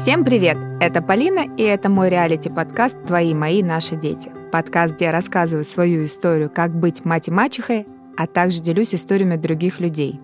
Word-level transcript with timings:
Всем 0.00 0.24
привет! 0.24 0.56
Это 0.80 1.02
Полина, 1.02 1.40
и 1.58 1.62
это 1.62 1.90
мой 1.90 2.08
реалити-подкаст 2.08 3.04
«Твои, 3.04 3.34
мои, 3.34 3.62
наши 3.62 3.96
дети». 3.96 4.32
Подкаст, 4.50 4.94
где 4.94 5.04
я 5.04 5.12
рассказываю 5.12 5.62
свою 5.62 6.06
историю, 6.06 6.48
как 6.48 6.74
быть 6.74 7.04
мать 7.04 7.28
и 7.28 7.30
мачехой, 7.30 7.86
а 8.16 8.26
также 8.26 8.62
делюсь 8.62 8.94
историями 8.94 9.36
других 9.36 9.78
людей. 9.78 10.18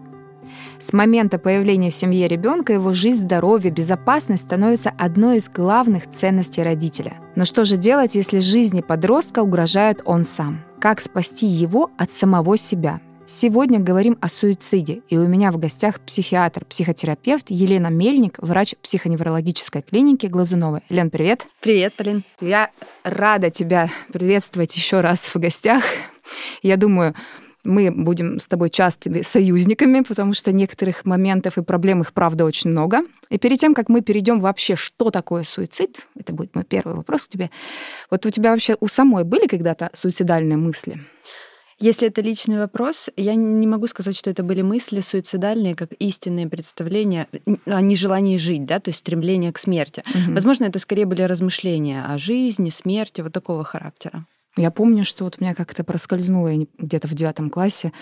С 0.79 0.95
момента 0.95 1.39
появления 1.39 1.91
в 1.91 1.95
семье 1.95 2.27
ребенка 2.27 2.73
его 2.73 2.95
жизнь, 2.95 3.25
здоровье, 3.25 3.71
безопасность 3.71 4.45
становятся 4.45 4.95
одной 4.97 5.37
из 5.37 5.51
главных 5.51 6.11
ценностей 6.11 6.63
родителя. 6.63 7.19
Но 7.35 7.45
что 7.45 7.67
же 7.67 7.77
делать, 7.77 8.15
если 8.15 8.39
жизни 8.39 8.81
подростка 8.81 9.41
угрожает 9.41 10.01
он 10.07 10.25
сам? 10.25 10.65
Как 10.81 11.03
спасти 11.03 11.47
его 11.47 11.91
от 11.99 12.13
самого 12.13 12.57
себя? 12.57 13.03
Сегодня 13.29 13.81
говорим 13.81 14.17
о 14.21 14.29
суициде, 14.29 15.03
и 15.09 15.17
у 15.19 15.27
меня 15.27 15.51
в 15.51 15.59
гостях 15.59 15.99
психиатр, 15.99 16.65
психотерапевт 16.65 17.47
Елена 17.49 17.89
Мельник, 17.89 18.39
врач 18.39 18.77
психоневрологической 18.81 19.83
клиники 19.83 20.27
Глазуновой. 20.27 20.83
Лен, 20.91 21.11
привет. 21.11 21.49
Привет, 21.61 21.95
Полин. 21.95 22.23
Я 22.41 22.71
рада 23.03 23.51
тебя 23.51 23.91
приветствовать 24.13 24.77
еще 24.77 25.01
раз 25.01 25.23
в 25.23 25.37
гостях. 25.41 25.83
Я 26.63 26.77
думаю, 26.77 27.17
мы 27.65 27.91
будем 27.91 28.39
с 28.39 28.47
тобой 28.47 28.71
частыми 28.71 29.23
союзниками, 29.23 30.03
потому 30.03 30.33
что 30.33 30.53
некоторых 30.53 31.05
моментов 31.05 31.59
и 31.59 31.63
проблем 31.63 32.03
их, 32.03 32.13
правда, 32.13 32.45
очень 32.45 32.71
много. 32.71 33.01
И 33.29 33.39
перед 33.39 33.59
тем, 33.59 33.75
как 33.75 33.89
мы 33.89 34.03
перейдем 34.03 34.39
вообще, 34.39 34.77
что 34.77 35.11
такое 35.11 35.43
суицид, 35.43 36.07
это 36.17 36.33
будет 36.33 36.55
мой 36.55 36.63
первый 36.63 36.95
вопрос 36.95 37.25
к 37.25 37.29
тебе. 37.29 37.51
Вот 38.09 38.25
у 38.25 38.31
тебя 38.31 38.53
вообще 38.53 38.77
у 38.79 38.87
самой 38.87 39.25
были 39.25 39.49
когда-то 39.49 39.91
суицидальные 39.95 40.57
мысли? 40.57 41.01
Если 41.79 42.09
это 42.09 42.23
личный 42.23 42.59
вопрос, 42.59 43.11
я 43.17 43.35
не 43.35 43.67
могу 43.67 43.87
сказать, 43.87 44.17
что 44.17 44.31
это 44.31 44.43
были 44.43 44.63
мысли 44.63 45.01
суицидальные, 45.01 45.77
как 45.77 45.93
истинные 45.99 46.49
представления 46.49 47.29
о 47.67 47.81
нежелании 47.83 48.39
жить, 48.39 48.65
да, 48.65 48.81
то 48.81 48.89
есть 48.89 49.01
стремление 49.01 49.53
к 49.53 49.59
смерти. 49.59 50.03
Угу. 50.09 50.33
Возможно, 50.33 50.65
это 50.65 50.79
скорее 50.79 51.05
были 51.05 51.23
размышления 51.23 52.03
о 52.03 52.17
жизни, 52.17 52.71
смерти, 52.71 53.21
вот 53.21 53.33
такого 53.33 53.63
характера. 53.63 54.25
Я 54.57 54.71
помню, 54.71 55.05
что 55.05 55.25
вот 55.25 55.37
у 55.39 55.45
меня 55.45 55.55
как-то 55.55 55.85
проскользнуло 55.85 56.51
где-то 56.79 57.09
в 57.09 57.15
девятом 57.15 57.51
классе. 57.51 57.93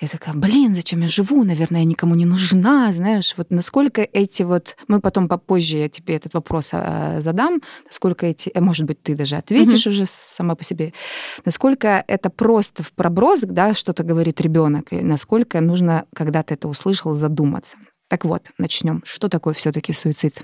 Я 0.00 0.08
такая, 0.08 0.34
блин, 0.34 0.74
зачем 0.74 1.00
я 1.00 1.08
живу? 1.08 1.44
Наверное, 1.44 1.80
я 1.80 1.84
никому 1.84 2.14
не 2.14 2.24
нужна, 2.24 2.90
знаешь. 2.92 3.34
Вот 3.36 3.50
насколько 3.50 4.00
эти 4.00 4.42
вот... 4.42 4.76
Мы 4.88 5.00
потом 5.00 5.28
попозже 5.28 5.76
я 5.76 5.88
тебе 5.90 6.16
этот 6.16 6.32
вопрос 6.32 6.70
а, 6.72 7.20
задам. 7.20 7.60
Насколько 7.84 8.26
эти... 8.26 8.48
Э, 8.48 8.60
может 8.60 8.86
быть, 8.86 9.02
ты 9.02 9.14
даже 9.14 9.36
ответишь 9.36 9.86
mm-hmm. 9.86 9.90
уже 9.90 10.06
сама 10.06 10.54
по 10.54 10.64
себе. 10.64 10.94
Насколько 11.44 12.02
это 12.06 12.30
просто 12.30 12.82
в 12.82 12.92
проброс, 12.92 13.40
да, 13.40 13.74
что-то 13.74 14.02
говорит 14.02 14.40
ребенок, 14.40 14.90
и 14.92 15.02
насколько 15.02 15.60
нужно, 15.60 16.06
когда 16.14 16.42
ты 16.42 16.54
это 16.54 16.68
услышал, 16.68 17.12
задуматься. 17.12 17.76
Так 18.08 18.24
вот, 18.24 18.50
начнем. 18.56 19.02
Что 19.04 19.28
такое 19.28 19.52
все-таки 19.52 19.92
суицид? 19.92 20.42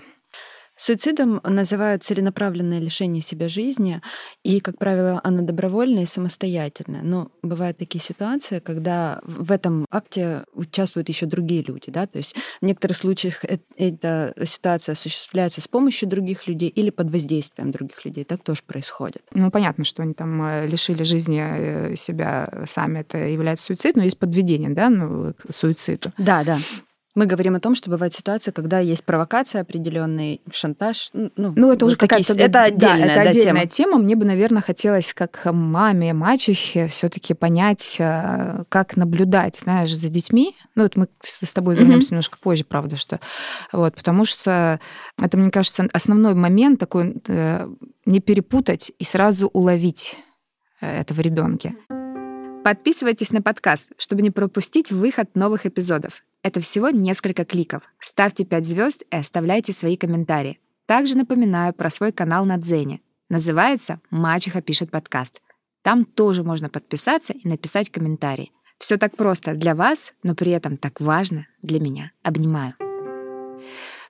Суицидом 0.77 1.41
называют 1.42 2.02
целенаправленное 2.02 2.78
лишение 2.78 3.22
себя 3.22 3.48
жизни, 3.48 4.02
и, 4.44 4.60
как 4.60 4.78
правило, 4.78 5.20
оно 5.24 5.42
добровольное 5.42 6.02
и 6.02 6.06
самостоятельное. 6.06 7.02
Но 7.02 7.30
бывают 7.42 7.78
такие 7.78 8.00
ситуации, 8.00 8.58
когда 8.58 9.20
в 9.22 9.50
этом 9.50 9.86
акте 9.91 10.44
участвуют 10.52 11.08
еще 11.08 11.27
другие 11.27 11.62
люди. 11.62 11.91
Да? 11.91 12.06
То 12.06 12.19
есть 12.19 12.34
в 12.60 12.64
некоторых 12.64 12.97
случаях 12.97 13.44
эта 13.77 14.34
ситуация 14.44 14.92
осуществляется 14.92 15.60
с 15.60 15.69
помощью 15.69 16.08
других 16.08 16.47
людей 16.47 16.69
или 16.69 16.91
под 16.91 17.10
воздействием 17.10 17.70
других 17.70 18.04
людей. 18.04 18.24
Так 18.24 18.42
тоже 18.42 18.62
происходит. 18.66 19.22
Ну, 19.32 19.50
понятно, 19.50 19.84
что 19.84 20.02
они 20.02 20.12
там 20.12 20.42
э, 20.42 20.66
лишили 20.66 21.02
жизни 21.02 21.41
э, 21.42 21.97
себя 21.97 22.64
сами, 22.66 23.00
это 23.00 23.19
является 23.19 23.66
суицид, 23.66 23.97
но 23.97 24.02
есть 24.02 24.19
подведение 24.19 24.70
да, 24.70 24.91
ну, 24.91 25.32
к 25.32 25.52
суициду. 25.52 26.12
Да, 26.19 26.44
да. 26.44 26.58
Мы 27.17 27.25
говорим 27.25 27.55
о 27.55 27.61
том, 27.61 27.75
что 27.75 27.89
бывает 27.89 28.12
ситуация, 28.12 28.53
когда 28.53 28.78
есть 28.78 29.03
провокация 29.03 29.62
определенный, 29.62 30.42
шантаж. 30.53 31.09
Ну, 31.14 31.31
ну 31.34 31.72
это 31.72 31.86
уже 31.86 31.97
какая-то 31.97 32.34
это 32.34 32.64
отдельная, 32.64 33.06
да, 33.06 33.12
это 33.12 33.25
да, 33.25 33.31
отдельная 33.31 33.67
тема. 33.67 33.92
тема. 33.92 33.98
Мне 33.98 34.16
бы, 34.16 34.27
наверное, 34.27 34.60
хотелось 34.60 35.15
как 35.15 35.47
маме, 35.47 36.12
мачехе 36.12 36.88
все-таки 36.88 37.32
понять, 37.32 37.97
э, 37.99 38.65
как 38.69 38.97
наблюдать, 38.97 39.59
знаешь, 39.59 39.97
за 39.97 40.10
детьми. 40.10 40.54
Ну 40.75 40.82
вот 40.82 40.97
мы 40.97 41.09
с 41.22 41.53
тобой 41.54 41.75
вернемся 41.77 42.09
mm-hmm. 42.09 42.10
немножко 42.10 42.38
позже, 42.38 42.65
правда, 42.65 42.99
что 42.99 43.19
вот, 43.72 43.94
потому 43.94 44.27
что 44.27 44.78
это, 45.19 45.38
мне 45.38 45.50
кажется, 45.50 45.88
основной 45.94 46.34
момент 46.34 46.78
такой 46.78 47.16
э, 47.28 47.66
не 48.04 48.21
перепутать 48.21 48.93
и 48.98 49.04
сразу 49.04 49.48
уловить 49.48 50.19
э, 50.83 51.00
это 51.00 51.15
в 51.15 51.21
ребенке. 51.21 51.77
Подписывайтесь 52.66 53.31
на 53.31 53.43
подкаст, 53.43 53.93
чтобы 53.97 54.22
не 54.22 54.32
пропустить 54.32 54.91
выход 54.91 55.37
новых 55.37 55.66
эпизодов. 55.66 56.25
Это 56.43 56.59
всего 56.59 56.91
несколько 56.91 57.44
кликов. 57.44 57.84
Ставьте 58.00 58.44
5 58.44 58.66
звезд 58.66 59.03
и 59.09 59.15
оставляйте 59.15 59.72
свои 59.72 59.97
комментарии. 59.97 60.59
Также 60.87 61.16
напоминаю 61.16 61.72
про 61.75 61.91
свой 61.91 62.10
канал 62.10 62.44
на 62.44 62.56
Дзене. 62.56 63.03
Называется 63.28 64.00
«Мачеха 64.10 64.62
пишет 64.62 64.91
подкаст». 64.91 65.41
Там 65.82 66.04
тоже 66.04 66.43
можно 66.43 66.69
подписаться 66.69 67.34
и 67.34 67.47
написать 67.47 67.93
комментарий. 67.93 68.50
Все 68.78 68.97
так 68.97 69.16
просто 69.16 69.54
для 69.54 69.77
вас, 69.77 70.12
но 70.25 70.34
при 70.34 70.50
этом 70.50 70.77
так 70.77 71.00
важно 71.00 71.47
для 71.62 71.78
меня. 71.78 72.10
Обнимаю. 72.25 72.75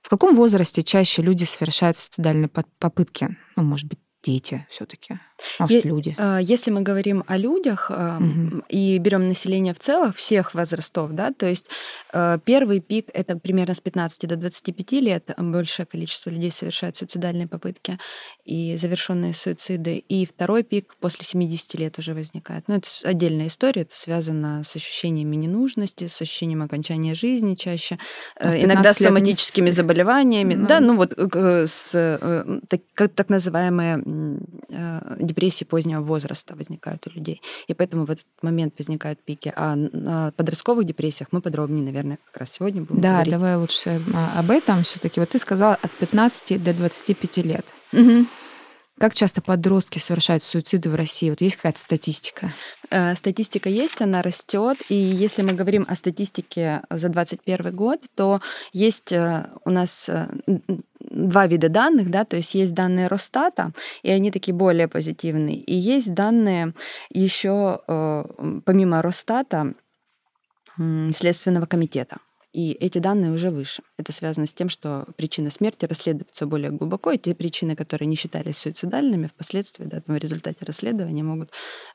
В 0.01 0.09
каком 0.09 0.35
возрасте 0.35 0.81
чаще 0.81 1.21
люди 1.21 1.43
совершают 1.43 1.97
суицидальные 1.97 2.49
попытки? 2.79 3.37
Ну, 3.55 3.61
может 3.61 3.87
быть, 3.87 3.99
дети 4.27 4.67
все-таки, 4.69 5.19
может, 5.59 5.85
е- 5.85 5.89
люди. 5.89 6.15
А, 6.17 6.39
если 6.39 6.69
мы 6.69 6.81
говорим 6.81 7.23
о 7.27 7.37
людях 7.37 7.89
угу. 7.89 8.63
и 8.67 8.97
берем 8.97 9.27
население 9.27 9.73
в 9.73 9.79
целом, 9.79 10.11
всех 10.11 10.53
возрастов, 10.53 11.11
да, 11.11 11.31
то 11.31 11.45
есть 11.45 11.67
а, 12.11 12.37
первый 12.39 12.81
пик 12.81 13.09
это 13.13 13.37
примерно 13.37 13.73
с 13.73 13.79
15 13.79 14.27
до 14.27 14.35
25 14.35 14.91
лет 14.93 15.31
большее 15.37 15.85
количество 15.85 16.29
людей 16.29 16.51
совершают 16.51 16.97
суицидальные 16.97 17.47
попытки 17.47 17.97
и 18.43 18.75
завершенные 18.75 19.33
суициды. 19.33 19.97
И 19.97 20.25
второй 20.25 20.63
пик 20.63 20.95
после 20.99 21.23
70 21.23 21.75
лет 21.75 21.97
уже 21.97 22.13
возникает. 22.13 22.67
Но 22.67 22.75
это 22.75 22.87
отдельная 23.03 23.47
история, 23.47 23.83
это 23.83 23.95
связано 23.95 24.63
с 24.63 24.75
ощущениями 24.75 25.37
ненужности, 25.37 26.07
с 26.07 26.21
ощущением 26.21 26.61
окончания 26.61 27.15
жизни 27.15 27.55
чаще, 27.55 27.97
а 28.35 28.57
иногда 28.57 28.93
с 28.93 28.97
соматическими 28.97 29.67
не... 29.67 29.71
заболеваниями, 29.71 30.55
ну... 30.55 30.67
да, 30.67 30.79
ну 30.81 30.97
вот 30.97 31.13
с 31.17 31.95
э, 31.95 32.59
так, 32.67 33.13
так 33.13 33.29
называемые 33.29 34.03
Э, 34.16 34.16
депрессии 35.19 35.63
позднего 35.63 36.01
возраста 36.01 36.55
возникают 36.55 37.05
у 37.07 37.09
людей. 37.09 37.41
И 37.67 37.73
поэтому 37.73 38.05
в 38.05 38.11
этот 38.11 38.25
момент 38.41 38.73
возникают 38.77 39.19
пики. 39.23 39.53
А 39.55 39.75
на 39.75 40.31
подростковых 40.35 40.85
депрессиях 40.85 41.29
мы 41.31 41.41
подробнее, 41.41 41.83
наверное, 41.83 42.19
как 42.25 42.41
раз 42.41 42.51
сегодня 42.51 42.81
будем 42.81 43.01
да, 43.01 43.13
говорить. 43.13 43.31
Да, 43.31 43.39
давай 43.39 43.55
лучше 43.57 44.01
а, 44.13 44.39
об 44.39 44.51
этом 44.51 44.83
все 44.83 44.99
таки 44.99 45.19
Вот 45.19 45.29
ты 45.29 45.37
сказала 45.37 45.77
от 45.81 45.91
15 45.91 46.63
до 46.63 46.73
25 46.73 47.37
лет. 47.37 47.65
Угу. 47.93 48.25
Как 48.99 49.13
часто 49.13 49.41
подростки 49.41 49.99
совершают 49.99 50.43
суициды 50.43 50.89
в 50.89 50.95
России? 50.95 51.29
Вот 51.29 51.41
есть 51.41 51.55
какая-то 51.57 51.79
статистика? 51.79 52.51
Э, 52.89 53.13
статистика 53.15 53.69
есть, 53.69 54.01
она 54.01 54.23
растет. 54.23 54.77
И 54.89 54.95
если 54.95 55.43
мы 55.43 55.53
говорим 55.53 55.85
о 55.87 55.95
статистике 55.95 56.81
за 56.89 57.09
2021 57.09 57.75
год, 57.75 58.01
то 58.15 58.41
есть 58.73 59.11
э, 59.11 59.45
у 59.65 59.69
нас 59.69 60.09
два 60.99 61.47
вида 61.47 61.69
данных, 61.69 62.09
да, 62.09 62.25
то 62.25 62.37
есть 62.37 62.55
есть 62.55 62.73
данные 62.73 63.07
Росстата, 63.07 63.71
и 64.01 64.09
они 64.09 64.31
такие 64.31 64.55
более 64.55 64.87
позитивные, 64.87 65.57
и 65.57 65.75
есть 65.75 66.13
данные 66.13 66.73
еще 67.11 67.81
э, 67.87 68.25
помимо 68.65 69.01
Росстата 69.01 69.73
Следственного 70.77 71.65
комитета 71.65 72.17
и 72.53 72.71
эти 72.71 72.99
данные 72.99 73.31
уже 73.31 73.51
выше. 73.51 73.83
Это 73.97 74.11
связано 74.11 74.45
с 74.47 74.53
тем, 74.53 74.69
что 74.69 75.05
причина 75.15 75.49
смерти 75.49 75.85
расследуется 75.85 76.45
более 76.45 76.71
глубоко, 76.71 77.11
и 77.11 77.17
те 77.17 77.35
причины, 77.35 77.75
которые 77.75 78.07
не 78.07 78.15
считались 78.15 78.57
суицидальными, 78.57 79.27
впоследствии, 79.27 79.85
да, 79.85 80.01
в 80.07 80.15
результате 80.15 80.65
расследования 80.65 81.23
могут 81.23 81.51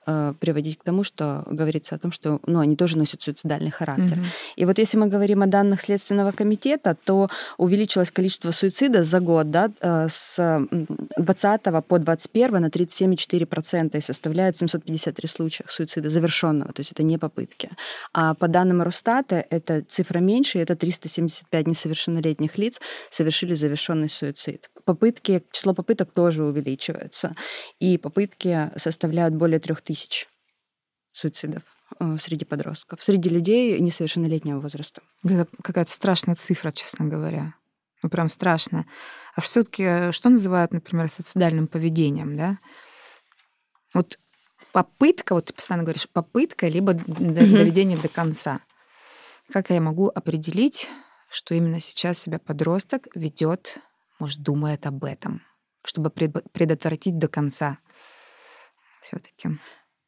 э, 0.06 0.34
приводить 0.38 0.78
к 0.78 0.84
тому, 0.84 1.04
что 1.04 1.44
говорится 1.46 1.96
о 1.96 1.98
том, 1.98 2.12
что 2.12 2.40
ну, 2.46 2.60
они 2.60 2.76
тоже 2.76 2.98
носят 2.98 3.22
суицидальный 3.22 3.70
характер. 3.70 4.18
Угу. 4.18 4.26
И 4.56 4.64
вот 4.64 4.78
если 4.78 4.96
мы 4.96 5.06
говорим 5.06 5.42
о 5.42 5.46
данных 5.46 5.80
Следственного 5.80 6.32
комитета, 6.32 6.96
то 7.04 7.28
увеличилось 7.58 8.10
количество 8.10 8.50
суицида 8.50 9.02
за 9.02 9.20
год 9.20 9.50
да, 9.50 9.70
э, 9.80 10.06
с 10.10 10.66
20 11.16 11.62
по 11.86 11.98
21 11.98 12.60
на 12.60 12.66
37,4% 12.66 13.98
и 13.98 14.00
составляет 14.00 14.56
753 14.56 15.28
случая 15.28 15.64
суицида 15.68 16.08
завершенного, 16.08 16.72
то 16.72 16.80
есть 16.80 16.92
это 16.92 17.02
не 17.02 17.18
попытки. 17.18 17.70
А 18.12 18.34
по 18.34 18.48
данным 18.48 18.82
Росстата 18.82 19.44
эта 19.50 19.82
цифра 19.82 20.18
меньше, 20.18 20.51
меньше, 20.54 20.58
это 20.58 20.76
375 20.76 21.66
несовершеннолетних 21.66 22.58
лиц 22.58 22.80
совершили 23.10 23.54
завершенный 23.54 24.08
суицид. 24.08 24.70
Попытки, 24.84 25.42
число 25.52 25.74
попыток 25.74 26.12
тоже 26.12 26.44
увеличивается, 26.44 27.34
и 27.80 27.98
попытки 27.98 28.70
составляют 28.76 29.34
более 29.34 29.58
трех 29.58 29.82
тысяч 29.82 30.28
суицидов 31.12 31.62
э, 32.00 32.16
среди 32.18 32.44
подростков, 32.44 33.02
среди 33.02 33.28
людей 33.28 33.78
несовершеннолетнего 33.80 34.60
возраста. 34.60 35.02
Это 35.24 35.46
какая-то 35.62 35.90
страшная 35.90 36.36
цифра, 36.36 36.72
честно 36.72 37.06
говоря. 37.06 37.54
Ну, 38.02 38.08
прям 38.08 38.28
страшно. 38.28 38.86
А 39.36 39.40
все-таки 39.40 39.84
э, 39.84 40.12
что 40.12 40.30
называют, 40.30 40.72
например, 40.72 41.08
суицидальным 41.08 41.66
поведением, 41.66 42.36
да? 42.36 42.58
Вот 43.94 44.18
попытка, 44.72 45.34
вот 45.34 45.46
ты 45.46 45.52
постоянно 45.52 45.84
говоришь, 45.84 46.08
попытка, 46.10 46.66
либо 46.66 46.94
доведение 46.94 47.98
до 47.98 48.08
конца. 48.08 48.60
Как 49.52 49.70
я 49.70 49.80
могу 49.80 50.08
определить, 50.08 50.88
что 51.30 51.54
именно 51.54 51.78
сейчас 51.78 52.18
себя 52.18 52.38
подросток 52.38 53.06
ведет 53.14 53.78
может, 54.22 54.40
думает 54.40 54.86
об 54.86 55.04
этом, 55.04 55.42
чтобы 55.84 56.10
предотвратить 56.10 57.18
до 57.18 57.26
конца 57.28 57.78
все-таки. 59.02 59.58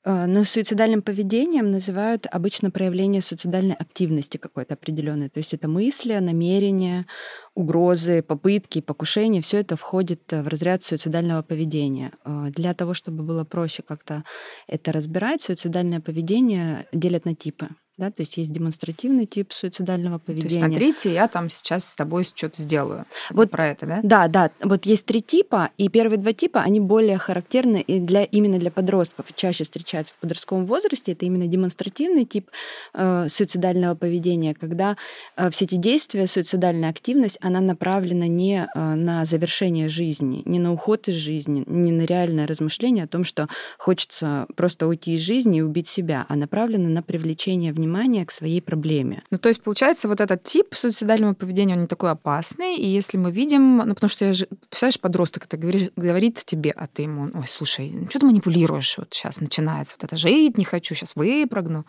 Э, 0.05 0.27
но 0.27 0.45
суицидальным 0.45 1.03
поведением 1.03 1.73
называют 1.73 2.27
обычно 2.31 2.71
проявление 2.71 3.23
суицидальной 3.23 3.75
активности 3.75 4.37
какой-то 4.37 4.75
определенной. 4.75 5.31
То 5.31 5.39
есть 5.39 5.53
это 5.53 5.67
мысли, 5.67 6.15
намерения, 6.15 7.07
угрозы, 7.55 8.23
попытки, 8.23 8.81
покушения. 8.81 9.41
Все 9.41 9.59
это 9.59 9.77
входит 9.77 10.33
э, 10.33 10.43
в 10.43 10.49
разряд 10.49 10.85
суицидального 10.85 11.43
поведения. 11.43 12.13
Э, 12.25 12.51
для 12.51 12.73
того, 12.73 12.95
чтобы 12.95 13.25
было 13.25 13.45
проще 13.45 13.83
как-то 13.83 14.23
это 14.69 14.93
разбирать, 14.93 15.43
суицидальное 15.43 16.01
поведение 16.01 16.87
делят 16.93 17.25
на 17.25 17.35
типы 17.35 17.69
да, 17.97 18.11
то 18.11 18.23
есть 18.23 18.37
есть 18.39 18.53
демонстративный 18.53 19.25
тип 19.25 19.53
суицидального 19.53 20.19
поведения. 20.19 20.49
То 20.49 20.55
есть 20.57 20.67
смотрите, 20.67 21.13
я 21.13 21.29
там 21.29 21.49
сейчас 21.49 21.91
с 21.91 21.95
тобой 21.95 22.25
что-то 22.25 22.61
сделаю. 22.61 23.07
Вот 23.31 23.53
про 23.53 23.69
это, 23.69 23.87
да? 23.87 24.01
Да, 24.03 24.27
да. 24.27 24.51
Вот 24.61 24.85
есть 24.85 25.07
три 25.07 25.23
типа, 25.23 25.71
и 25.79 25.89
первые 25.89 26.19
два 26.19 26.33
типа, 26.33 26.61
они 26.61 26.81
более 26.81 27.19
характерны 27.19 27.81
и 27.81 28.01
для, 28.01 28.25
именно 28.25 28.59
для 28.59 28.73
подростков, 28.73 29.27
чаще 29.35 29.63
встречаются 29.63 30.13
в 30.15 30.17
подростковом 30.19 30.67
возрасте. 30.67 31.13
Это 31.13 31.25
именно 31.25 31.47
демонстративный 31.47 32.25
тип 32.25 32.51
э, 32.95 33.29
суицидального 33.29 33.95
поведения, 33.95 34.55
когда 34.55 34.97
э, 35.37 35.51
все 35.51 35.65
эти 35.65 35.77
действия, 35.77 36.27
суицидальная 36.27 36.91
активность, 36.91 37.39
она 37.41 37.61
направлена 37.61 38.27
не 38.27 38.67
э, 38.75 38.95
на 38.95 39.25
завершение 39.25 39.89
жизни, 39.89 40.43
не 40.47 40.59
на 40.59 40.73
уход 40.73 41.07
из 41.07 41.15
жизни, 41.15 41.63
не 41.69 41.93
на 41.93 42.03
реальное 42.03 42.49
размышление 42.49 43.05
о 43.05 43.09
том, 43.09 43.23
что 43.23 43.49
хочется 43.79 44.49
просто 44.57 44.89
уйти 44.89 45.15
из 45.15 45.21
жизни 45.21 45.59
и 45.59 45.63
убить 45.63 45.87
себя, 45.87 46.27
а 46.29 46.35
направлена 46.35 46.89
на 46.89 47.03
привлечение 47.05 47.73
внимания 47.73 47.84
внимание 47.85 48.25
к 48.25 48.31
своей 48.31 48.63
проблеме. 48.63 49.23
Ну, 49.31 49.39
то 49.39 49.49
есть, 49.49 49.63
получается, 49.63 50.09
вот 50.09 50.21
этот 50.21 50.43
тип 50.43 50.75
суицидального 50.75 51.35
поведения, 51.35 51.75
он 51.75 51.83
не 51.83 51.87
такой 51.87 52.11
опасный, 52.11 52.77
и 52.77 52.87
если 52.87 53.19
мы 53.19 53.31
видим, 53.31 53.79
ну, 53.79 53.95
потому 53.95 54.09
что, 54.09 54.25
я 54.25 54.33
же, 54.33 54.47
представляешь, 54.69 55.01
подросток 55.01 55.45
это 55.45 55.57
говорит, 55.57 55.93
говорит 55.97 56.43
тебе, 56.45 56.71
а 56.71 56.87
ты 56.87 57.03
ему, 57.03 57.31
ой, 57.35 57.47
слушай, 57.47 57.91
ну, 57.93 58.09
что 58.09 58.21
ты 58.21 58.27
манипулируешь, 58.27 58.99
вот 58.99 59.09
сейчас 59.13 59.41
начинается 59.41 59.97
вот 59.99 60.05
это, 60.05 60.17
жить 60.17 60.59
не 60.59 60.65
хочу, 60.65 60.95
сейчас 60.95 61.15
выпрыгну. 61.15 61.85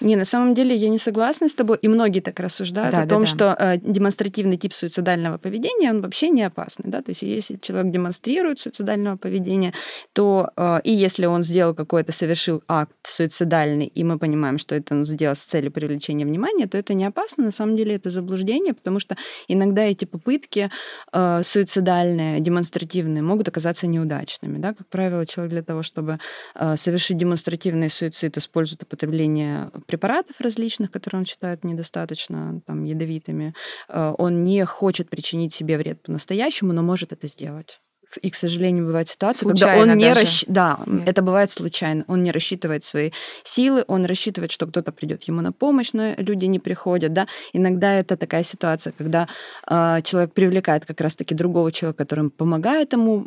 Не, 0.00 0.16
на 0.16 0.24
самом 0.24 0.54
деле 0.54 0.74
я 0.76 0.88
не 0.88 0.98
согласна 0.98 1.48
с 1.48 1.54
тобой, 1.54 1.78
и 1.82 1.88
многие 1.88 2.20
так 2.20 2.40
рассуждают 2.40 2.94
да, 2.94 3.02
о 3.02 3.06
да, 3.06 3.14
том, 3.14 3.24
да. 3.24 3.26
что 3.26 3.56
э, 3.58 3.78
демонстративный 3.78 4.56
тип 4.56 4.72
суицидального 4.72 5.38
поведения, 5.38 5.90
он 5.90 6.02
вообще 6.02 6.28
не 6.28 6.42
опасный, 6.42 6.90
да, 6.90 7.02
то 7.02 7.10
есть 7.10 7.22
если 7.22 7.56
человек 7.60 7.92
демонстрирует 7.92 8.60
суицидального 8.60 9.16
поведения, 9.16 9.72
то 10.12 10.50
э, 10.56 10.80
и 10.84 10.92
если 10.92 11.26
он 11.26 11.42
сделал 11.42 11.74
какой-то, 11.74 12.12
совершил 12.12 12.62
акт 12.68 12.92
суицидальный, 13.04 13.86
и 13.86 14.04
мы 14.04 14.18
понимаем, 14.18 14.58
что 14.58 14.74
это 14.74 14.94
он 14.94 15.04
сделал 15.04 15.36
с 15.36 15.44
целью 15.44 15.72
привлечения 15.72 16.24
внимания, 16.24 16.66
то 16.66 16.78
это 16.78 16.94
не 16.94 17.04
опасно, 17.04 17.44
на 17.44 17.52
самом 17.52 17.76
деле 17.76 17.94
это 17.94 18.10
заблуждение, 18.10 18.74
потому 18.74 19.00
что 19.00 19.16
иногда 19.48 19.82
эти 19.82 20.04
попытки 20.04 20.70
э, 21.12 21.42
суицидальные, 21.44 22.40
демонстративные 22.40 23.22
могут 23.22 23.48
оказаться 23.48 23.86
неудачными, 23.86 24.58
да, 24.58 24.74
как 24.74 24.86
правило, 24.88 25.26
человек 25.26 25.52
для 25.52 25.62
того, 25.62 25.82
чтобы 25.82 26.18
э, 26.54 26.76
совершить 26.76 27.16
демонстративный 27.16 27.90
суицид, 27.90 28.36
использует 28.36 28.82
употребление 28.82 29.63
препаратов 29.86 30.40
различных, 30.40 30.90
которые 30.90 31.20
он 31.20 31.24
считает 31.24 31.64
недостаточно 31.64 32.60
там, 32.66 32.84
ядовитыми. 32.84 33.54
Э, 33.88 34.14
он 34.16 34.44
не 34.44 34.64
хочет 34.64 35.10
причинить 35.10 35.54
себе 35.54 35.78
вред 35.78 36.02
по-настоящему, 36.02 36.72
но 36.72 36.82
может 36.82 37.12
это 37.12 37.26
сделать 37.28 37.80
и, 38.22 38.30
к 38.30 38.34
сожалению, 38.34 38.86
бывает 38.86 39.08
ситуация, 39.08 39.48
случайно 39.48 39.78
когда 39.78 39.92
он 39.92 39.98
не 39.98 40.12
расщ... 40.12 40.44
да, 40.46 40.80
Нет. 40.86 41.08
это 41.08 41.22
бывает 41.22 41.50
случайно. 41.50 42.04
Он 42.08 42.22
не 42.22 42.30
рассчитывает 42.30 42.84
свои 42.84 43.10
силы, 43.42 43.84
он 43.86 44.04
рассчитывает, 44.04 44.50
что 44.50 44.66
кто-то 44.66 44.92
придет 44.92 45.24
ему 45.24 45.40
на 45.40 45.52
помощь, 45.52 45.90
но 45.92 46.14
люди 46.16 46.46
не 46.46 46.58
приходят, 46.58 47.12
да. 47.12 47.26
Иногда 47.52 47.94
это 47.94 48.16
такая 48.16 48.42
ситуация, 48.42 48.92
когда 48.96 49.28
э, 49.68 50.00
человек 50.02 50.32
привлекает 50.32 50.84
как 50.84 51.00
раз-таки 51.00 51.34
другого 51.34 51.72
человека, 51.72 52.04
который 52.04 52.30
помогает 52.30 52.92
ему 52.92 53.26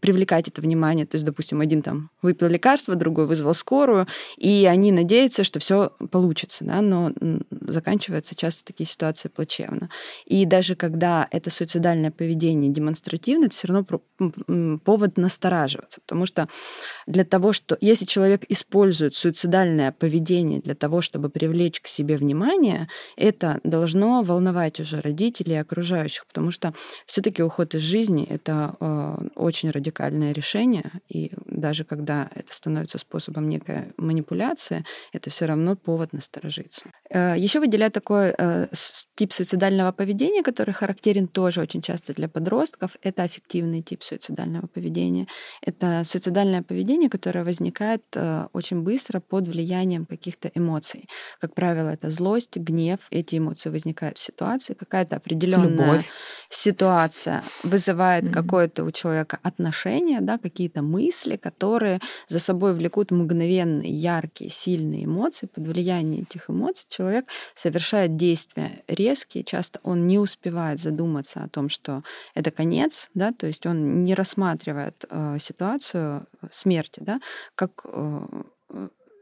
привлекать 0.00 0.48
это 0.48 0.60
внимание. 0.60 1.06
То 1.06 1.16
есть, 1.16 1.24
допустим, 1.24 1.60
один 1.60 1.82
там 1.82 2.10
выпил 2.22 2.48
лекарство, 2.48 2.94
другой 2.94 3.26
вызвал 3.26 3.54
скорую, 3.54 4.06
и 4.36 4.66
они 4.70 4.92
надеются, 4.92 5.44
что 5.44 5.60
все 5.60 5.92
получится, 6.10 6.64
да, 6.64 6.80
но 6.80 7.12
заканчиваются 7.60 8.34
часто 8.34 8.64
такие 8.64 8.86
ситуации 8.86 9.28
плачевно. 9.28 9.90
И 10.24 10.44
даже 10.44 10.74
когда 10.76 11.28
это 11.30 11.50
суицидальное 11.50 12.10
поведение 12.10 12.70
демонстративно, 12.70 13.46
это 13.46 13.54
все 13.54 13.68
равно 13.68 13.84
повод 14.84 15.16
настораживаться, 15.18 16.00
потому 16.00 16.26
что 16.26 16.48
для 17.06 17.24
того, 17.24 17.52
что 17.52 17.76
если 17.80 18.04
человек 18.04 18.44
использует 18.48 19.14
суицидальное 19.14 19.92
поведение 19.92 20.60
для 20.60 20.74
того, 20.74 21.00
чтобы 21.00 21.28
привлечь 21.28 21.80
к 21.80 21.86
себе 21.86 22.16
внимание, 22.16 22.88
это 23.16 23.60
должно 23.64 24.22
волновать 24.22 24.80
уже 24.80 25.00
родителей 25.00 25.54
и 25.54 25.58
окружающих, 25.58 26.26
потому 26.26 26.50
что 26.50 26.72
все-таки 27.06 27.42
уход 27.42 27.74
из 27.74 27.82
жизни 27.82 28.26
это 28.28 28.76
э, 28.80 29.28
очень 29.34 29.70
радикальное 29.70 30.32
решение, 30.32 30.90
и 31.08 31.32
даже 31.46 31.84
когда 31.84 32.28
это 32.34 32.54
становится 32.54 32.98
способом 32.98 33.48
некой 33.48 33.92
манипуляции, 33.96 34.84
это 35.12 35.30
все 35.30 35.46
равно 35.46 35.76
повод 35.76 36.12
насторожиться. 36.12 36.90
Э, 37.10 37.34
Еще 37.36 37.60
выделяю 37.60 37.90
такой 37.90 38.34
э, 38.36 38.66
тип 39.14 39.32
суицидального 39.32 39.92
поведения, 39.92 40.42
который 40.42 40.74
характерен 40.74 41.28
тоже 41.28 41.60
очень 41.60 41.82
часто 41.82 42.12
для 42.14 42.28
подростков, 42.28 42.96
это 43.02 43.22
аффективный 43.22 43.82
тип 43.82 44.02
суицидального 44.06 44.66
поведения. 44.66 45.26
Это 45.62 46.02
суицидальное 46.04 46.62
поведение, 46.62 47.10
которое 47.10 47.44
возникает 47.44 48.02
э, 48.14 48.46
очень 48.52 48.82
быстро 48.82 49.20
под 49.20 49.48
влиянием 49.48 50.06
каких-то 50.06 50.50
эмоций. 50.54 51.08
Как 51.40 51.54
правило, 51.54 51.88
это 51.88 52.10
злость, 52.10 52.56
гнев. 52.56 53.00
Эти 53.10 53.38
эмоции 53.38 53.70
возникают 53.70 54.18
в 54.18 54.20
ситуации. 54.20 54.74
Какая-то 54.74 55.16
определенная 55.16 55.86
Любовь. 55.86 56.10
ситуация 56.50 57.42
вызывает 57.62 58.24
mm-hmm. 58.24 58.32
какое-то 58.32 58.84
у 58.84 58.90
человека 58.90 59.38
отношение, 59.42 60.20
да, 60.20 60.38
какие-то 60.38 60.82
мысли, 60.82 61.36
которые 61.36 62.00
за 62.28 62.38
собой 62.38 62.74
влекут 62.74 63.10
мгновенные, 63.10 63.92
яркие, 63.92 64.50
сильные 64.50 65.04
эмоции. 65.04 65.46
Под 65.46 65.66
влиянием 65.66 66.22
этих 66.22 66.50
эмоций 66.50 66.86
человек 66.88 67.26
совершает 67.54 68.16
действия 68.16 68.82
резкие. 68.88 69.44
Часто 69.44 69.80
он 69.82 70.06
не 70.06 70.18
успевает 70.18 70.78
задуматься 70.78 71.42
о 71.42 71.48
том, 71.48 71.68
что 71.68 72.02
это 72.34 72.50
конец, 72.50 73.08
да, 73.14 73.32
то 73.32 73.46
есть 73.46 73.66
он 73.66 73.95
не 74.04 74.14
рассматривает 74.14 75.04
э, 75.08 75.38
ситуацию 75.38 76.26
смерти, 76.50 77.00
да, 77.00 77.20
как 77.54 77.84
э, 77.84 78.26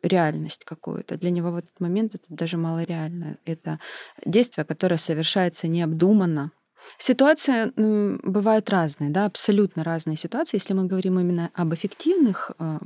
реальность 0.03 0.65
какую-то. 0.65 1.17
Для 1.17 1.31
него 1.31 1.51
в 1.51 1.57
этот 1.57 1.81
момент 1.81 2.15
это 2.15 2.27
даже 2.29 2.57
малореально. 2.57 3.39
Это 3.45 3.81
действие, 4.25 4.65
которое 4.65 4.99
совершается 4.99 5.69
необдуманно, 5.69 6.53
Ситуации 6.99 7.73
бывают 7.77 8.71
разные, 8.71 9.11
да, 9.11 9.27
абсолютно 9.27 9.85
разные 9.85 10.17
ситуации. 10.17 10.57
Если 10.57 10.75
мы 10.75 10.87
говорим 10.87 11.19
именно 11.19 11.51
об 11.55 11.75
эффективных 11.75 12.53
э, 12.59 12.79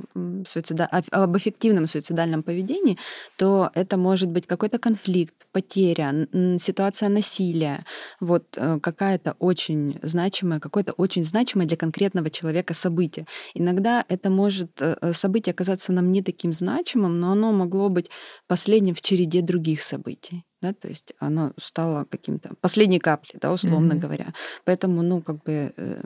суицида, 0.47 0.85
об 0.85 1.37
эффективном 1.37 1.87
суицидальном 1.87 2.43
поведении, 2.43 2.97
то 3.37 3.69
это 3.73 3.97
может 3.97 4.29
быть 4.29 4.47
какой-то 4.47 4.79
конфликт, 4.79 5.35
потеря, 5.51 6.27
ситуация 6.59 7.09
насилия, 7.09 7.85
вот 8.19 8.45
э, 8.55 8.79
какая-то 8.79 9.35
очень 9.39 9.99
значимая, 10.03 10.59
какое-то 10.59 10.93
очень 10.93 11.23
значимое 11.23 11.67
для 11.67 11.77
конкретного 11.77 12.29
человека 12.29 12.73
событие. 12.73 13.25
Иногда 13.53 14.05
это 14.07 14.29
может 14.29 14.81
э, 14.81 15.13
событие 15.13 15.51
оказаться 15.51 15.93
нам 15.93 16.11
не 16.11 16.21
таким 16.21 16.53
значимым, 16.53 17.19
но 17.19 17.31
оно 17.31 17.51
могло 17.51 17.89
быть 17.89 18.09
последним 18.47 18.95
в 18.95 19.01
череде 19.01 19.41
других 19.41 19.81
событий 19.81 20.45
да, 20.61 20.73
то 20.73 20.87
есть 20.87 21.13
оно 21.19 21.53
стало 21.57 22.05
каким-то 22.05 22.51
последней 22.61 22.99
каплей, 22.99 23.39
да, 23.41 23.51
условно 23.51 23.93
mm-hmm. 23.93 23.99
говоря. 23.99 24.33
Поэтому, 24.65 25.01
ну, 25.01 25.21
как 25.21 25.43
бы 25.43 25.73
э, 25.75 26.01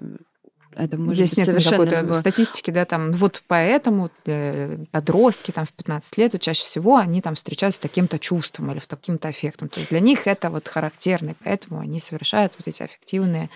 это 0.75 0.97
может 0.97 1.17
Здесь 1.17 1.29
быть 1.31 1.37
нет 1.37 1.45
совершенно 1.45 1.87
какой-то 1.87 2.13
статистики, 2.13 2.71
да, 2.71 2.85
там, 2.85 3.11
вот 3.11 3.43
поэтому 3.47 4.09
э, 4.25 4.77
подростки 4.91 5.51
там 5.51 5.65
в 5.65 5.71
15 5.73 6.17
лет, 6.17 6.41
чаще 6.41 6.63
всего 6.63 6.97
они 6.97 7.21
там 7.21 7.35
встречаются 7.35 7.77
с 7.77 7.81
таким-то 7.81 8.19
чувством 8.19 8.71
или 8.71 8.79
с 8.79 8.87
таким-то 8.87 9.29
аффектом. 9.29 9.69
То 9.69 9.79
есть 9.79 9.89
для 9.89 9.99
них 9.99 10.27
это 10.27 10.49
вот 10.49 10.67
характерно, 10.67 11.35
поэтому 11.43 11.79
они 11.79 11.99
совершают 11.99 12.53
вот 12.57 12.67
эти 12.67 12.83
аффективные 12.83 13.45
Э, 13.45 13.49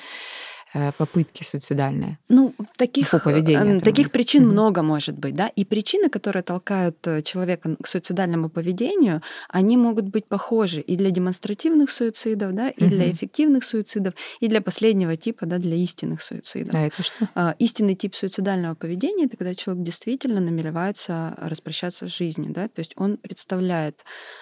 попытки 0.97 1.43
суицидальные? 1.43 2.19
Ну, 2.29 2.53
таких, 2.75 3.09
поведения, 3.23 3.79
таких 3.79 4.11
причин 4.11 4.43
mm-hmm. 4.43 4.51
много 4.51 4.81
может 4.81 5.17
быть, 5.17 5.35
да, 5.35 5.47
и 5.47 5.65
причины, 5.65 6.09
которые 6.09 6.43
толкают 6.43 7.05
э, 7.07 7.21
человека 7.21 7.75
к 7.81 7.87
суицидальному 7.87 8.49
поведению, 8.49 9.21
они 9.49 9.77
могут 9.77 10.05
быть 10.05 10.25
похожи 10.25 10.81
и 10.81 10.95
для 10.95 11.11
демонстративных 11.11 11.91
суицидов, 11.91 12.53
да, 12.53 12.69
и 12.69 12.81
mm-hmm. 12.81 12.87
для 12.89 13.11
эффективных 13.11 13.63
суицидов, 13.63 14.13
и 14.39 14.47
для 14.47 14.61
последнего 14.61 15.15
типа, 15.15 15.45
да, 15.45 15.57
для 15.57 15.75
истинных 15.75 16.21
суицидов. 16.21 16.75
А 16.75 16.79
это 16.79 17.03
что? 17.03 17.29
А, 17.35 17.55
истинный 17.59 17.95
тип 17.95 18.15
суицидального 18.15 18.75
поведения 18.75 19.25
это 19.25 19.37
когда 19.37 19.55
человек 19.55 19.83
действительно 19.83 20.41
намеревается 20.41 21.35
распрощаться 21.37 22.07
с 22.07 22.15
жизнью, 22.15 22.51
да, 22.53 22.67
то 22.67 22.79
есть 22.79 22.93
он 22.95 23.17
представляет, 23.17 24.01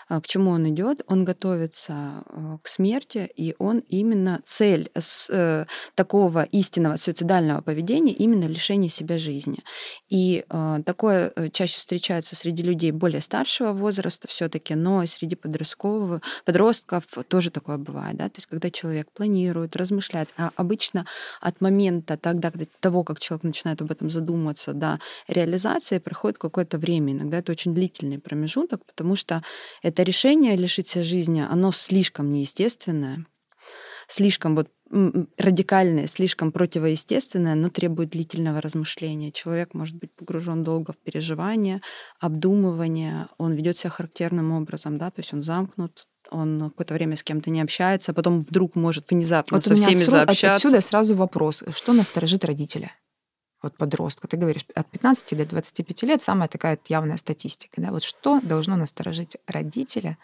а, 0.10 0.22
к 0.22 0.28
чему 0.28 0.52
он 0.52 0.70
идет, 0.70 1.02
он 1.08 1.26
готовится 1.26 2.24
к 2.62 2.68
смерти, 2.68 3.30
и 3.36 3.56
он 3.60 3.80
именно 3.90 4.42
цель 4.46 4.92
такой 5.96 6.15
такого 6.16 6.44
истинного 6.44 6.96
суицидального 6.96 7.60
поведения 7.60 8.14
именно 8.14 8.46
лишение 8.46 8.90
себя 8.90 9.18
жизни. 9.18 9.60
И 10.08 10.46
э, 10.50 10.80
такое 10.86 11.34
э, 11.36 11.50
чаще 11.50 11.78
встречается 11.78 12.38
среди 12.38 12.64
людей 12.64 12.92
более 12.92 13.22
старшего 13.22 13.74
возраста 13.74 14.30
все-таки, 14.30 14.76
но 14.76 15.06
среди 15.08 15.36
подросткового, 15.36 16.22
подростков 16.46 17.04
тоже 17.28 17.52
такое 17.52 17.78
бывает, 17.78 18.16
да, 18.16 18.30
то 18.30 18.38
есть 18.38 18.48
когда 18.48 18.70
человек 18.70 19.12
планирует, 19.12 19.76
размышляет, 19.76 20.30
а 20.38 20.52
обычно 20.56 21.06
от 21.42 21.60
момента 21.60 22.16
тогда, 22.16 22.50
когда, 22.50 22.66
того, 22.80 23.04
как 23.04 23.20
человек 23.20 23.44
начинает 23.44 23.82
об 23.82 23.92
этом 23.92 24.10
задумываться, 24.10 24.72
до 24.72 25.00
реализации 25.28 25.98
проходит 26.00 26.38
какое-то 26.38 26.78
время, 26.78 27.12
иногда 27.12 27.40
это 27.40 27.52
очень 27.52 27.74
длительный 27.74 28.20
промежуток, 28.20 28.86
потому 28.86 29.18
что 29.18 29.44
это 29.84 30.04
решение 30.04 30.56
лишить 30.56 30.88
себя 30.88 31.04
жизни, 31.04 31.42
оно 31.42 31.74
слишком 31.74 32.32
неестественное, 32.32 33.26
слишком 34.08 34.56
вот 34.56 34.70
радикальное, 34.92 36.08
слишком 36.08 36.52
противоестественное, 36.52 37.56
но 37.56 37.70
требует 37.70 38.12
длительного 38.12 38.62
размышления. 38.62 39.32
Человек 39.32 39.74
может 39.74 39.96
быть 39.96 40.14
погружен 40.14 40.64
долго 40.64 40.94
в 40.94 40.98
переживание, 40.98 41.82
обдумывание, 42.20 43.28
он 43.38 43.54
ведет 43.54 43.78
себя 43.78 43.90
характерным 43.90 44.52
образом, 44.52 44.98
да, 44.98 45.10
то 45.10 45.20
есть 45.20 45.34
он 45.34 45.42
замкнут, 45.42 46.08
он 46.30 46.70
какое-то 46.70 46.94
время 46.94 47.16
с 47.16 47.24
кем-то 47.24 47.50
не 47.50 47.62
общается, 47.62 48.12
а 48.12 48.16
потом 48.16 48.42
вдруг 48.42 48.76
может 48.76 49.10
внезапно 49.10 49.58
вот 49.58 49.64
со 49.64 49.76
всеми 49.76 50.02
отсюда, 50.02 50.12
заобщаться. 50.12 50.68
Отсюда 50.68 50.82
сразу 50.82 51.16
вопрос, 51.16 51.64
что 51.72 51.94
насторожит 51.94 52.46
родителя? 52.46 52.92
Вот 53.62 53.78
подростка, 53.78 54.28
ты 54.28 54.38
говоришь, 54.38 54.66
от 54.76 54.88
15 54.92 55.38
до 55.38 55.46
25 55.46 56.04
лет 56.04 56.22
самая 56.22 56.48
такая 56.48 56.78
явная 56.88 57.18
статистика. 57.18 57.82
Да? 57.82 57.90
Вот 57.90 58.04
что 58.04 58.40
должно 58.42 58.76
насторожить 58.76 59.38
родителя 59.48 60.20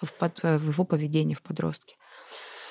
в, 0.00 0.10
под, 0.14 0.42
в 0.42 0.68
его 0.70 0.84
поведении 0.84 1.34
в 1.34 1.42
подростке? 1.42 1.96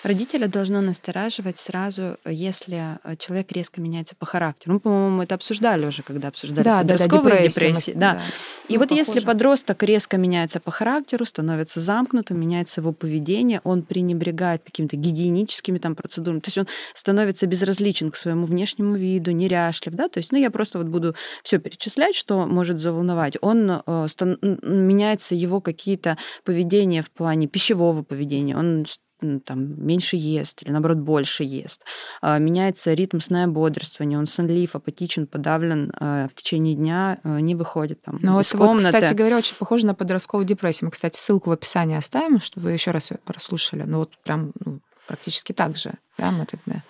Родителя 0.04 0.48
должно 0.48 0.82
настораживать 0.82 1.58
сразу, 1.58 2.18
если 2.26 2.98
э, 3.04 3.16
человек 3.18 3.52
резко 3.52 3.80
меняется 3.80 4.16
по 4.16 4.26
характеру. 4.26 4.74
Мы, 4.74 4.80
по-моему, 4.80 5.22
это 5.22 5.36
обсуждали 5.36 5.86
уже, 5.86 6.02
когда 6.02 6.30
обсуждали 6.30 6.64
да, 6.64 6.82
подростковые 6.82 7.36
да, 7.36 7.42
да, 7.42 7.48
депрессии. 7.48 7.92
Да. 7.92 8.14
да. 8.14 8.22
И 8.68 8.74
ну, 8.74 8.80
вот 8.80 8.90
похоже. 8.90 9.10
если 9.10 9.20
подросток 9.26 9.84
резко 9.84 10.18
меняется 10.18 10.60
по 10.60 10.72
характеру, 10.72 11.26
становится 11.26 11.82
замкнутым, 11.82 12.40
меняется 12.40 12.82
его 12.82 12.94
поведение, 12.94 13.62
он 13.64 13.84
пренебрегает 13.84 14.64
какими-то 14.64 14.96
гигиеническими 14.96 15.78
там 15.78 15.96
процедурами, 15.96 16.40
то 16.40 16.48
есть 16.48 16.58
он 16.58 16.68
становится 16.96 17.46
безразличен 17.46 18.10
к 18.10 18.16
своему 18.16 18.48
внешнему 18.48 18.96
виду, 18.96 19.32
неряшлив, 19.32 19.94
да, 19.94 20.10
то 20.10 20.18
есть, 20.18 20.32
ну, 20.32 20.38
я 20.40 20.50
просто 20.50 20.80
вот 20.80 20.88
буду 20.88 21.16
все 21.44 21.60
перечислять, 21.60 22.16
что 22.16 22.48
может 22.48 22.80
заволновать. 22.80 23.38
Он 23.42 23.84
э, 23.86 24.08
стан- 24.08 24.40
меняется 24.42 25.36
его 25.36 25.62
какие-то 25.62 26.18
поведения 26.44 27.04
в 27.04 27.12
плане 27.12 27.48
пищевого 27.48 28.04
поведения, 28.04 28.58
он 28.58 28.86
там, 29.46 29.86
меньше 29.86 30.16
ест 30.16 30.64
или, 30.64 30.72
наоборот, 30.72 30.98
больше 30.98 31.44
ест. 31.44 31.84
А, 32.22 32.38
меняется 32.38 32.94
ритм 32.94 33.20
сна 33.20 33.44
и 33.44 33.48
бодрствования, 33.48 34.18
он 34.18 34.26
сонлив, 34.26 34.76
апатичен, 34.76 35.28
подавлен 35.28 35.92
а, 36.00 36.28
в 36.28 36.34
течение 36.34 36.76
дня, 36.76 37.20
а, 37.24 37.40
не 37.40 37.56
выходит 37.56 38.02
там 38.02 38.20
Но 38.22 38.40
из 38.40 38.54
вот, 38.54 38.60
комнаты. 38.60 38.92
Вот, 38.92 38.96
кстати 38.96 39.14
говоря, 39.14 39.38
очень 39.38 39.56
похоже 39.56 39.86
на 39.86 39.96
подростковую 39.96 40.46
депрессию. 40.46 40.88
Мы, 40.88 40.92
кстати, 40.92 41.18
ссылку 41.18 41.50
в 41.50 41.54
описании 41.54 41.98
оставим, 41.98 42.42
чтобы 42.42 42.66
вы 42.66 42.72
еще 42.74 42.92
раз 42.92 43.12
ее 43.12 43.18
прослушали. 43.24 43.84
Ну 43.84 44.00
вот 44.00 44.18
прям 44.24 44.52
ну, 44.64 44.80
практически 45.08 45.54
так 45.54 45.78
же. 45.78 45.94
Да, 46.18 46.32
мы 46.32 46.46
тогда 46.46 46.84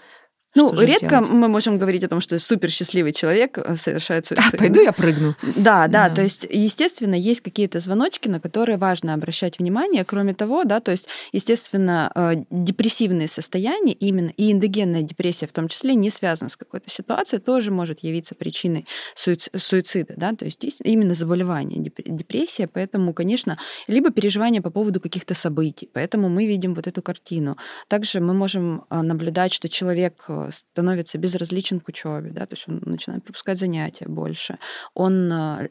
ну, 0.55 0.73
редко 0.79 1.07
делать? 1.07 1.29
мы 1.29 1.47
можем 1.47 1.77
говорить 1.77 2.03
о 2.03 2.09
том, 2.09 2.19
что 2.19 2.37
супер 2.39 2.69
счастливый 2.69 3.13
человек 3.13 3.57
э, 3.57 3.75
совершает 3.77 4.25
суицид. 4.25 4.53
А, 4.53 4.57
пойду 4.57 4.81
я 4.81 4.91
прыгну. 4.91 5.35
Да, 5.41 5.87
да, 5.87 6.09
да, 6.09 6.15
то 6.15 6.21
есть, 6.21 6.45
естественно, 6.49 7.15
есть 7.15 7.41
какие-то 7.41 7.79
звоночки, 7.79 8.27
на 8.27 8.39
которые 8.39 8.77
важно 8.77 9.13
обращать 9.13 9.59
внимание. 9.59 10.03
Кроме 10.03 10.33
того, 10.33 10.63
да, 10.63 10.79
то 10.79 10.91
есть, 10.91 11.07
естественно, 11.31 12.11
э, 12.13 12.43
депрессивные 12.49 13.27
состояния, 13.27 13.93
именно 13.93 14.33
и 14.35 14.51
эндогенная 14.51 15.03
депрессия 15.03 15.47
в 15.47 15.53
том 15.53 15.67
числе, 15.67 15.95
не 15.95 16.09
связана 16.09 16.49
с 16.49 16.57
какой-то 16.57 16.89
ситуацией, 16.89 17.41
тоже 17.41 17.71
может 17.71 17.99
явиться 17.99 18.35
причиной 18.35 18.85
суицида, 19.15 20.13
да, 20.17 20.33
то 20.33 20.45
есть 20.45 20.65
именно 20.83 21.13
заболевание, 21.13 21.79
депрессия, 21.81 22.67
поэтому, 22.67 23.13
конечно, 23.13 23.57
либо 23.87 24.11
переживания 24.11 24.61
по 24.61 24.69
поводу 24.69 24.99
каких-то 24.99 25.33
событий, 25.33 25.89
поэтому 25.93 26.29
мы 26.29 26.45
видим 26.45 26.73
вот 26.73 26.87
эту 26.87 27.01
картину. 27.01 27.57
Также 27.87 28.19
мы 28.19 28.33
можем 28.33 28.83
э, 28.89 29.01
наблюдать, 29.01 29.53
что 29.53 29.69
человек 29.69 30.25
становится 30.49 31.17
безразличен 31.17 31.79
к 31.79 31.87
учебе, 31.89 32.31
да, 32.31 32.45
то 32.45 32.53
есть 32.55 32.67
он 32.67 32.81
начинает 32.85 33.23
пропускать 33.23 33.59
занятия 33.59 34.07
больше, 34.07 34.57
он 34.93 35.31
а, 35.31 35.67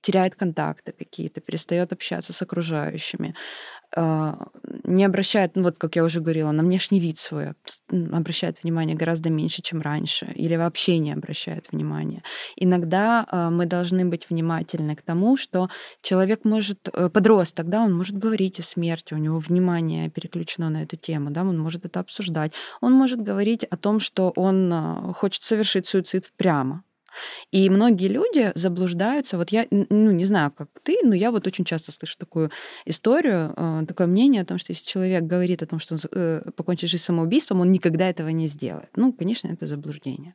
теряет 0.00 0.36
контакты 0.36 0.92
какие-то, 0.92 1.40
перестает 1.40 1.92
общаться 1.92 2.32
с 2.32 2.40
окружающими, 2.42 3.34
не 3.96 5.04
обращает, 5.04 5.56
ну, 5.56 5.62
вот 5.62 5.78
как 5.78 5.96
я 5.96 6.04
уже 6.04 6.20
говорила, 6.20 6.50
на 6.50 6.62
внешний 6.62 7.00
вид 7.00 7.18
свой 7.18 7.54
обращает 7.90 8.62
внимание 8.62 8.96
гораздо 8.96 9.30
меньше, 9.30 9.62
чем 9.62 9.80
раньше, 9.80 10.26
или 10.34 10.56
вообще 10.56 10.98
не 10.98 11.12
обращает 11.12 11.72
внимания. 11.72 12.22
Иногда 12.56 13.26
а, 13.28 13.50
мы 13.50 13.66
должны 13.66 14.04
быть 14.04 14.28
внимательны 14.28 14.94
к 14.94 15.02
тому, 15.02 15.36
что 15.36 15.68
человек 16.02 16.44
может, 16.44 16.88
э, 16.92 17.08
подросток, 17.08 17.68
да, 17.68 17.82
он 17.82 17.96
может 17.96 18.18
говорить 18.18 18.60
о 18.60 18.62
смерти, 18.62 19.14
у 19.14 19.18
него 19.18 19.38
внимание 19.38 20.10
переключено 20.10 20.70
на 20.70 20.82
эту 20.82 20.96
тему, 20.96 21.30
да, 21.30 21.42
он 21.42 21.58
может 21.58 21.84
это 21.84 22.00
обсуждать, 22.00 22.52
он 22.80 22.92
может 22.92 23.22
говорить 23.22 23.64
о 23.64 23.76
том, 23.76 24.00
что 24.00 24.30
он 24.36 24.70
а, 24.72 25.12
хочет 25.14 25.42
совершить 25.42 25.86
суицид 25.86 26.30
прямо, 26.36 26.84
и 27.50 27.68
многие 27.70 28.08
люди 28.08 28.52
заблуждаются. 28.54 29.36
Вот 29.36 29.50
я, 29.50 29.66
ну, 29.70 30.10
не 30.10 30.24
знаю, 30.24 30.50
как 30.50 30.68
ты, 30.82 30.98
но 31.02 31.14
я 31.14 31.30
вот 31.30 31.46
очень 31.46 31.64
часто 31.64 31.92
слышу 31.92 32.16
такую 32.18 32.50
историю, 32.84 33.52
э, 33.56 33.84
такое 33.86 34.06
мнение 34.06 34.42
о 34.42 34.46
том, 34.46 34.58
что 34.58 34.72
если 34.72 34.86
человек 34.86 35.24
говорит 35.24 35.62
о 35.62 35.66
том, 35.66 35.78
что 35.78 35.94
он 35.94 36.00
э, 36.12 36.50
покончит 36.56 36.90
жизнь 36.90 37.02
самоубийством, 37.02 37.60
он 37.60 37.72
никогда 37.72 38.08
этого 38.08 38.28
не 38.28 38.46
сделает. 38.46 38.90
Ну, 38.96 39.12
конечно, 39.12 39.48
это 39.48 39.66
заблуждение. 39.66 40.34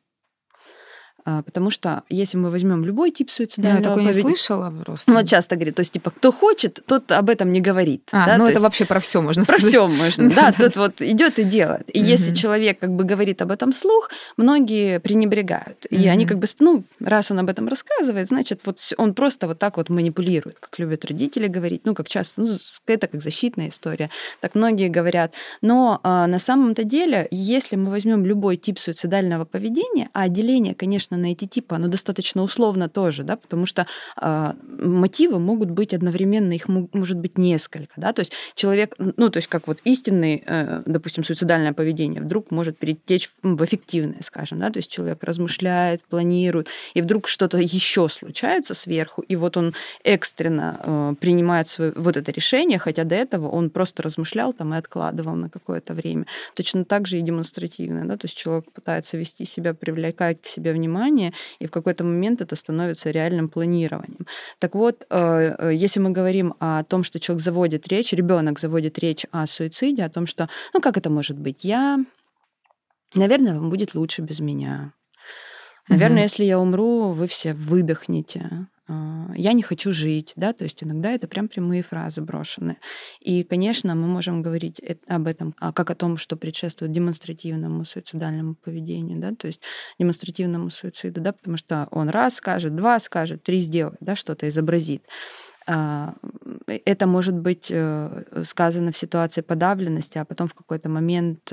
А, 1.26 1.42
потому 1.42 1.70
что 1.72 2.04
если 2.10 2.38
мы 2.38 2.50
возьмем 2.50 2.84
любой 2.84 3.12
тип 3.12 3.32
суицидального 3.32 3.78
Я 3.78 3.84
такое 3.84 4.06
поведения... 4.06 4.30
не 4.30 4.36
слышала 4.36 4.74
просто. 4.84 5.10
Ну, 5.10 5.18
вот 5.18 5.28
часто 5.28 5.56
говорит, 5.56 5.76
то 5.76 5.82
есть, 5.82 5.92
типа, 5.92 6.12
кто 6.12 6.32
хочет, 6.32 6.84
тот 6.86 7.12
об 7.12 7.30
этом 7.30 7.52
не 7.52 7.62
говорит. 7.62 8.10
А, 8.12 8.28
да? 8.28 8.38
ну 8.38 8.46
то 8.46 8.52
это 8.52 8.60
есть... 8.60 8.64
вообще 8.64 8.86
про 8.86 9.00
все 9.00 9.22
можно 9.22 9.46
про 9.46 9.58
сказать. 9.58 9.74
Про 9.74 9.88
все 9.90 10.04
можно, 10.04 10.30
да. 10.36 10.52
Тут 10.52 10.76
вот 10.76 11.02
идет 11.02 11.40
и 11.40 11.44
делает. 11.44 11.90
И 11.96 12.00
если 12.00 12.34
человек 12.36 12.80
как 12.80 12.92
бы 12.92 13.04
говорит 13.04 13.42
об 13.42 13.52
этом 13.52 13.72
слух, 13.74 14.10
многие 14.38 15.00
пренебрегают. 15.00 15.86
И 15.90 16.08
они 16.08 16.26
как 16.26 16.40
бы, 16.40 16.48
ну, 16.60 16.84
раз 17.00 17.32
он 17.32 17.40
об 17.40 17.50
этом 17.50 17.68
рассказывает, 17.68 18.28
значит, 18.28 18.62
вот 18.66 18.80
он 18.98 19.14
просто 19.14 19.48
вот 19.48 19.60
так 19.60 19.78
вот 19.78 19.90
манипулирует, 19.90 20.60
как 20.60 20.78
любят 20.80 21.06
родители 21.06 21.48
говорить, 21.48 21.82
ну, 21.86 21.96
как 21.96 22.08
часто, 22.08 22.42
ну, 22.42 22.58
это 22.88 23.08
как 23.08 23.22
защитная 23.22 23.70
история. 23.70 24.10
Так 24.42 24.56
многие 24.56 24.90
говорят. 24.90 25.34
Но 25.62 26.00
а, 26.04 26.28
на 26.28 26.40
самом-то 26.40 26.84
деле, 26.84 27.28
если 27.32 27.76
мы 27.76 27.92
возьмем 27.92 28.26
любой 28.26 28.58
тип 28.58 28.80
суицидального 28.80 29.46
поведения, 29.46 30.10
а 30.14 30.24
отделение, 30.24 30.76
конечно, 30.76 31.13
конечно, 31.14 31.18
на 31.18 31.32
эти 31.32 31.46
типы, 31.46 31.76
оно 31.76 31.88
достаточно 31.88 32.44
условно 32.44 32.90
тоже, 32.90 33.24
да, 33.24 33.36
потому 33.36 33.66
что 33.66 33.86
э, 34.22 34.54
мотивы 34.80 35.40
могут 35.40 35.70
быть 35.70 35.94
одновременно, 35.94 36.54
их 36.54 36.68
может 36.68 37.18
быть 37.18 37.38
несколько, 37.38 37.94
да, 37.98 38.14
то 38.14 38.22
есть 38.22 38.34
человек, 38.56 38.96
ну, 38.98 39.30
то 39.30 39.38
есть 39.38 39.48
как 39.48 39.68
вот 39.68 39.80
истинный, 39.86 40.44
э, 40.46 40.84
допустим, 40.86 41.24
суицидальное 41.24 41.74
поведение 41.74 42.22
вдруг 42.22 42.52
может 42.52 42.78
перетечь 42.78 43.30
в 43.44 43.64
эффективное, 43.64 44.22
скажем, 44.22 44.60
да, 44.60 44.70
то 44.70 44.80
есть 44.80 44.92
человек 44.92 45.24
размышляет, 45.24 46.02
планирует, 46.10 46.68
и 46.96 47.02
вдруг 47.02 47.28
что-то 47.28 47.58
еще 47.58 48.10
случается 48.10 48.74
сверху, 48.74 49.22
и 49.22 49.36
вот 49.36 49.58
он 49.58 49.74
экстренно 50.04 50.80
э, 50.84 51.16
принимает 51.20 51.68
свое, 51.68 51.94
вот 51.96 52.18
это 52.18 52.32
решение, 52.32 52.80
хотя 52.80 53.04
до 53.04 53.16
этого 53.16 53.50
он 53.50 53.70
просто 53.70 54.04
размышлял 54.04 54.54
там 54.54 54.74
и 54.74 54.78
откладывал 54.78 55.36
на 55.36 55.50
какое-то 55.50 55.94
время. 55.94 56.26
Точно 56.56 56.86
так 56.86 57.08
же 57.08 57.18
и 57.18 57.22
демонстративно, 57.22 58.06
да, 58.08 58.18
то 58.18 58.26
есть 58.26 58.38
человек 58.38 58.66
пытается 58.72 59.18
вести 59.18 59.46
себя, 59.46 59.74
привлекать 59.74 60.42
к 60.42 60.48
себе 60.48 60.74
внимание, 60.74 61.03
внимание, 61.04 61.34
и 61.60 61.66
в 61.66 61.72
какой-то 61.72 62.04
момент 62.04 62.42
это 62.42 62.56
становится 62.56 63.12
реальным 63.12 63.50
планированием. 63.50 64.26
Так 64.60 64.76
вот, 64.76 65.06
э, 65.10 65.56
э, 65.60 65.74
если 65.74 66.00
мы 66.00 66.12
говорим 66.12 66.54
о 66.60 66.84
том, 66.84 67.04
что 67.04 67.20
человек 67.20 67.44
заводит 67.44 67.88
речь, 67.88 68.14
ребенок 68.14 68.60
заводит 68.60 69.00
речь 69.00 69.26
о 69.32 69.46
суициде, 69.48 70.04
о 70.04 70.10
том, 70.10 70.26
что, 70.26 70.50
ну 70.74 70.82
как 70.82 70.98
это 70.98 71.10
может 71.10 71.38
быть, 71.38 71.66
я, 71.66 72.00
наверное, 73.16 73.56
вам 73.56 73.70
будет 73.70 73.96
лучше 73.96 74.22
без 74.22 74.40
меня. 74.40 74.94
Наверное, 75.90 76.20
угу. 76.20 76.24
если 76.24 76.46
я 76.46 76.60
умру, 76.60 77.12
вы 77.12 77.28
все 77.28 77.54
выдохнете. 77.54 78.68
А, 78.88 79.32
я 79.36 79.54
не 79.54 79.64
хочу 79.64 79.94
жить, 79.94 80.34
да, 80.36 80.52
то 80.54 80.64
есть 80.64 80.84
иногда 80.84 81.12
это 81.12 81.28
прям 81.28 81.48
прямые 81.48 81.84
фразы 81.84 82.22
брошены. 82.22 82.78
И, 83.22 83.44
конечно, 83.44 83.96
мы 83.96 84.08
можем 84.08 84.42
говорить 84.42 84.82
об 85.08 85.28
этом 85.28 85.56
а 85.60 85.72
как 85.72 85.90
о 85.90 85.96
том, 85.96 86.18
что 86.18 86.36
предшествует 86.36 86.92
демонстративному 86.92 87.86
суицидальному 87.86 88.56
поведению, 88.56 89.20
да, 89.20 89.34
то 89.34 89.48
есть 89.48 89.62
демонстративному 90.00 90.70
суициду, 90.70 91.22
да, 91.22 91.32
потому 91.32 91.58
что 91.58 91.88
он 91.92 92.10
раз 92.10 92.36
скажет, 92.36 92.76
два 92.76 93.00
скажет, 93.00 93.44
три 93.44 93.60
сделает, 93.60 93.98
да, 94.02 94.16
что-то 94.16 94.50
изобразит. 94.50 95.06
А, 95.66 96.16
это 96.68 97.08
может 97.08 97.36
быть 97.36 97.68
э, 97.70 98.44
сказано 98.44 98.92
в 98.92 98.98
ситуации 98.98 99.42
подавленности, 99.42 100.18
а 100.18 100.26
потом 100.26 100.50
в 100.50 100.54
какой-то 100.54 100.90
момент 100.90 101.52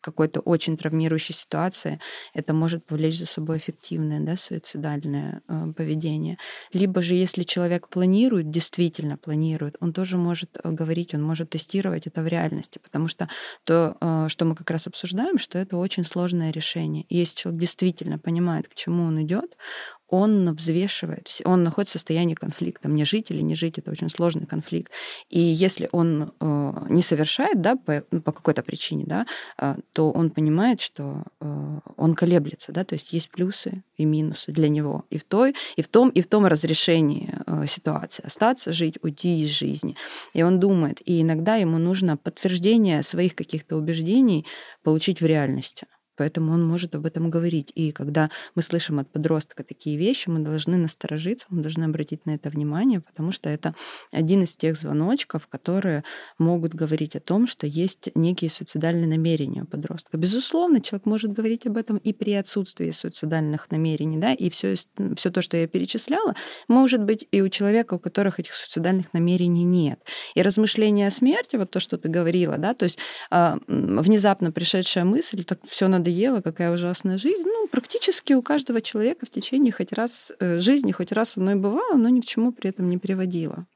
какой-то 0.00 0.40
очень 0.40 0.76
травмирующей 0.76 1.34
ситуации, 1.34 2.00
это 2.34 2.52
может 2.52 2.86
повлечь 2.86 3.18
за 3.18 3.26
собой 3.26 3.58
эффективное, 3.58 4.20
да, 4.20 4.36
суицидальное 4.36 5.42
э, 5.48 5.72
поведение. 5.76 6.38
Либо 6.72 7.02
же, 7.02 7.14
если 7.14 7.42
человек 7.42 7.88
планирует, 7.88 8.50
действительно 8.50 9.16
планирует, 9.16 9.76
он 9.80 9.92
тоже 9.92 10.18
может 10.18 10.58
э, 10.62 10.70
говорить, 10.70 11.14
он 11.14 11.22
может 11.22 11.50
тестировать 11.50 12.06
это 12.06 12.22
в 12.22 12.26
реальности, 12.26 12.80
потому 12.82 13.08
что 13.08 13.28
то, 13.64 13.96
э, 14.00 14.26
что 14.28 14.44
мы 14.44 14.54
как 14.54 14.70
раз 14.70 14.86
обсуждаем, 14.86 15.38
что 15.38 15.58
это 15.58 15.76
очень 15.76 16.04
сложное 16.04 16.50
решение. 16.50 17.04
И 17.08 17.16
если 17.16 17.36
человек 17.36 17.60
действительно 17.60 18.18
понимает, 18.18 18.68
к 18.68 18.74
чему 18.74 19.04
он 19.04 19.22
идет, 19.22 19.56
он 20.10 20.52
взвешивает, 20.54 21.40
он 21.44 21.62
находится 21.62 21.98
в 21.98 22.00
состоянии 22.00 22.34
конфликта. 22.34 22.88
Мне 22.88 23.04
жить 23.04 23.30
или 23.30 23.40
не 23.40 23.54
жить, 23.54 23.78
это 23.78 23.90
очень 23.90 24.10
сложный 24.10 24.46
конфликт. 24.46 24.92
И 25.28 25.40
если 25.40 25.88
он 25.92 26.32
э, 26.40 26.72
не 26.88 27.02
совершает, 27.02 27.60
да, 27.60 27.76
по, 27.76 28.04
ну, 28.10 28.20
по 28.20 28.32
какой-то 28.32 28.62
причине, 28.62 29.04
да, 29.06 29.26
э, 29.58 29.76
то 29.92 30.10
он 30.10 30.30
понимает, 30.30 30.80
что 30.80 31.22
э, 31.40 31.78
он 31.96 32.14
колеблется, 32.14 32.72
да, 32.72 32.84
то 32.84 32.94
есть 32.94 33.12
есть 33.12 33.30
плюсы 33.30 33.84
и 33.96 34.04
минусы 34.04 34.50
для 34.50 34.68
него 34.68 35.04
и 35.10 35.16
в 35.16 35.24
той, 35.24 35.54
и 35.76 35.82
в 35.82 35.88
том, 35.88 36.10
и 36.10 36.20
в 36.20 36.26
том 36.26 36.44
разрешении 36.46 37.32
э, 37.46 37.66
ситуации 37.68 38.24
остаться, 38.26 38.72
жить, 38.72 38.98
уйти 39.02 39.40
из 39.40 39.48
жизни. 39.48 39.96
И 40.34 40.42
он 40.42 40.58
думает, 40.58 41.00
и 41.04 41.22
иногда 41.22 41.54
ему 41.54 41.78
нужно 41.78 42.16
подтверждение 42.16 43.02
своих 43.04 43.36
каких-то 43.36 43.76
убеждений 43.76 44.44
получить 44.82 45.20
в 45.20 45.26
реальности 45.26 45.86
поэтому 46.20 46.52
он 46.52 46.68
может 46.68 46.94
об 46.94 47.06
этом 47.06 47.30
говорить. 47.30 47.72
И 47.74 47.92
когда 47.92 48.28
мы 48.54 48.60
слышим 48.60 48.98
от 48.98 49.10
подростка 49.10 49.64
такие 49.64 49.96
вещи, 49.96 50.28
мы 50.28 50.40
должны 50.40 50.76
насторожиться, 50.76 51.46
мы 51.48 51.62
должны 51.62 51.84
обратить 51.84 52.26
на 52.26 52.32
это 52.32 52.50
внимание, 52.50 53.00
потому 53.00 53.32
что 53.32 53.48
это 53.48 53.74
один 54.12 54.42
из 54.42 54.54
тех 54.54 54.76
звоночков, 54.76 55.46
которые 55.46 56.04
могут 56.38 56.74
говорить 56.74 57.16
о 57.16 57.20
том, 57.20 57.46
что 57.46 57.66
есть 57.66 58.10
некие 58.14 58.50
суицидальные 58.50 59.06
намерения 59.06 59.62
у 59.62 59.66
подростка. 59.66 60.18
Безусловно, 60.18 60.82
человек 60.82 61.06
может 61.06 61.32
говорить 61.32 61.66
об 61.66 61.78
этом 61.78 61.96
и 61.96 62.12
при 62.12 62.34
отсутствии 62.34 62.90
суицидальных 62.90 63.70
намерений, 63.70 64.18
да, 64.18 64.34
и 64.34 64.50
все, 64.50 64.74
все 65.16 65.30
то, 65.30 65.40
что 65.40 65.56
я 65.56 65.66
перечисляла, 65.66 66.34
может 66.68 67.02
быть 67.02 67.26
и 67.32 67.40
у 67.40 67.48
человека, 67.48 67.94
у 67.94 67.98
которых 67.98 68.40
этих 68.40 68.52
суицидальных 68.52 69.14
намерений 69.14 69.64
нет. 69.64 70.00
И 70.34 70.42
размышления 70.42 71.06
о 71.06 71.10
смерти, 71.10 71.56
вот 71.56 71.70
то, 71.70 71.80
что 71.80 71.96
ты 71.96 72.10
говорила, 72.10 72.58
да, 72.58 72.74
то 72.74 72.84
есть 72.84 72.98
э, 73.30 73.56
внезапно 73.68 74.52
пришедшая 74.52 75.04
мысль, 75.04 75.44
так 75.44 75.60
все 75.66 75.88
надо 75.88 76.09
надоело, 76.10 76.40
какая 76.40 76.72
ужасная 76.72 77.18
жизнь. 77.18 77.44
Ну, 77.46 77.68
практически 77.68 78.32
у 78.32 78.42
каждого 78.42 78.80
человека 78.80 79.26
в 79.26 79.30
течение 79.30 79.72
хоть 79.72 79.92
раз 79.92 80.32
э, 80.40 80.58
жизни, 80.58 80.92
хоть 80.92 81.12
раз 81.12 81.36
оно 81.36 81.52
и 81.52 81.54
бывало, 81.54 81.96
но 81.96 82.08
ни 82.08 82.20
к 82.20 82.26
чему 82.26 82.52
при 82.52 82.70
этом 82.70 82.88
не 82.88 82.98
приводило. 82.98 83.66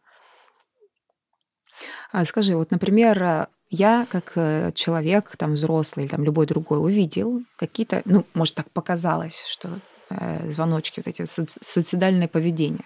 А 2.12 2.24
скажи, 2.24 2.56
вот, 2.56 2.70
например, 2.70 3.22
э, 3.22 3.46
я 3.70 4.06
как 4.10 4.32
э, 4.36 4.72
человек, 4.74 5.36
там, 5.36 5.54
взрослый, 5.54 6.08
там, 6.08 6.24
любой 6.24 6.46
другой, 6.46 6.78
увидел 6.78 7.42
какие-то, 7.56 8.02
ну, 8.04 8.24
может, 8.34 8.54
так 8.54 8.70
показалось, 8.70 9.44
что 9.48 9.68
э, 10.10 10.50
звоночки, 10.50 11.00
вот 11.04 11.08
эти 11.08 11.24
суицидальное 11.26 12.28
поведение. 12.28 12.84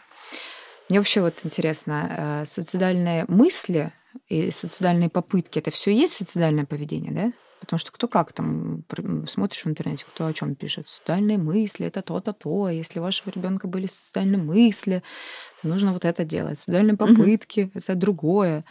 Мне 0.89 0.99
вообще 0.99 1.21
вот 1.21 1.45
интересно, 1.45 2.43
э, 2.43 2.47
суицидальные 2.47 3.25
мысли 3.29 3.93
и 4.29 4.51
суицидальные 4.51 5.11
попытки, 5.11 5.59
это 5.59 5.71
все 5.71 5.91
есть 5.91 6.15
суицидальное 6.15 6.65
поведение, 6.65 7.13
да? 7.13 7.33
Потому 7.61 7.79
что 7.79 7.93
кто 7.93 8.09
как 8.09 8.33
там 8.33 8.85
смотришь 9.27 9.65
в 9.65 9.69
интернете, 9.69 10.05
кто 10.09 10.27
о 10.27 10.33
чем 10.33 10.55
пишет. 10.55 10.89
Социальные 10.89 11.39
мысли, 11.39 11.87
это 11.87 12.03
то-то, 12.03 12.33
то. 12.33 12.65
А 12.65 12.73
если 12.73 13.01
у 13.01 13.03
вашего 13.03 13.31
ребенка 13.31 13.67
были 13.67 13.87
социальные 13.87 14.41
мысли, 14.41 15.03
то 15.63 15.69
нужно 15.69 15.93
вот 15.93 16.05
это 16.05 16.25
делать. 16.25 16.59
Социальные 16.59 16.97
попытки 16.97 17.63
угу. 17.63 17.73
это 17.75 17.95
другое. 17.95 18.65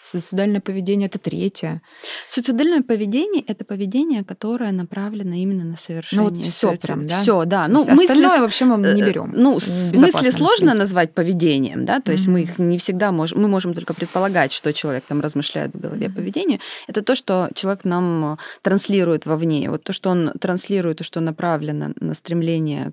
Суицидальное 0.00 0.60
поведение 0.60 1.08
это 1.08 1.18
третье. 1.18 1.82
Суицидальное 2.28 2.82
поведение 2.82 3.44
это 3.46 3.64
поведение, 3.64 4.24
которое 4.24 4.72
направлено 4.72 5.34
именно 5.34 5.64
на 5.64 5.76
совершение. 5.76 6.28
Ну 6.28 6.34
вот 6.34 6.42
все 6.42 6.76
прям, 6.76 7.06
да. 7.06 7.20
Все, 7.20 7.44
да. 7.44 7.68
Ну 7.68 7.80
мысли 7.80 8.04
остальное 8.04 8.40
вообще 8.40 8.64
мы 8.64 8.76
не 8.94 9.02
э, 9.02 9.06
берем. 9.06 9.32
Ну 9.34 9.54
мысли 9.54 10.30
сложно 10.30 10.74
назвать 10.74 11.12
поведением, 11.12 11.84
да, 11.84 12.00
то 12.00 12.12
есть 12.12 12.26
mm-hmm. 12.26 12.30
мы 12.30 12.42
их 12.42 12.58
не 12.58 12.78
всегда 12.78 13.12
можем, 13.12 13.42
мы 13.42 13.48
можем 13.48 13.74
только 13.74 13.94
предполагать, 13.94 14.52
что 14.52 14.72
человек 14.72 15.04
там 15.06 15.20
размышляет 15.20 15.74
в 15.74 15.80
голове 15.80 16.06
mm-hmm. 16.06 16.14
поведение. 16.14 16.60
Это 16.86 17.02
то, 17.02 17.14
что 17.14 17.48
человек 17.54 17.84
нам 17.84 18.38
транслирует 18.62 19.26
вовне. 19.26 19.70
Вот 19.70 19.84
то, 19.84 19.92
что 19.92 20.10
он 20.10 20.32
транслирует, 20.40 20.98
то, 20.98 21.04
что 21.04 21.20
направлено 21.20 21.92
на 22.00 22.14
стремление 22.14 22.92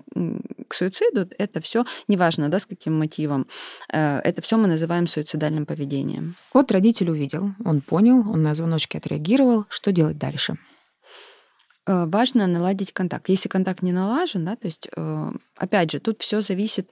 к 0.68 0.74
суициду, 0.74 1.28
это 1.38 1.60
все 1.60 1.84
неважно, 2.08 2.48
да, 2.48 2.58
с 2.58 2.66
каким 2.66 2.98
мотивом. 2.98 3.46
Э, 3.92 4.20
это 4.20 4.42
все 4.42 4.56
мы 4.56 4.68
называем 4.68 5.06
суицидальным 5.06 5.66
поведением. 5.66 6.36
Вот 6.52 6.70
родитель 6.72 6.97
Водитель 6.98 7.10
увидел, 7.10 7.52
он 7.64 7.80
понял, 7.80 8.28
он 8.28 8.42
на 8.42 8.54
звоночки 8.54 8.96
отреагировал. 8.96 9.66
Что 9.68 9.92
делать 9.92 10.18
дальше? 10.18 10.56
Э, 11.86 12.06
важно 12.06 12.46
наладить 12.46 12.92
контакт. 12.92 13.28
Если 13.28 13.48
контакт 13.48 13.82
не 13.82 13.92
налажен, 13.92 14.44
да, 14.44 14.56
то 14.56 14.66
есть, 14.66 14.88
э, 14.96 15.30
опять 15.56 15.92
же, 15.92 16.00
тут 16.00 16.20
все 16.20 16.40
зависит 16.40 16.90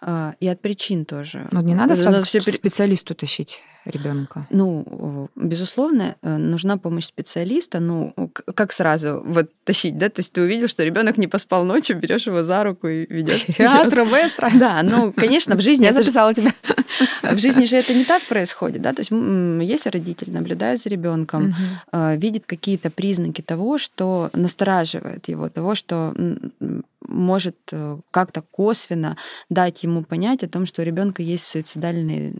э, 0.00 0.32
и 0.38 0.46
от 0.46 0.62
причин 0.62 1.04
тоже. 1.04 1.48
Но 1.50 1.60
не 1.60 1.74
надо 1.74 1.96
сразу 1.96 2.22
все 2.22 2.40
к 2.40 2.48
специалисту 2.48 3.14
тащить 3.14 3.64
ребенка? 3.84 4.46
Ну, 4.50 5.28
безусловно, 5.34 6.16
нужна 6.22 6.76
помощь 6.76 7.06
специалиста. 7.06 7.80
Ну, 7.80 8.14
как 8.54 8.72
сразу 8.72 9.22
вот 9.24 9.50
тащить, 9.64 9.98
да? 9.98 10.08
То 10.08 10.20
есть 10.20 10.32
ты 10.32 10.42
увидел, 10.42 10.68
что 10.68 10.84
ребенок 10.84 11.18
не 11.18 11.26
поспал 11.26 11.64
ночью, 11.64 11.98
берешь 11.98 12.26
его 12.26 12.42
за 12.42 12.62
руку 12.64 12.86
и 12.86 13.06
ведешь 13.12 13.44
к 13.44 13.54
театру 13.54 14.06
быстро. 14.06 14.50
Да, 14.54 14.82
ну, 14.82 15.12
конечно, 15.12 15.56
в 15.56 15.60
жизни... 15.60 15.84
Я 15.84 15.92
записала 15.92 16.32
тебя. 16.34 16.52
В 17.22 17.38
жизни 17.38 17.64
же 17.64 17.76
это 17.76 17.94
не 17.94 18.04
так 18.04 18.22
происходит, 18.22 18.82
да? 18.82 18.92
То 18.92 19.00
есть 19.00 19.10
если 19.10 19.90
родитель, 19.90 20.30
наблюдая 20.30 20.76
за 20.76 20.88
ребенком, 20.88 21.54
э, 21.92 22.16
видит 22.16 22.44
какие-то 22.46 22.90
признаки 22.90 23.42
того, 23.42 23.78
что 23.78 24.30
настораживает 24.32 25.28
его, 25.28 25.48
того, 25.48 25.74
что 25.74 26.14
может 27.06 27.56
э, 27.72 27.98
как-то 28.10 28.42
косвенно 28.42 29.16
дать 29.48 29.82
ему 29.82 30.02
понять 30.02 30.42
о 30.42 30.48
том, 30.48 30.66
что 30.66 30.82
у 30.82 30.84
ребенка 30.84 31.22
есть 31.22 31.44
суицидальные 31.44 32.34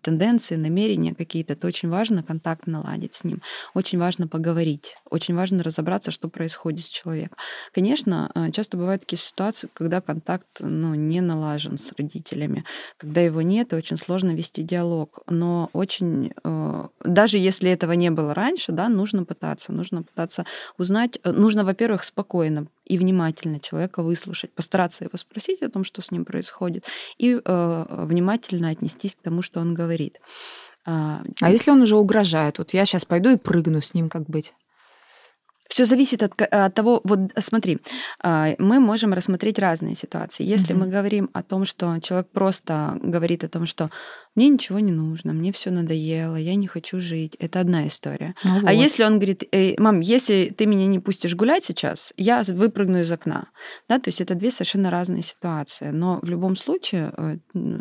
тенденции, 0.00 0.56
намерения 0.56 1.14
какие-то, 1.14 1.56
то 1.56 1.66
очень 1.66 1.88
важно 1.88 2.22
контакт 2.22 2.66
наладить 2.66 3.14
с 3.14 3.24
ним. 3.24 3.42
Очень 3.74 3.98
важно 3.98 4.28
поговорить. 4.28 4.94
Очень 5.10 5.34
важно 5.34 5.62
разобраться, 5.62 6.10
что 6.10 6.28
происходит 6.28 6.84
с 6.84 6.88
человеком. 6.88 7.36
Конечно, 7.72 8.30
э, 8.34 8.50
часто 8.50 8.76
бывают 8.76 9.02
такие 9.02 9.18
ситуации, 9.18 9.68
когда 9.72 10.00
контакт 10.00 10.46
ну, 10.60 10.94
не 10.94 11.20
налажен 11.20 11.78
с 11.78 11.92
родителями. 11.96 12.64
Когда 12.96 13.20
его 13.20 13.42
нет, 13.42 13.72
и 13.72 13.76
очень 13.76 13.96
сложно 13.96 14.32
вести 14.34 14.62
диалог. 14.62 15.20
Но 15.28 15.70
очень... 15.72 16.32
Э, 16.44 16.88
даже 17.04 17.38
если 17.38 17.70
этого 17.70 17.92
не 17.92 18.10
было 18.10 18.34
раньше, 18.34 18.72
да, 18.72 18.88
нужно 18.88 19.24
пытаться. 19.24 19.72
Нужно 19.72 20.02
пытаться 20.02 20.44
узнать. 20.78 21.18
Э, 21.24 21.32
нужно, 21.32 21.64
во-первых, 21.64 22.04
спокойно 22.04 22.66
и 22.88 22.98
внимательно 22.98 23.60
человека 23.60 24.02
выслушать, 24.02 24.52
постараться 24.54 25.04
его 25.04 25.16
спросить 25.16 25.62
о 25.62 25.68
том, 25.68 25.84
что 25.84 26.02
с 26.02 26.10
ним 26.10 26.24
происходит, 26.24 26.84
и 27.18 27.40
э, 27.44 27.84
внимательно 27.88 28.70
отнестись 28.70 29.14
к 29.14 29.22
тому, 29.22 29.42
что 29.42 29.60
он 29.60 29.74
говорит. 29.74 30.18
А, 30.86 31.22
а 31.42 31.50
если 31.50 31.70
он 31.70 31.82
уже 31.82 31.96
угрожает? 31.96 32.58
Вот 32.58 32.72
я 32.72 32.86
сейчас 32.86 33.04
пойду 33.04 33.30
и 33.30 33.36
прыгну 33.36 33.82
с 33.82 33.94
ним, 33.94 34.08
как 34.08 34.24
быть? 34.24 34.54
Все 35.68 35.84
зависит 35.84 36.22
от, 36.22 36.40
от 36.40 36.74
того, 36.74 37.02
вот 37.04 37.18
смотри, 37.40 37.78
а, 38.22 38.54
мы 38.58 38.80
можем 38.80 39.12
рассмотреть 39.12 39.58
разные 39.58 39.94
ситуации. 39.94 40.44
Если 40.44 40.74
mm-hmm. 40.74 40.78
мы 40.78 40.86
говорим 40.86 41.30
о 41.34 41.42
том, 41.42 41.66
что 41.66 41.98
человек 42.00 42.30
просто 42.30 42.98
говорит 43.02 43.44
о 43.44 43.48
том, 43.48 43.66
что 43.66 43.90
мне 44.38 44.50
ничего 44.50 44.78
не 44.78 44.92
нужно, 44.92 45.32
мне 45.32 45.50
все 45.50 45.72
надоело, 45.72 46.36
я 46.36 46.54
не 46.54 46.68
хочу 46.68 47.00
жить. 47.00 47.34
Это 47.40 47.58
одна 47.58 47.88
история. 47.88 48.36
Ну 48.44 48.50
а 48.50 48.60
вот. 48.60 48.68
А 48.68 48.72
если 48.72 49.02
он 49.02 49.14
говорит, 49.14 49.42
Эй, 49.50 49.74
мам, 49.78 49.98
если 49.98 50.54
ты 50.56 50.66
меня 50.66 50.86
не 50.86 51.00
пустишь 51.00 51.34
гулять 51.34 51.64
сейчас, 51.64 52.12
я 52.16 52.44
выпрыгну 52.46 53.00
из 53.00 53.10
окна. 53.10 53.48
Да, 53.88 53.98
то 53.98 54.08
есть 54.08 54.20
это 54.20 54.36
две 54.36 54.52
совершенно 54.52 54.90
разные 54.90 55.22
ситуации. 55.22 55.90
Но 55.90 56.20
в 56.22 56.28
любом 56.28 56.54
случае 56.54 57.12
э, 57.16 57.38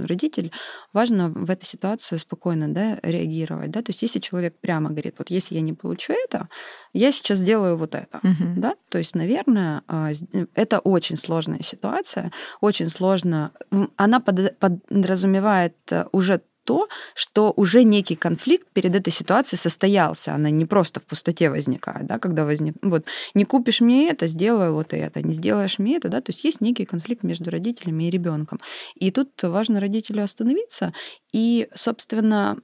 родитель 0.08 0.52
важно 0.93 1.30
в 1.30 1.52
этой 1.52 1.65
ситуации 1.65 2.17
спокойно 2.17 2.67
да, 2.74 2.98
реагировать. 3.04 3.70
Да? 3.70 3.84
То 3.84 3.91
есть 3.91 4.02
если 4.02 4.17
человек 4.17 4.56
прямо 4.60 4.89
говорит, 4.89 5.13
вот 5.20 5.30
если 5.30 5.54
я 5.54 5.62
не 5.62 5.74
получу 5.74 6.13
это, 6.13 6.50
я 6.93 7.12
сейчас 7.12 7.38
сделаю 7.38 7.78
вот 7.78 7.93
это. 7.93 8.17
Угу. 8.24 8.54
Да? 8.58 8.74
То 8.89 8.98
есть, 8.98 9.13
наверное, 9.13 9.84
а, 9.88 10.10
это 10.56 10.80
очень 10.80 11.17
сложная 11.17 11.62
ситуация, 11.62 12.32
очень 12.62 12.89
сложно. 12.89 13.52
Она 13.96 14.20
подразумевает 14.20 15.76
э, 15.91 16.06
уже 16.12 16.41
то, 16.68 16.90
что 17.16 17.54
уже 17.56 17.84
некий 17.84 18.18
конфликт 18.18 18.68
перед 18.74 18.94
этой 18.94 19.14
ситуацией 19.14 19.58
состоялся. 19.58 20.34
Она 20.34 20.50
не 20.50 20.66
просто 20.66 21.00
в 21.00 21.06
пустоте 21.06 21.50
возникает, 21.50 22.06
да, 22.08 22.20
когда 22.20 22.44
возник... 22.44 22.76
Вот, 22.82 23.06
не 23.34 23.46
купишь 23.46 23.80
мне 23.80 24.10
это, 24.10 24.28
сделаю 24.28 24.74
вот 24.74 24.94
это, 24.94 25.22
не 25.22 25.34
сделаешь 25.34 25.80
мне 25.80 25.96
это, 25.96 26.10
да, 26.10 26.20
то 26.20 26.32
есть 26.32 26.44
есть 26.44 26.60
некий 26.60 26.84
конфликт 26.84 27.24
между 27.24 27.50
родителями 27.50 28.04
и 28.04 28.10
ребенком. 28.10 28.60
И 28.96 29.12
тут 29.12 29.30
важно 29.44 29.80
родителю 29.80 30.24
остановиться 30.24 30.94
и, 31.32 31.70
собственно, 31.74 32.58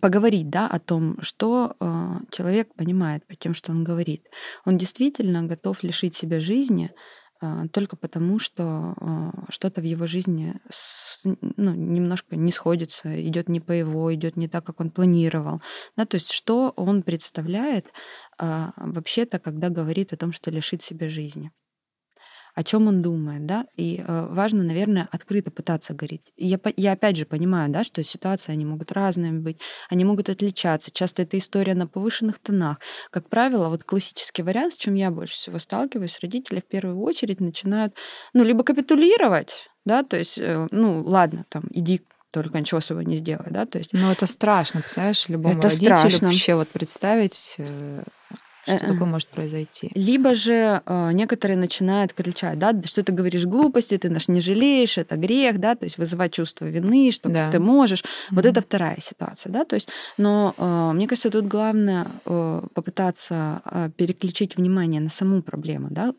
поговорить 0.00 0.48
да, 0.48 0.68
о 0.68 0.78
том, 0.78 1.20
что 1.22 1.74
э, 1.80 1.84
человек 2.30 2.72
понимает 2.76 3.26
по 3.26 3.34
тем, 3.34 3.54
что 3.54 3.72
он 3.72 3.82
говорит. 3.82 4.22
Он 4.64 4.78
действительно 4.78 5.42
готов 5.42 5.82
лишить 5.82 6.14
себя 6.14 6.38
жизни 6.38 6.92
только 7.72 7.96
потому, 7.96 8.38
что 8.38 8.64
а, 8.64 9.32
что-то 9.48 9.80
в 9.80 9.84
его 9.84 10.06
жизни 10.06 10.54
ну, 11.24 11.74
немножко 11.74 12.36
не 12.36 12.50
сходится, 12.50 13.20
идет 13.28 13.48
не 13.48 13.60
по 13.60 13.72
его, 13.72 14.12
идет 14.14 14.36
не 14.36 14.48
так, 14.48 14.64
как 14.64 14.80
он 14.80 14.90
планировал. 14.90 15.60
Да, 15.96 16.06
то 16.06 16.16
есть 16.16 16.32
что 16.32 16.72
он 16.76 17.02
представляет 17.02 17.92
а, 18.38 18.72
вообще-то, 18.76 19.38
когда 19.38 19.68
говорит 19.68 20.12
о 20.12 20.16
том, 20.16 20.32
что 20.32 20.50
лишит 20.50 20.82
себя 20.82 21.08
жизни 21.08 21.52
о 22.56 22.64
чем 22.64 22.88
он 22.88 23.02
думает, 23.02 23.44
да, 23.44 23.66
и 23.76 24.02
э, 24.04 24.28
важно, 24.30 24.62
наверное, 24.62 25.08
открыто 25.12 25.50
пытаться 25.50 25.92
говорить. 25.92 26.32
Я, 26.38 26.58
я 26.76 26.92
опять 26.92 27.18
же 27.18 27.26
понимаю, 27.26 27.70
да, 27.70 27.84
что 27.84 28.02
ситуации, 28.02 28.50
они 28.50 28.64
могут 28.64 28.92
разными 28.92 29.38
быть, 29.38 29.58
они 29.90 30.06
могут 30.06 30.30
отличаться. 30.30 30.90
Часто 30.90 31.22
это 31.22 31.36
история 31.36 31.74
на 31.74 31.86
повышенных 31.86 32.38
тонах. 32.38 32.78
Как 33.10 33.28
правило, 33.28 33.68
вот 33.68 33.84
классический 33.84 34.42
вариант, 34.42 34.72
с 34.72 34.78
чем 34.78 34.94
я 34.94 35.10
больше 35.10 35.34
всего 35.34 35.58
сталкиваюсь, 35.58 36.18
родители 36.22 36.60
в 36.60 36.64
первую 36.66 36.98
очередь 37.00 37.40
начинают, 37.40 37.94
ну, 38.32 38.42
либо 38.42 38.64
капитулировать, 38.64 39.68
да, 39.84 40.02
то 40.02 40.16
есть, 40.16 40.38
э, 40.38 40.66
ну, 40.70 41.02
ладно, 41.04 41.44
там, 41.50 41.64
иди 41.72 42.00
только 42.30 42.58
ничего 42.58 42.80
с 42.80 42.86
собой 42.86 43.04
не 43.04 43.16
сделай, 43.16 43.50
да, 43.50 43.66
то 43.66 43.76
есть... 43.76 43.92
Ну, 43.92 44.10
это 44.10 44.26
страшно, 44.26 44.80
представляешь, 44.80 45.28
любому 45.28 45.58
это 45.58 45.68
родителю 45.68 45.96
страшно. 45.96 46.28
вообще 46.28 46.54
вот 46.54 46.68
представить 46.68 47.56
э, 47.58 48.02
что 48.66 48.86
такое 48.86 49.06
может 49.06 49.28
произойти? 49.28 49.90
Либо 49.94 50.34
же 50.34 50.82
э, 50.84 51.12
некоторые 51.12 51.56
начинают 51.56 52.12
кричать, 52.12 52.58
да, 52.58 52.74
что 52.84 53.02
ты 53.02 53.12
говоришь 53.12 53.46
глупости, 53.46 53.96
ты 53.96 54.10
наш 54.10 54.28
не 54.28 54.40
жалеешь, 54.40 54.98
это 54.98 55.16
грех, 55.16 55.58
да, 55.60 55.74
то 55.74 55.84
есть 55.84 55.98
вызывать 55.98 56.32
чувство 56.32 56.66
вины, 56.66 57.10
что 57.12 57.28
да. 57.28 57.50
ты 57.50 57.58
можешь. 57.60 58.00
Mm-hmm. 58.02 58.32
Вот 58.32 58.46
это 58.46 58.60
вторая 58.60 58.98
ситуация, 59.00 59.52
да, 59.52 59.64
то 59.64 59.74
есть, 59.74 59.88
но 60.18 60.54
э, 60.56 60.92
мне 60.94 61.06
кажется, 61.06 61.30
тут 61.30 61.46
главное 61.46 62.06
э, 62.24 62.62
попытаться 62.74 63.62
переключить 63.96 64.56
внимание 64.56 65.00
на 65.00 65.08
саму 65.08 65.42
проблему, 65.42 65.88
да, 65.90 66.12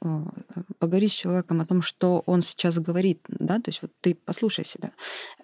поговорить 0.79 1.12
с 1.12 1.15
человеком 1.15 1.62
о 1.62 1.65
том, 1.65 1.81
что 1.81 2.23
он 2.25 2.41
сейчас 2.41 2.79
говорит, 2.79 3.19
да, 3.27 3.55
то 3.55 3.69
есть 3.69 3.81
вот 3.81 3.91
ты 4.01 4.15
послушай 4.15 4.65
себя. 4.65 4.91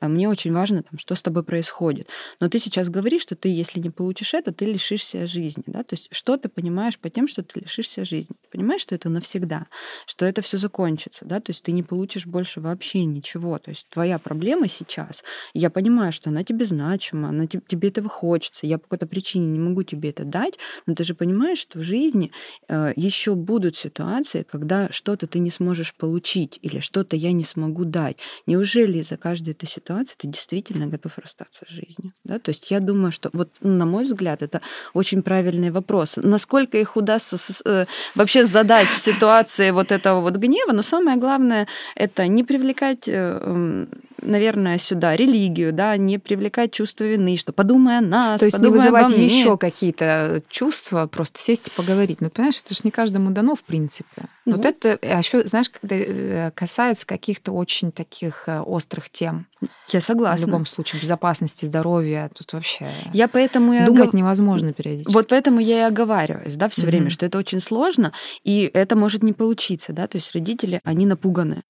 Мне 0.02 0.30
очень 0.30 0.54
важно, 0.54 0.84
там, 0.84 0.98
что 0.98 1.16
с 1.16 1.22
тобой 1.22 1.44
происходит. 1.44 2.08
Но 2.40 2.50
ты 2.50 2.60
сейчас 2.60 2.90
говоришь, 2.90 3.24
что 3.24 3.36
ты, 3.36 3.50
если 3.50 3.80
не 3.80 3.90
получишь 3.90 4.34
это, 4.34 4.52
ты 4.52 4.66
лишишься 4.66 5.28
жизни, 5.28 5.64
да, 5.68 5.84
то 5.84 5.94
есть 5.94 6.08
что 6.12 6.38
ты 6.38 6.50
понимаешь 6.50 6.93
понимаешь 6.94 7.00
по 7.00 7.10
тем, 7.10 7.28
что 7.28 7.44
ты 7.44 7.60
лишишься 7.60 8.06
жизни. 8.06 8.36
Понимаешь, 8.52 8.82
что 8.82 8.96
это 8.96 9.10
навсегда, 9.10 9.68
что 10.06 10.26
это 10.26 10.42
все 10.42 10.58
закончится, 10.58 11.26
да, 11.26 11.40
то 11.40 11.52
есть 11.52 11.64
ты 11.64 11.72
не 11.72 11.84
получишь 11.84 12.26
больше 12.26 12.62
вообще 12.62 13.06
ничего. 13.06 13.58
То 13.60 13.72
есть 13.72 13.88
твоя 13.90 14.20
проблема 14.20 14.68
сейчас, 14.68 15.24
я 15.54 15.70
понимаю, 15.70 16.12
что 16.12 16.30
она 16.30 16.44
тебе 16.44 16.66
значима, 16.66 17.30
она 17.30 17.48
тебе, 17.48 17.62
тебе 17.68 17.90
этого 17.90 18.10
хочется, 18.10 18.68
я 18.68 18.78
по 18.78 18.84
какой-то 18.84 19.08
причине 19.08 19.48
не 19.48 19.60
могу 19.60 19.84
тебе 19.84 20.10
это 20.10 20.24
дать, 20.24 20.60
но 20.86 20.96
ты 20.96 21.04
же 21.04 21.16
понимаешь, 21.16 21.60
что 21.60 21.80
в 21.80 21.84
жизни 21.84 22.32
э, 22.68 22.94
еще 22.96 23.36
будут 23.36 23.76
ситуации, 23.76 24.44
когда 24.44 24.90
что-то 24.92 25.28
ты 25.28 25.40
не 25.40 25.50
сможешь 25.50 25.94
получить 25.94 26.60
или 26.62 26.80
что-то 26.80 27.16
я 27.16 27.32
не 27.32 27.44
смогу 27.44 27.86
дать. 27.86 28.18
Неужели 28.46 29.00
из-за 29.00 29.18
каждой 29.18 29.52
этой 29.52 29.68
ситуации 29.68 30.16
ты 30.18 30.28
действительно 30.28 30.88
готов 30.88 31.18
расстаться 31.18 31.66
с 31.68 31.72
жизнью? 31.72 32.14
Да? 32.24 32.40
То 32.40 32.50
есть 32.50 32.72
я 32.72 32.80
думаю, 32.80 33.12
что 33.12 33.30
вот 33.34 33.58
на 33.62 33.86
мой 33.86 34.04
взгляд 34.04 34.42
это 34.42 34.62
очень 34.94 35.22
правильный 35.24 35.72
вопрос. 35.72 36.18
Насколько 36.18 36.83
их 36.84 36.96
удастся 36.96 37.38
э, 37.66 37.86
вообще 38.16 38.46
задать 38.46 38.88
в 38.88 38.98
ситуации 38.98 39.72
вот 39.72 39.92
этого 39.92 40.22
вот 40.22 40.36
гнева, 40.36 40.72
но 40.72 40.84
самое 40.84 41.18
главное 41.18 41.68
это 41.96 42.28
не 42.28 42.44
привлекать 42.44 43.08
э, 43.08 43.86
наверное, 44.22 44.78
сюда 44.78 45.16
религию, 45.16 45.74
да, 45.74 45.96
не 45.98 46.18
привлекать 46.18 46.72
чувство 46.72 47.04
вины, 47.04 47.38
что 47.38 47.54
подумай 47.54 47.98
о 47.98 48.02
нас, 48.02 48.40
То 48.40 48.46
есть 48.46 48.60
не 48.60 48.70
вызывать 48.70 49.12
еще 49.12 49.58
какие-то 49.58 50.42
чувства, 50.50 51.08
просто 51.08 51.40
сесть 51.40 51.68
и 51.68 51.72
поговорить. 51.72 52.22
Ну, 52.22 52.30
понимаешь, 52.30 52.62
это 52.64 52.74
же 52.74 52.82
не 52.84 52.92
каждому 52.92 53.32
дано, 53.32 53.56
в 53.56 53.64
принципе. 53.64 54.24
Ну. 54.46 54.58
Вот 54.58 54.66
это, 54.66 55.00
а 55.02 55.20
еще, 55.20 55.48
знаешь, 55.48 55.70
когда 55.70 55.96
э, 55.96 56.52
касается 56.54 57.06
каких-то 57.06 57.52
очень 57.54 57.92
таких 57.92 58.48
острых 58.48 59.10
тем. 59.10 59.48
Я 59.90 60.02
согласна. 60.02 60.46
В 60.46 60.50
любом 60.50 60.66
случае, 60.66 61.02
безопасности, 61.02 61.66
здоровья, 61.66 62.30
тут 62.34 62.54
вообще 62.54 62.92
я 63.14 63.28
поэтому 63.28 63.86
думать 63.86 64.10
я... 64.14 64.20
невозможно 64.20 64.74
периодически. 64.74 65.14
Вот 65.14 65.28
поэтому 65.30 65.60
я 65.60 65.80
и 65.80 65.82
оговариваюсь, 65.82 66.56
да, 66.56 66.68
все 66.70 66.82
mm-hmm. 66.82 66.86
время, 66.86 67.10
что 67.10 67.26
это 67.26 67.38
очень 67.38 67.60
сложно, 67.60 68.12
и 68.44 68.70
это 68.74 68.96
может 68.96 69.24
не 69.24 69.34
получиться, 69.34 69.94
да, 69.94 70.08
то 70.08 70.18
есть 70.18 70.34
родители, 70.34 70.82
они 70.84 71.06
напуганы. 71.06 71.64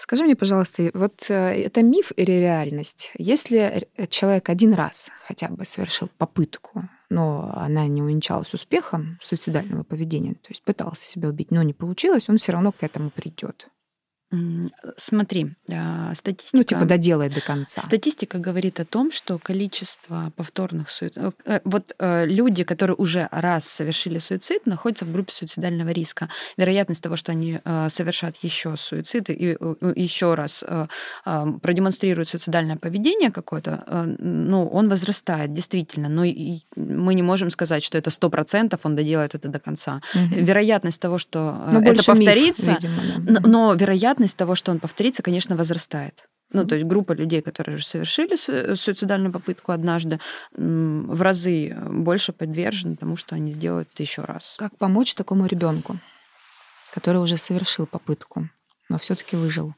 Скажи 0.00 0.24
мне, 0.24 0.34
пожалуйста, 0.34 0.90
вот 0.94 1.26
э, 1.28 1.34
это 1.34 1.82
миф 1.82 2.10
или 2.16 2.32
реальность? 2.32 3.12
Если 3.18 3.86
человек 4.08 4.48
один 4.48 4.72
раз 4.72 5.10
хотя 5.26 5.48
бы 5.48 5.66
совершил 5.66 6.08
попытку, 6.16 6.88
но 7.10 7.52
она 7.54 7.86
не 7.86 8.00
увенчалась 8.00 8.54
успехом 8.54 9.18
суицидального 9.22 9.82
поведения, 9.82 10.32
то 10.36 10.48
есть 10.48 10.62
пытался 10.62 11.06
себя 11.06 11.28
убить, 11.28 11.50
но 11.50 11.62
не 11.62 11.74
получилось, 11.74 12.30
он 12.30 12.38
все 12.38 12.52
равно 12.52 12.72
к 12.72 12.82
этому 12.82 13.10
придет. 13.10 13.68
Смотри, 14.96 15.54
статистика... 16.14 16.56
Ну, 16.56 16.62
типа 16.62 16.84
доделай 16.84 17.28
до 17.28 17.40
конца. 17.40 17.80
Статистика 17.80 18.38
говорит 18.38 18.78
о 18.78 18.84
том, 18.84 19.10
что 19.10 19.38
количество 19.38 20.32
повторных 20.36 20.88
суицидов... 20.88 21.34
Э, 21.44 21.56
э, 21.56 21.60
вот 21.64 21.94
э, 21.98 22.26
люди, 22.26 22.62
которые 22.62 22.94
уже 22.96 23.28
раз 23.32 23.64
совершили 23.64 24.18
суицид, 24.18 24.66
находятся 24.66 25.04
в 25.04 25.12
группе 25.12 25.32
суицидального 25.32 25.88
риска. 25.90 26.28
Вероятность 26.56 27.02
того, 27.02 27.16
что 27.16 27.32
они 27.32 27.60
совершат 27.88 28.36
еще 28.42 28.76
суицид 28.76 29.30
и 29.30 29.56
еще 29.96 30.34
раз 30.34 30.64
продемонстрируют 31.24 32.28
суицидальное 32.28 32.76
поведение 32.76 33.30
какое-то, 33.30 33.84
ну, 34.18 34.68
он 34.68 34.88
возрастает, 34.88 35.52
действительно. 35.52 36.08
Но 36.08 36.22
мы 36.76 37.14
не 37.14 37.22
можем 37.22 37.50
сказать, 37.50 37.82
что 37.82 37.98
это 37.98 38.10
сто 38.10 38.30
процентов 38.30 38.80
он 38.84 38.94
доделает 38.94 39.34
это 39.34 39.48
до 39.48 39.58
конца. 39.58 40.00
Угу. 40.14 40.44
Вероятность 40.44 41.00
того, 41.00 41.18
что 41.18 41.64
но 41.70 41.80
это 41.80 42.04
повторится... 42.04 42.70
Миф, 42.72 42.82
видимо, 42.82 43.02
да. 43.18 43.40
но 43.40 43.74
вероятность 43.74 44.19
вероятность 44.20 44.36
того, 44.36 44.54
что 44.54 44.72
он 44.72 44.80
повторится, 44.80 45.22
конечно, 45.22 45.56
возрастает. 45.56 46.26
Ну, 46.52 46.66
то 46.66 46.74
есть 46.74 46.86
группа 46.86 47.12
людей, 47.12 47.42
которые 47.42 47.76
уже 47.76 47.86
совершили 47.86 48.36
суицидальную 48.74 49.32
попытку 49.32 49.72
однажды, 49.72 50.18
в 50.52 51.22
разы 51.22 51.76
больше 51.90 52.32
подвержены 52.32 52.96
тому, 52.96 53.16
что 53.16 53.36
они 53.36 53.52
сделают 53.52 53.88
это 53.94 54.02
еще 54.02 54.22
раз. 54.22 54.56
Как 54.58 54.76
помочь 54.76 55.14
такому 55.14 55.46
ребенку, 55.46 55.98
который 56.92 57.18
уже 57.22 57.36
совершил 57.36 57.86
попытку, 57.86 58.48
но 58.88 58.98
все-таки 58.98 59.36
выжил? 59.36 59.74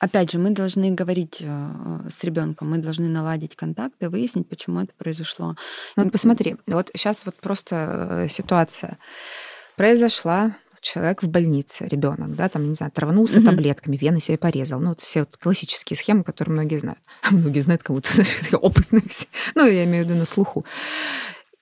Опять 0.00 0.32
же, 0.32 0.38
мы 0.38 0.50
должны 0.50 0.90
говорить 0.90 1.38
э, 1.40 2.08
с 2.10 2.24
ребенком, 2.24 2.70
мы 2.70 2.78
должны 2.78 3.08
наладить 3.08 3.56
контакты, 3.56 4.10
выяснить, 4.10 4.48
почему 4.48 4.80
это 4.80 4.92
произошло. 4.98 5.54
Ну, 5.96 6.02
вот 6.02 6.12
посмотри, 6.12 6.56
вот 6.66 6.90
сейчас 6.94 7.24
вот 7.24 7.36
просто 7.36 7.74
э, 7.76 8.28
ситуация 8.28 8.98
произошла, 9.76 10.56
человек 10.84 11.22
в 11.22 11.28
больнице, 11.28 11.86
ребенок, 11.86 12.36
да, 12.36 12.48
там, 12.48 12.68
не 12.68 12.74
знаю, 12.74 12.92
траванулся 12.92 13.38
угу. 13.38 13.46
таблетками, 13.46 13.96
вены 13.96 14.20
себе 14.20 14.38
порезал. 14.38 14.80
Ну, 14.80 14.90
вот 14.90 15.00
все 15.00 15.20
вот 15.20 15.36
классические 15.36 15.96
схемы, 15.96 16.22
которые 16.22 16.52
многие 16.52 16.76
знают. 16.76 17.00
Многие 17.30 17.60
знают, 17.60 17.82
как 17.82 17.96
будто 17.96 18.10
опытные 18.58 19.02
все. 19.08 19.26
Ну, 19.54 19.66
я 19.66 19.84
имею 19.84 20.04
в 20.04 20.08
виду 20.08 20.18
на 20.18 20.24
слуху. 20.24 20.64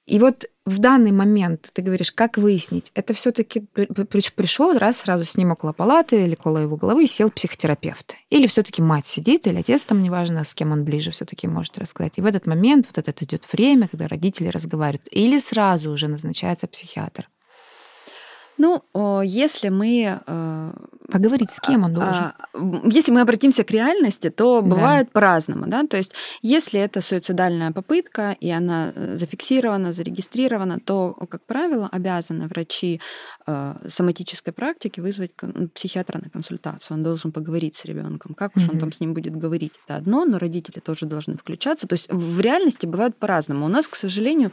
И 0.04 0.18
вот 0.18 0.46
в 0.66 0.78
данный 0.78 1.12
момент 1.12 1.70
ты 1.72 1.80
говоришь, 1.80 2.10
как 2.10 2.36
выяснить, 2.36 2.90
это 2.94 3.14
все-таки 3.14 3.60
пришел 3.60 4.76
раз 4.76 5.00
сразу 5.00 5.24
с 5.24 5.36
ним 5.36 5.52
около 5.52 5.72
палаты 5.72 6.24
или 6.24 6.34
около 6.34 6.58
его 6.58 6.76
головы 6.76 7.04
и 7.04 7.06
сел 7.06 7.30
психотерапевт. 7.30 8.16
Или 8.28 8.48
все-таки 8.48 8.82
мать 8.82 9.06
сидит, 9.06 9.46
или 9.46 9.58
отец 9.58 9.84
там, 9.84 10.02
неважно, 10.02 10.44
с 10.44 10.54
кем 10.54 10.72
он 10.72 10.84
ближе 10.84 11.12
все-таки 11.12 11.46
может 11.46 11.78
рассказать. 11.78 12.14
И 12.16 12.20
в 12.20 12.26
этот 12.26 12.46
момент 12.46 12.86
вот 12.94 13.06
это 13.06 13.24
идет 13.24 13.44
время, 13.52 13.88
когда 13.88 14.08
родители 14.08 14.48
разговаривают. 14.48 15.06
Или 15.12 15.38
сразу 15.38 15.90
уже 15.90 16.08
назначается 16.08 16.66
психиатр. 16.66 17.28
Ну, 18.58 18.82
если 19.22 19.68
мы... 19.68 20.20
Э, 20.26 20.72
Поговорить 21.08 21.50
с 21.50 21.60
кем 21.60 21.84
он 21.84 21.92
должен? 21.92 22.22
А, 22.22 22.34
если 22.84 23.12
мы 23.12 23.20
обратимся 23.20 23.64
к 23.64 23.70
реальности, 23.70 24.30
то 24.30 24.62
бывает 24.62 25.06
да. 25.06 25.10
по-разному. 25.12 25.66
Да? 25.66 25.86
То 25.86 25.96
есть 25.98 26.12
если 26.40 26.80
это 26.80 27.02
суицидальная 27.02 27.70
попытка, 27.70 28.36
и 28.40 28.50
она 28.50 28.92
э, 28.94 29.16
зафиксирована, 29.16 29.92
зарегистрирована, 29.92 30.80
то, 30.80 31.12
как 31.28 31.44
правило, 31.44 31.88
обязаны 31.92 32.46
врачи 32.46 33.00
э, 33.46 33.74
соматической 33.88 34.52
практики 34.52 35.00
вызвать 35.00 35.32
психиатра 35.74 36.18
на 36.22 36.30
консультацию. 36.30 36.96
Он 36.96 37.02
должен 37.02 37.32
поговорить 37.32 37.74
с 37.76 37.84
ребенком. 37.84 38.34
Как 38.34 38.56
уж 38.56 38.62
mm-hmm. 38.62 38.72
он 38.72 38.78
там 38.78 38.92
с 38.92 39.00
ним 39.00 39.12
будет 39.12 39.36
говорить, 39.36 39.72
это 39.86 39.96
одно, 39.96 40.24
но 40.24 40.38
родители 40.38 40.80
тоже 40.80 41.06
должны 41.06 41.36
включаться. 41.36 41.86
То 41.86 41.94
есть 41.94 42.10
в 42.10 42.40
реальности 42.40 42.86
бывает 42.86 43.16
по-разному. 43.16 43.66
У 43.66 43.68
нас, 43.68 43.88
к 43.88 43.96
сожалению, 43.96 44.50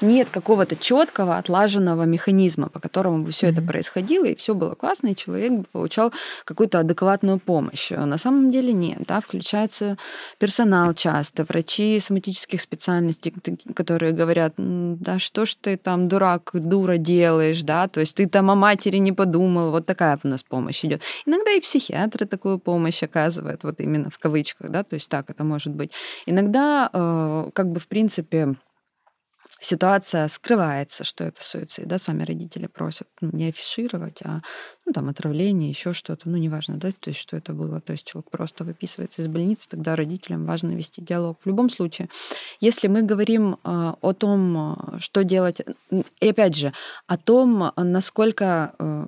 нет 0.00 0.28
какого-то 0.30 0.74
четкого 0.76 1.38
отлаженного 1.38 2.04
механизма, 2.04 2.68
по 2.68 2.80
которому 2.80 3.24
бы 3.24 3.32
все 3.40 3.48
это 3.48 3.62
происходило, 3.62 4.26
и 4.26 4.34
все 4.34 4.54
было 4.54 4.74
классно, 4.74 5.08
и 5.08 5.16
человек 5.16 5.66
получал 5.72 6.12
какую-то 6.44 6.80
адекватную 6.80 7.38
помощь. 7.38 7.90
На 7.90 8.18
самом 8.18 8.50
деле 8.50 8.74
нет. 8.74 8.98
Да? 9.08 9.20
Включается 9.20 9.96
персонал 10.38 10.92
часто, 10.92 11.44
врачи 11.44 11.98
соматических 12.00 12.60
специальностей, 12.60 13.32
которые 13.74 14.12
говорят, 14.12 14.52
да 14.58 15.18
что 15.18 15.46
ж 15.46 15.54
ты 15.54 15.78
там 15.78 16.06
дурак, 16.06 16.50
дура 16.52 16.98
делаешь, 16.98 17.62
да, 17.62 17.88
то 17.88 18.00
есть 18.00 18.16
ты 18.16 18.28
там 18.28 18.50
о 18.50 18.54
матери 18.54 18.98
не 18.98 19.12
подумал, 19.12 19.70
вот 19.70 19.86
такая 19.86 20.18
у 20.22 20.28
нас 20.28 20.42
помощь 20.42 20.84
идет. 20.84 21.00
Иногда 21.24 21.52
и 21.52 21.60
психиатры 21.60 22.26
такую 22.26 22.58
помощь 22.58 23.02
оказывают, 23.02 23.64
вот 23.64 23.80
именно 23.80 24.10
в 24.10 24.18
кавычках, 24.18 24.70
да, 24.70 24.82
то 24.82 24.94
есть 24.94 25.08
так 25.08 25.30
это 25.30 25.44
может 25.44 25.72
быть. 25.72 25.92
Иногда, 26.26 26.90
э, 26.92 27.50
как 27.54 27.72
бы, 27.72 27.80
в 27.80 27.88
принципе, 27.88 28.56
ситуация 29.60 30.26
скрывается, 30.28 31.04
что 31.04 31.24
это 31.24 31.42
суицид, 31.44 31.86
да, 31.86 31.98
сами 31.98 32.24
родители 32.24 32.66
просят 32.66 33.08
ну, 33.20 33.30
не 33.32 33.48
афишировать, 33.48 34.22
а 34.24 34.40
ну, 34.86 34.92
там 34.92 35.08
отравление, 35.08 35.70
еще 35.70 35.92
что-то, 35.92 36.28
ну, 36.28 36.36
неважно, 36.36 36.76
да, 36.76 36.90
то 36.92 37.10
есть 37.10 37.20
что 37.20 37.36
это 37.36 37.52
было, 37.52 37.80
то 37.80 37.92
есть 37.92 38.06
человек 38.06 38.30
просто 38.30 38.64
выписывается 38.64 39.22
из 39.22 39.28
больницы, 39.28 39.68
тогда 39.68 39.96
родителям 39.96 40.46
важно 40.46 40.70
вести 40.72 41.02
диалог. 41.02 41.38
В 41.42 41.46
любом 41.46 41.68
случае, 41.68 42.08
если 42.60 42.88
мы 42.88 43.02
говорим 43.02 43.54
э, 43.54 43.56
о 44.00 44.12
том, 44.12 44.96
что 44.98 45.24
делать, 45.24 45.60
и 46.20 46.28
опять 46.28 46.56
же, 46.56 46.72
о 47.06 47.18
том, 47.18 47.72
насколько 47.76 48.74
э, 48.78 49.06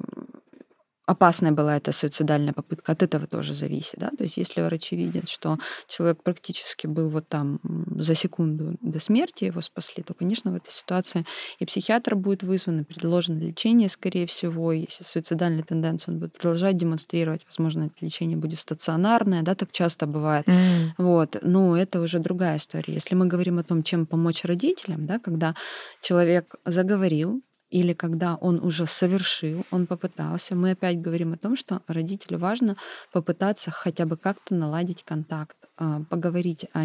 опасная 1.07 1.53
была 1.53 1.77
эта 1.77 1.93
суицидальная 1.93 2.53
попытка, 2.53 2.93
от 2.93 3.03
этого 3.03 3.27
тоже 3.27 3.55
зависит. 3.55 3.99
Да? 3.99 4.11
То 4.17 4.25
есть 4.25 4.37
если 4.37 4.61
врачи 4.63 4.97
видят, 4.97 5.29
что 5.29 5.59
человек 5.89 6.23
практически 6.23 6.87
был 6.87 7.09
вот 7.09 7.29
там 7.29 7.61
за 7.97 8.15
секунду 8.15 8.77
до 8.81 9.01
смерти, 9.01 9.45
его 9.45 9.61
спасли, 9.61 10.03
то, 10.03 10.15
конечно, 10.15 10.53
в 10.53 10.57
этой 10.57 10.71
ситуации 10.71 11.25
и 11.59 11.67
психиатр 11.67 12.15
будет 12.15 12.43
вызван, 12.43 12.81
и 12.81 12.85
предложено 12.85 13.39
лечение, 13.39 13.89
скорее 13.89 14.27
всего. 14.27 14.73
Если 14.73 15.05
суицидальная 15.05 15.65
тенденция, 15.65 16.13
он 16.13 16.21
будет 16.21 16.39
продолжать 16.39 16.77
демонстрировать. 16.77 17.43
Возможно, 17.47 17.85
это 17.85 17.95
лечение 18.01 18.37
будет 18.37 18.59
стационарное, 18.59 19.43
да, 19.43 19.55
так 19.55 19.73
часто 19.73 20.07
бывает. 20.07 20.47
Mm. 20.47 20.91
Вот. 20.99 21.37
Но 21.43 21.77
это 21.77 22.01
уже 22.01 22.19
другая 22.19 22.59
история. 22.59 22.95
Если 22.95 23.15
мы 23.15 23.27
говорим 23.27 23.59
о 23.59 23.65
том, 23.65 23.83
чем 23.83 24.07
помочь 24.07 24.45
родителям, 24.45 25.07
да, 25.07 25.19
когда 25.19 25.55
человек 26.01 26.55
заговорил, 26.65 27.43
или 27.73 27.95
когда 27.95 28.37
он 28.37 28.63
уже 28.63 28.87
совершил, 28.87 29.65
он 29.71 29.87
попытался, 29.87 30.55
мы 30.55 30.73
опять 30.73 31.01
говорим 31.01 31.33
о 31.33 31.39
том, 31.39 31.57
что 31.57 31.81
родителю 31.87 32.39
важно 32.39 32.77
попытаться 33.13 33.71
хотя 33.71 34.05
бы 34.05 34.19
как-то 34.19 34.55
наладить 34.55 35.05
контакт, 35.05 35.57
а, 35.79 36.03
поговорить 36.11 36.67
а, 36.75 36.85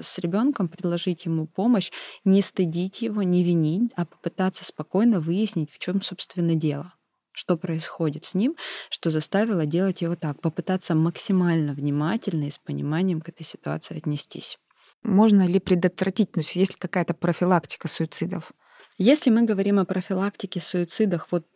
с 0.00 0.18
ребенком, 0.18 0.68
предложить 0.68 1.24
ему 1.24 1.46
помощь, 1.46 1.90
не 2.24 2.42
стыдить 2.42 3.00
его, 3.00 3.22
не 3.22 3.42
винить, 3.42 3.90
а 3.96 4.04
попытаться 4.04 4.66
спокойно 4.66 5.18
выяснить, 5.18 5.70
в 5.72 5.78
чем, 5.78 6.02
собственно, 6.02 6.54
дело 6.54 6.92
что 7.32 7.56
происходит 7.56 8.24
с 8.24 8.34
ним, 8.34 8.56
что 8.90 9.10
заставило 9.10 9.64
делать 9.64 10.02
его 10.02 10.16
так, 10.16 10.40
попытаться 10.40 10.96
максимально 10.96 11.72
внимательно 11.72 12.48
и 12.48 12.50
с 12.50 12.58
пониманием 12.58 13.20
к 13.20 13.28
этой 13.28 13.44
ситуации 13.44 13.96
отнестись. 13.96 14.58
Можно 15.04 15.46
ли 15.46 15.60
предотвратить, 15.60 16.34
ну, 16.34 16.42
есть 16.42 16.72
ли 16.72 16.78
какая-то 16.80 17.14
профилактика 17.14 17.86
суицидов? 17.86 18.50
Если 18.98 19.30
мы 19.30 19.42
говорим 19.42 19.78
о 19.78 19.84
профилактике 19.84 20.60
суицидах, 20.60 21.28
вот 21.30 21.46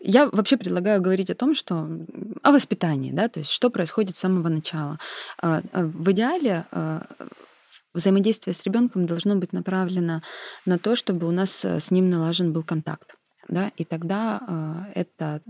я 0.00 0.28
вообще 0.30 0.56
предлагаю 0.56 1.00
говорить 1.02 1.30
о 1.30 1.34
том, 1.34 1.54
что 1.54 1.86
о 2.42 2.52
воспитании, 2.52 3.12
да, 3.12 3.28
то 3.28 3.40
есть 3.40 3.50
что 3.50 3.70
происходит 3.70 4.16
с 4.16 4.20
самого 4.20 4.48
начала. 4.48 4.98
А, 5.40 5.62
а, 5.72 5.84
в 5.84 6.10
идеале 6.12 6.64
а, 6.72 7.06
взаимодействие 7.92 8.54
с 8.54 8.62
ребенком 8.64 9.06
должно 9.06 9.36
быть 9.36 9.52
направлено 9.52 10.22
на 10.64 10.78
то, 10.78 10.96
чтобы 10.96 11.28
у 11.28 11.30
нас 11.30 11.64
с 11.64 11.90
ним 11.90 12.10
налажен 12.10 12.52
был 12.52 12.62
контакт. 12.62 13.14
Да, 13.46 13.70
и 13.76 13.84
тогда 13.84 14.88
это 14.94 15.42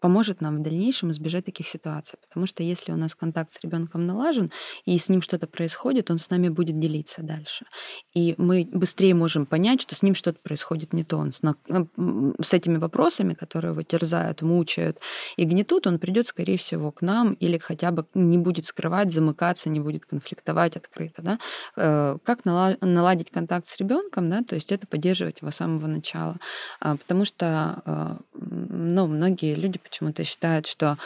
поможет 0.00 0.40
нам 0.40 0.56
в 0.56 0.62
дальнейшем 0.62 1.10
избежать 1.10 1.44
таких 1.44 1.68
ситуаций. 1.68 2.18
Потому 2.26 2.46
что 2.46 2.62
если 2.62 2.92
у 2.92 2.96
нас 2.96 3.14
контакт 3.14 3.52
с 3.52 3.60
ребенком 3.62 4.06
налажен, 4.06 4.50
и 4.84 4.98
с 4.98 5.08
ним 5.08 5.22
что-то 5.22 5.46
происходит, 5.46 6.10
он 6.10 6.18
с 6.18 6.30
нами 6.30 6.48
будет 6.48 6.78
делиться 6.78 7.22
дальше. 7.22 7.66
И 8.14 8.34
мы 8.38 8.68
быстрее 8.72 9.14
можем 9.14 9.46
понять, 9.46 9.80
что 9.80 9.94
с 9.94 10.02
ним 10.02 10.14
что-то 10.14 10.38
происходит 10.42 10.92
не 10.92 11.04
то. 11.04 11.18
Он 11.18 11.32
с, 11.32 11.40
с 11.40 12.52
этими 12.54 12.78
вопросами, 12.78 13.34
которые 13.34 13.72
его 13.72 13.82
терзают, 13.82 14.42
мучают 14.42 14.98
и 15.36 15.44
гнетут, 15.44 15.86
он 15.86 15.98
придет, 15.98 16.26
скорее 16.26 16.56
всего, 16.56 16.90
к 16.90 17.02
нам 17.02 17.34
или 17.34 17.58
хотя 17.58 17.90
бы 17.90 18.06
не 18.14 18.38
будет 18.38 18.66
скрывать, 18.66 19.12
замыкаться, 19.12 19.68
не 19.68 19.80
будет 19.80 20.06
конфликтовать 20.06 20.76
открыто. 20.76 21.22
Да? 21.22 21.38
Э, 21.76 22.18
как 22.24 22.44
наладить 22.44 23.30
контакт 23.30 23.66
с 23.66 23.76
ребенком, 23.76 24.30
да? 24.30 24.42
то 24.42 24.54
есть 24.54 24.72
это 24.72 24.86
поддерживать 24.86 25.42
его 25.42 25.50
с 25.50 25.56
самого 25.56 25.86
начала. 25.86 26.36
А, 26.80 26.96
потому 26.96 27.24
что 27.24 27.82
э, 27.84 28.16
ну, 28.34 29.06
многие 29.06 29.54
люди 29.54 29.78
почему-то 29.90 30.24
считают, 30.24 30.66
что 30.66 30.96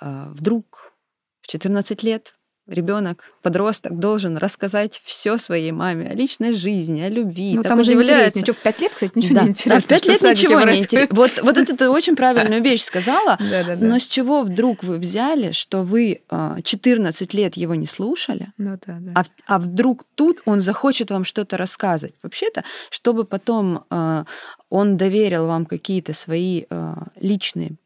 э, 0.00 0.26
вдруг 0.30 0.92
в 1.40 1.48
14 1.48 2.02
лет 2.02 2.34
ребенок, 2.68 3.24
подросток 3.42 3.98
должен 3.98 4.36
рассказать 4.36 5.00
все 5.04 5.36
своей 5.36 5.72
маме 5.72 6.08
о 6.08 6.14
личной 6.14 6.52
жизни, 6.52 7.00
о 7.00 7.08
любви. 7.08 7.54
Ну, 7.56 7.62
там 7.62 7.82
же 7.82 7.92
интересно. 7.92 8.42
Что, 8.42 8.52
в 8.52 8.58
пять 8.58 8.80
лет, 8.80 8.92
кстати, 8.94 9.12
ничего 9.14 9.34
да. 9.34 9.42
не 9.42 9.48
интересно. 9.48 9.78
А 9.78 9.80
в 9.80 9.86
пять 9.86 10.06
лет 10.06 10.22
ничего 10.22 10.60
не 10.60 10.78
интересно. 10.78 11.16
Вот, 11.16 11.30
вот 11.42 11.58
это 11.58 11.76
ты 11.76 11.88
очень 11.88 12.14
правильную 12.14 12.62
вещь 12.64 12.82
сказала. 12.82 13.38
Но 13.78 13.98
с 13.98 14.06
чего 14.06 14.42
вдруг 14.42 14.84
вы 14.84 14.98
взяли, 14.98 15.50
что 15.50 15.82
вы 15.82 16.22
14 16.30 17.34
лет 17.34 17.56
его 17.56 17.74
не 17.74 17.86
слушали, 17.86 18.52
ну, 18.58 18.78
да, 18.86 18.98
да. 19.00 19.12
А, 19.16 19.54
а 19.54 19.58
вдруг 19.58 20.04
тут 20.14 20.40
он 20.44 20.60
захочет 20.60 21.10
вам 21.10 21.24
что-то 21.24 21.56
рассказывать? 21.56 22.14
Вообще-то, 22.22 22.64
чтобы 22.90 23.24
потом 23.24 23.84
он 24.70 24.96
доверил 24.96 25.46
вам 25.46 25.66
какие-то 25.66 26.12
свои 26.12 26.64
личные 27.20 27.76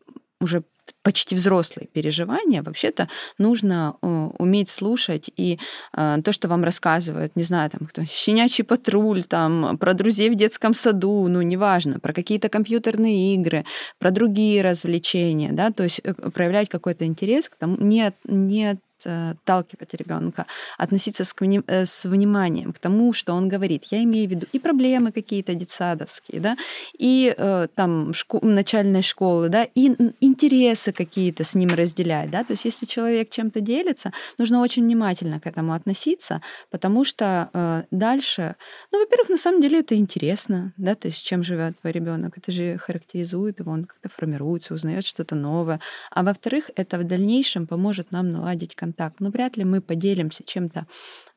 уже 0.41 0.65
почти 1.03 1.35
взрослые 1.35 1.89
переживания, 1.93 2.63
вообще-то 2.63 3.09
нужно 3.39 3.97
э, 4.03 4.07
уметь 4.39 4.69
слушать 4.69 5.31
и 5.37 5.59
э, 5.97 6.17
то, 6.25 6.33
что 6.33 6.49
вам 6.49 6.63
рассказывают, 6.63 7.35
не 7.37 7.43
знаю, 7.43 7.71
там, 7.71 7.87
кто, 7.87 8.05
щенячий 8.05 8.65
патруль, 8.65 9.25
там, 9.25 9.79
про 9.79 9.95
друзей 9.95 10.31
в 10.31 10.37
детском 10.37 10.75
саду, 10.75 11.27
ну, 11.29 11.43
неважно, 11.43 11.99
про 11.99 12.13
какие-то 12.13 12.49
компьютерные 12.49 13.35
игры, 13.35 13.65
про 13.99 14.11
другие 14.11 14.63
развлечения, 14.63 15.53
да, 15.53 15.71
то 15.71 15.85
есть 15.85 16.01
э, 16.05 16.15
проявлять 16.15 16.69
какой-то 16.69 17.05
интерес 17.05 17.49
к 17.49 17.57
тому, 17.57 17.77
не, 17.79 18.13
не 18.25 18.79
отталкивать 19.05 19.95
ребенка, 19.95 20.47
относиться 20.79 21.25
с, 21.25 21.35
э, 21.41 21.87
с 21.87 22.05
вниманием 22.05 22.73
к 22.73 22.79
тому, 22.79 23.13
что 23.13 23.35
он 23.35 23.49
говорит. 23.49 23.85
Я 23.91 24.03
имею 24.03 24.29
в 24.29 24.31
виду 24.31 24.47
и 24.53 24.59
проблемы 24.59 25.13
какие-то 25.13 25.55
детсадовские, 25.55 26.41
да, 26.41 26.57
и 26.99 27.35
э, 27.37 27.69
там 27.75 28.11
шко- 28.11 28.45
начальной 28.45 29.03
школы, 29.03 29.49
да, 29.49 29.65
и 29.65 29.89
интересы 30.21 30.93
какие-то 30.93 31.45
с 31.45 31.55
ним 31.55 31.71
разделять, 31.71 32.31
да, 32.31 32.45
то 32.45 32.53
есть 32.53 32.65
если 32.65 32.87
человек 32.87 33.31
чем-то 33.31 33.61
делится, 33.61 34.13
нужно 34.39 34.61
очень 34.61 34.85
внимательно 34.85 35.41
к 35.41 35.47
этому 35.47 35.73
относиться, 35.73 36.41
потому 36.71 37.05
что 37.05 37.51
э, 37.53 37.83
дальше, 37.91 38.57
ну, 38.93 39.01
во-первых, 39.01 39.29
на 39.29 39.37
самом 39.37 39.61
деле 39.61 39.81
это 39.81 39.95
интересно, 39.97 40.73
да, 40.77 40.95
то 40.95 41.09
есть 41.09 41.27
чем 41.27 41.43
живет 41.43 41.81
твой 41.81 41.93
ребенок, 41.93 42.39
это 42.39 42.53
же 42.53 42.79
характеризует 42.79 43.61
его, 43.61 43.73
он 43.73 43.85
как-то 43.85 44.09
формируется, 44.09 44.75
узнает 44.75 45.05
что-то 45.05 45.35
новое, 45.35 45.81
а 46.11 46.23
во-вторых, 46.23 46.71
это 46.77 46.99
в 46.99 47.05
дальнейшем 47.05 47.67
поможет 47.67 48.13
нам 48.13 48.33
наладить 48.33 48.75
контакт, 48.87 49.21
но 49.21 49.31
вряд 49.31 49.57
ли 49.57 49.65
мы 49.65 49.81
поделимся 49.81 50.45
чем-то 50.45 50.87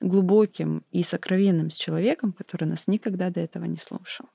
глубоким 0.01 0.83
и 0.91 1.03
сокровенным 1.03 1.69
с 1.69 1.75
человеком, 1.75 2.33
который 2.33 2.65
нас 2.65 2.87
никогда 2.87 3.29
до 3.29 3.39
этого 3.39 3.65
не 3.65 3.77
слушал. 3.77 4.25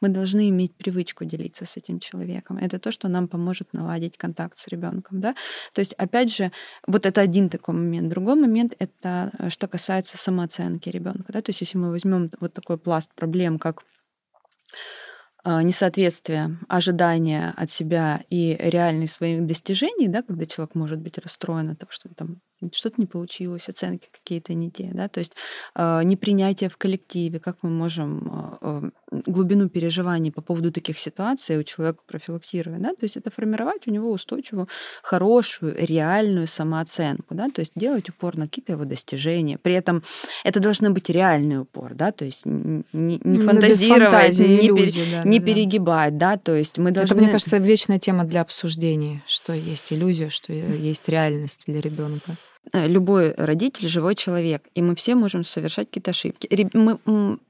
Мы 0.00 0.08
должны 0.10 0.48
иметь 0.50 0.76
привычку 0.76 1.24
делиться 1.24 1.64
с 1.64 1.78
этим 1.78 1.98
человеком. 2.00 2.58
Это 2.58 2.78
то, 2.78 2.90
что 2.90 3.08
нам 3.08 3.28
поможет 3.28 3.72
наладить 3.72 4.18
контакт 4.18 4.58
с 4.58 4.68
ребенком. 4.68 5.20
Да? 5.20 5.34
То 5.72 5.80
есть, 5.80 5.94
опять 5.94 6.30
же, 6.36 6.52
вот 6.86 7.06
это 7.06 7.22
один 7.22 7.48
такой 7.48 7.74
момент. 7.74 8.08
Другой 8.08 8.34
момент 8.34 8.74
это 8.78 9.30
э, 9.38 9.48
что 9.48 9.68
касается 9.68 10.18
самооценки 10.18 10.90
ребенка. 10.90 11.32
Да? 11.32 11.40
То 11.40 11.50
есть, 11.50 11.62
если 11.62 11.78
мы 11.78 11.90
возьмем 11.90 12.30
вот 12.40 12.52
такой 12.52 12.76
пласт 12.76 13.10
проблем, 13.14 13.58
как 13.58 13.82
а, 15.42 15.62
несоответствие 15.62 16.58
ожидания 16.68 17.54
от 17.56 17.70
себя 17.70 18.24
и 18.28 18.56
реальных 18.58 19.10
своих 19.10 19.46
достижений, 19.46 20.08
да, 20.08 20.22
когда 20.22 20.44
человек 20.44 20.74
может 20.74 20.98
быть 20.98 21.16
расстроен 21.16 21.70
от 21.70 21.78
того, 21.78 21.90
что 21.92 22.10
там 22.14 22.42
что-то 22.72 23.00
не 23.00 23.06
получилось, 23.06 23.68
оценки 23.68 24.08
какие-то 24.12 24.54
не 24.54 24.70
те, 24.70 24.90
да, 24.92 25.08
то 25.08 25.18
есть 25.18 25.32
э, 25.74 26.02
непринятие 26.04 26.68
в 26.68 26.76
коллективе, 26.76 27.40
как 27.40 27.58
мы 27.62 27.70
можем 27.70 28.58
э, 28.60 28.90
глубину 29.26 29.68
переживаний 29.68 30.30
по 30.30 30.42
поводу 30.42 30.70
таких 30.70 30.98
ситуаций 30.98 31.58
у 31.58 31.62
человека 31.62 32.00
профилактировать, 32.06 32.82
да, 32.82 32.90
то 32.90 33.04
есть 33.04 33.16
это 33.16 33.30
формировать 33.30 33.86
у 33.86 33.90
него 33.90 34.10
устойчивую, 34.12 34.68
хорошую, 35.02 35.74
реальную 35.78 36.46
самооценку, 36.46 37.34
да, 37.34 37.48
то 37.48 37.60
есть 37.60 37.72
делать 37.74 38.08
упор 38.10 38.36
на 38.36 38.46
какие-то 38.46 38.72
его 38.72 38.84
достижения, 38.84 39.58
при 39.58 39.74
этом 39.74 40.02
это 40.44 40.60
должно 40.60 40.90
быть 40.90 41.08
реальный 41.08 41.60
упор, 41.60 41.94
да, 41.94 42.12
то 42.12 42.24
есть 42.24 42.44
не, 42.44 42.84
не 42.92 43.20
ну, 43.22 43.40
фантазировать, 43.40 44.10
фантазии, 44.10 44.44
не, 44.44 44.66
иллюзии, 44.66 45.00
пере, 45.00 45.12
да, 45.12 45.24
не 45.24 45.38
да, 45.38 45.46
перегибать, 45.46 46.18
да, 46.18 46.36
то 46.36 46.54
есть 46.54 46.78
мы 46.78 46.90
должны... 46.90 47.14
Это, 47.14 47.22
мне 47.22 47.30
кажется, 47.30 47.56
вечная 47.56 47.98
тема 47.98 48.24
для 48.24 48.42
обсуждения, 48.42 49.22
что 49.26 49.52
есть 49.52 49.92
иллюзия, 49.92 50.30
что 50.30 50.52
есть 50.52 51.08
реальность 51.08 51.64
для 51.66 51.80
ребенка. 51.80 52.36
Э, 52.72 52.86
любой 52.86 53.34
родитель 53.36 53.88
живой 53.88 54.14
человек, 54.14 54.62
и 54.74 54.82
мы 54.82 54.94
все 54.94 55.14
можем 55.14 55.44
совершать 55.44 55.88
какие-то 55.88 56.10
ошибки. 56.10 56.68
Мы 56.74 56.98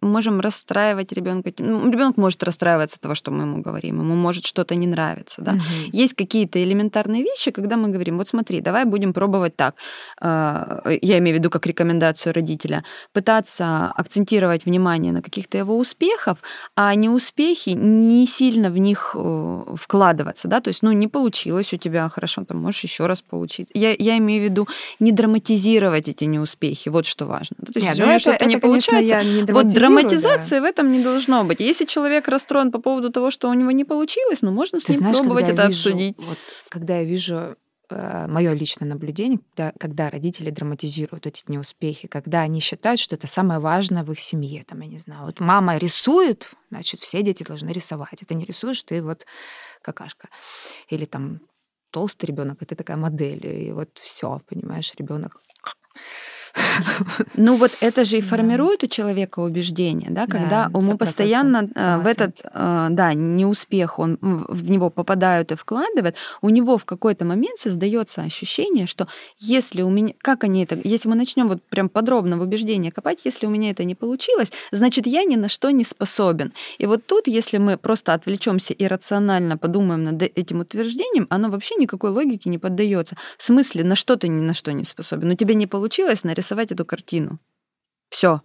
можем 0.01 0.41
расстраивать 0.41 1.13
ребенка. 1.13 1.53
Ну, 1.59 1.91
Ребенок 1.91 2.17
может 2.17 2.43
расстраиваться 2.43 2.97
от 2.97 3.03
того, 3.03 3.15
что 3.15 3.31
мы 3.31 3.43
ему 3.43 3.61
говорим, 3.61 3.99
ему 3.99 4.15
может 4.15 4.47
что-то 4.47 4.77
не 4.77 4.87
нравиться. 4.87 5.43
Да? 5.43 5.53
Угу. 5.53 5.63
Есть 5.93 6.15
какие-то 6.15 6.63
элементарные 6.63 7.23
вещи, 7.23 7.51
когда 7.51 7.77
мы 7.77 7.89
говорим: 7.89 8.19
вот 8.19 8.29
смотри, 8.29 8.61
давай 8.61 8.85
будем 8.85 9.13
пробовать 9.13 9.57
так. 9.57 9.75
Э, 10.23 10.81
я 11.03 11.19
имею 11.19 11.37
в 11.37 11.39
виду 11.41 11.51
как 11.51 11.67
рекомендацию 11.67 12.33
родителя, 12.33 12.85
пытаться 13.13 13.87
акцентировать 13.89 14.65
внимание 14.65 15.13
на 15.13 15.23
каких-то 15.23 15.59
его 15.59 15.77
успехах, 15.77 16.39
а 16.77 16.95
не 16.95 17.09
успехи 17.09 17.71
не 17.71 18.27
сильно 18.27 18.71
в 18.71 18.79
них 18.79 19.15
э, 19.15 19.65
вкладываться. 19.75 20.49
Да? 20.49 20.61
То 20.61 20.69
есть, 20.69 20.83
ну, 20.83 20.93
не 20.93 21.09
получилось 21.09 21.75
у 21.75 21.77
тебя, 21.77 22.09
хорошо, 22.09 22.45
там 22.45 22.59
можешь 22.59 22.85
еще 22.85 23.07
раз 23.07 23.23
получить. 23.23 23.69
Я, 23.75 23.95
я 23.99 24.17
имею 24.17 24.41
в 24.41 24.45
виду 24.45 24.69
не 25.01 25.13
драматизировать 25.13 26.09
эти 26.09 26.25
неуспехи. 26.25 26.89
Вот 26.91 27.07
что 27.07 27.27
важно. 27.27 27.57
То 27.57 27.73
есть, 27.75 27.87
Нет, 27.87 27.99
ну, 27.99 28.19
что-то 28.19 28.37
это, 28.37 28.47
не 28.47 28.57
это, 28.57 28.67
получается. 28.67 29.15
Конечно, 29.15 29.47
не 29.47 29.53
вот 29.53 29.69
драматизации 29.69 30.57
да. 30.57 30.63
в 30.63 30.65
этом 30.65 30.93
не 30.93 31.03
должно 31.03 31.45
быть. 31.45 31.61
Если 31.61 31.87
человек 31.87 32.29
расстроен 32.29 32.71
по 32.71 32.81
поводу 32.81 33.11
того, 33.11 33.31
что 33.31 33.49
у 33.49 33.55
него 33.55 33.71
не 33.71 33.85
получилось, 33.85 34.43
ну 34.43 34.53
можно 34.53 34.79
с 34.79 34.85
Ты 34.85 34.93
ним 34.93 35.01
знаешь, 35.01 35.19
пробовать 35.19 35.49
это 35.49 35.67
вижу, 35.67 35.89
обсудить. 35.89 36.17
Вот, 36.19 36.39
когда 36.69 36.99
я 36.99 37.05
вижу 37.05 37.57
э, 37.89 38.27
мое 38.29 38.53
личное 38.53 38.87
наблюдение, 38.87 39.41
когда, 39.55 39.73
когда 39.79 40.11
родители 40.11 40.51
драматизируют 40.51 41.27
эти 41.27 41.45
неуспехи, 41.49 42.07
когда 42.07 42.43
они 42.43 42.61
считают, 42.61 43.01
что 43.01 43.17
это 43.17 43.27
самое 43.27 43.59
важное 43.59 44.05
в 44.05 44.13
их 44.13 44.21
семье. 44.21 44.65
Там, 44.69 44.81
я 44.81 44.87
не 44.87 44.99
знаю, 44.99 45.25
вот 45.25 45.41
мама 45.41 45.79
рисует, 45.79 46.51
значит, 46.71 47.01
все 47.01 47.23
дети 47.23 47.43
должны 47.43 47.71
рисовать. 47.71 48.21
Это 48.21 48.35
не 48.35 48.45
рисуешь, 48.45 48.83
ты 48.83 49.03
вот 49.03 49.25
какашка. 49.83 50.29
Или 50.89 51.07
там 51.07 51.41
толстый 51.91 52.27
ребенок, 52.27 52.63
это 52.63 52.75
такая 52.77 52.97
модель, 52.97 53.47
и 53.47 53.73
вот 53.73 53.99
все, 53.99 54.41
понимаешь, 54.49 54.95
ребенок 54.97 55.41
ну 57.35 57.57
вот 57.57 57.73
это 57.81 58.05
же 58.05 58.19
и 58.19 58.21
формирует 58.21 58.85
у 58.85 58.87
человека 58.87 59.41
убеждение, 59.41 60.11
да, 60.11 60.27
когда 60.27 60.69
да, 60.69 60.79
ему 60.79 60.97
постоянно 60.97 61.69
э, 61.75 61.99
в 61.99 62.07
этот, 62.07 62.41
э, 62.43 62.87
да, 62.91 63.15
неуспех, 63.15 63.99
он 63.99 64.19
в 64.21 64.71
него 64.71 64.91
попадают 64.91 65.53
и 65.53 65.55
вкладывают, 65.55 66.17
у 66.43 66.49
него 66.49 66.79
в 66.79 66.85
какой-то 66.85 67.25
момент 67.25 67.59
создается 67.59 68.23
ощущение, 68.23 68.87
что 68.87 69.09
если 69.39 69.83
у 69.83 69.91
меня, 69.91 70.15
как 70.21 70.45
они 70.45 70.65
это, 70.65 70.79
если 70.83 71.09
мы 71.09 71.15
начнем 71.15 71.49
вот 71.49 71.63
прям 71.63 71.89
подробно 71.89 72.39
в 72.39 72.43
убеждение 72.43 72.93
копать, 72.93 73.21
если 73.25 73.47
у 73.47 73.51
меня 73.51 73.71
это 73.71 73.85
не 73.85 73.95
получилось, 73.95 74.53
значит 74.71 75.07
я 75.07 75.25
ни 75.25 75.37
на 75.37 75.49
что 75.49 75.71
не 75.71 75.85
способен. 75.85 76.53
И 76.79 76.87
вот 76.87 77.07
тут, 77.07 77.27
если 77.27 77.59
мы 77.59 77.77
просто 77.77 78.15
отвлечемся 78.15 78.75
и 78.75 78.87
рационально 78.87 79.57
подумаем 79.57 80.05
над 80.05 80.23
этим 80.23 80.61
утверждением, 80.61 81.27
оно 81.31 81.51
вообще 81.51 81.75
никакой 81.77 82.11
логике 82.11 82.51
не 82.51 82.59
поддается. 82.59 83.17
В 83.39 83.45
смысле, 83.45 83.85
на 83.85 83.95
что 83.95 84.17
ты 84.17 84.29
ни 84.29 84.41
на 84.41 84.55
что 84.55 84.73
не 84.73 84.85
способен? 84.85 85.31
У 85.31 85.35
тебя 85.35 85.55
не 85.55 85.67
получилось 85.67 86.25
на 86.25 86.35
нарисовать 86.41 86.73
эту 86.73 86.87
картину. 86.87 87.39
Все. 88.09 88.41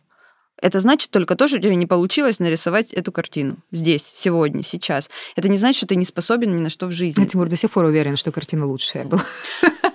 Это 0.61 0.79
значит 0.79 1.11
только 1.11 1.35
то, 1.35 1.47
что 1.47 1.57
у 1.57 1.59
тебя 1.61 1.75
не 1.75 1.85
получилось 1.85 2.39
нарисовать 2.39 2.93
эту 2.93 3.11
картину 3.11 3.57
здесь, 3.71 4.05
сегодня, 4.13 4.63
сейчас. 4.63 5.09
Это 5.35 5.47
не 5.49 5.57
значит, 5.57 5.77
что 5.77 5.87
ты 5.87 5.95
не 5.95 6.05
способен 6.05 6.55
ни 6.55 6.61
на 6.61 6.69
что 6.69 6.87
в 6.87 6.91
жизни. 6.91 7.21
Я, 7.21 7.27
Тимур, 7.27 7.47
до 7.47 7.55
сих 7.55 7.71
пор 7.71 7.85
уверен, 7.85 8.17
что 8.17 8.31
картина 8.31 8.65
лучшая 8.65 9.05
была. 9.05 9.23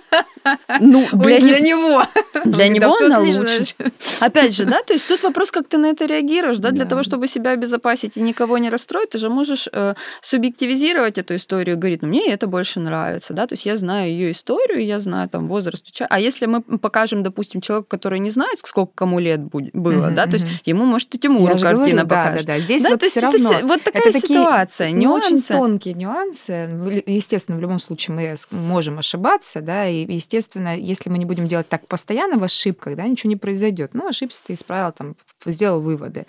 Ну, 0.79 1.07
для, 1.13 1.35
Ой, 1.35 1.39
для 1.39 1.59
него. 1.59 2.03
Для 2.45 2.67
него 2.67 2.95
она 2.97 3.19
лучше. 3.19 3.75
Опять 4.19 4.55
же, 4.55 4.65
да, 4.65 4.81
то 4.81 4.93
есть 4.93 5.07
тут 5.07 5.23
вопрос, 5.23 5.51
как 5.51 5.67
ты 5.67 5.77
на 5.77 5.87
это 5.87 6.05
реагируешь, 6.05 6.57
да, 6.57 6.71
для 6.71 6.85
того, 6.85 7.03
чтобы 7.03 7.27
себя 7.27 7.51
обезопасить 7.51 8.17
и 8.17 8.21
никого 8.21 8.57
не 8.57 8.69
расстроить, 8.69 9.11
ты 9.11 9.17
же 9.17 9.29
можешь 9.29 9.67
э, 9.71 9.93
субъективизировать 10.21 11.17
эту 11.17 11.35
историю, 11.35 11.77
говорит, 11.77 12.01
ну, 12.01 12.07
мне 12.07 12.31
это 12.31 12.47
больше 12.47 12.79
нравится, 12.79 13.33
да, 13.33 13.47
то 13.47 13.53
есть 13.53 13.65
я 13.65 13.77
знаю 13.77 14.09
ее 14.09 14.31
историю, 14.31 14.85
я 14.85 14.99
знаю 14.99 15.29
там 15.29 15.47
возраст, 15.47 15.85
а 16.09 16.19
если 16.19 16.45
мы 16.45 16.61
покажем, 16.61 17.23
допустим, 17.23 17.61
человеку, 17.61 17.87
который 17.89 18.19
не 18.19 18.31
знает, 18.31 18.59
сколько 18.59 18.91
кому 18.95 19.19
лет 19.19 19.41
было, 19.41 20.11
да, 20.11 20.25
то 20.25 20.33
есть 20.33 20.45
ему 20.65 20.85
может 20.85 21.13
и 21.15 21.19
Тимуру 21.19 21.57
картина 21.59 22.03
покажет. 22.03 22.45
Да, 22.45 22.55
да, 22.55 22.59
здесь 22.59 22.87
вот 22.87 23.01
все 23.03 23.21
равно. 23.21 23.51
Вот 23.63 23.83
такая 23.83 24.11
ситуация, 24.13 24.91
нюансы. 24.91 25.53
Очень 25.53 25.59
тонкие 25.59 25.93
нюансы. 25.93 27.03
Естественно, 27.05 27.57
в 27.57 27.61
любом 27.61 27.79
случае 27.79 28.15
мы 28.15 28.57
можем 28.57 28.99
ошибаться, 28.99 29.61
да, 29.61 29.87
и, 29.87 30.11
естественно, 30.11 30.30
если 30.37 31.09
мы 31.09 31.17
не 31.17 31.25
будем 31.25 31.47
делать 31.47 31.69
так 31.69 31.87
постоянно 31.87 32.37
в 32.37 32.43
ошибках, 32.43 32.95
да, 32.95 33.07
ничего 33.07 33.29
не 33.29 33.35
произойдет. 33.35 33.93
Ну, 33.93 34.07
ошибся 34.07 34.43
ты, 34.45 34.53
исправил, 34.53 34.91
там, 34.91 35.15
сделал 35.45 35.81
выводы. 35.81 36.25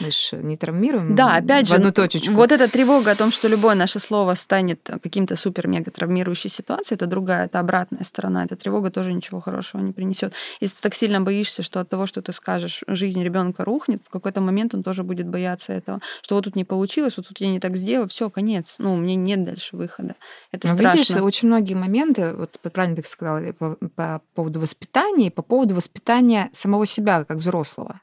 Мы 0.00 0.10
же 0.10 0.36
не 0.42 0.56
травмируем 0.56 1.14
Да, 1.14 1.36
опять 1.36 1.66
в 1.66 1.70
же, 1.70 1.76
одну 1.76 1.92
точечку. 1.92 2.34
вот 2.34 2.52
эта 2.52 2.68
тревога 2.70 3.12
о 3.12 3.14
том, 3.14 3.30
что 3.30 3.48
любое 3.48 3.74
наше 3.74 3.98
слово 3.98 4.34
станет 4.34 4.90
каким-то 5.02 5.36
супер-мега 5.36 5.90
травмирующей 5.90 6.50
ситуацией, 6.50 6.96
это 6.96 7.06
другая, 7.06 7.46
это 7.46 7.60
обратная 7.60 8.04
сторона. 8.04 8.44
Эта 8.44 8.56
тревога 8.56 8.90
тоже 8.90 9.12
ничего 9.12 9.40
хорошего 9.40 9.80
не 9.80 9.92
принесет. 9.92 10.32
Если 10.60 10.76
ты 10.76 10.82
так 10.82 10.94
сильно 10.94 11.20
боишься, 11.20 11.62
что 11.62 11.80
от 11.80 11.88
того, 11.88 12.06
что 12.06 12.22
ты 12.22 12.32
скажешь, 12.32 12.82
жизнь 12.86 13.22
ребенка 13.22 13.64
рухнет, 13.64 14.02
в 14.04 14.10
какой-то 14.10 14.40
момент 14.40 14.74
он 14.74 14.82
тоже 14.82 15.02
будет 15.02 15.28
бояться 15.28 15.72
этого, 15.72 16.00
что 16.22 16.34
вот 16.34 16.44
тут 16.44 16.56
не 16.56 16.64
получилось, 16.64 17.16
вот 17.16 17.28
тут 17.28 17.40
я 17.40 17.48
не 17.48 17.60
так 17.60 17.76
сделал, 17.76 18.08
все, 18.08 18.30
конец. 18.30 18.76
Ну, 18.78 18.94
у 18.94 18.96
меня 18.96 19.14
нет 19.14 19.44
дальше 19.44 19.76
выхода. 19.76 20.14
Это 20.52 20.66
Но 20.66 20.72
ну, 20.72 20.78
страшно. 20.78 20.98
Видишь, 20.98 21.22
очень 21.22 21.48
многие 21.48 21.74
моменты, 21.74 22.32
вот 22.34 22.58
правильно 22.72 22.96
ты 22.96 23.08
сказала, 23.08 23.40
по, 23.52 23.76
по 23.94 24.22
поводу 24.34 24.60
воспитания, 24.60 25.30
по 25.30 25.42
поводу 25.42 25.74
воспитания 25.74 26.50
самого 26.52 26.86
себя 26.86 27.24
как 27.24 27.38
взрослого. 27.38 28.00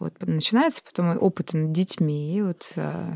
Вот 0.00 0.14
начинается 0.26 0.82
потом 0.82 1.16
опыт 1.22 1.52
над 1.52 1.72
детьми, 1.72 2.34
и 2.34 2.42
вот 2.42 2.72
а, 2.76 3.14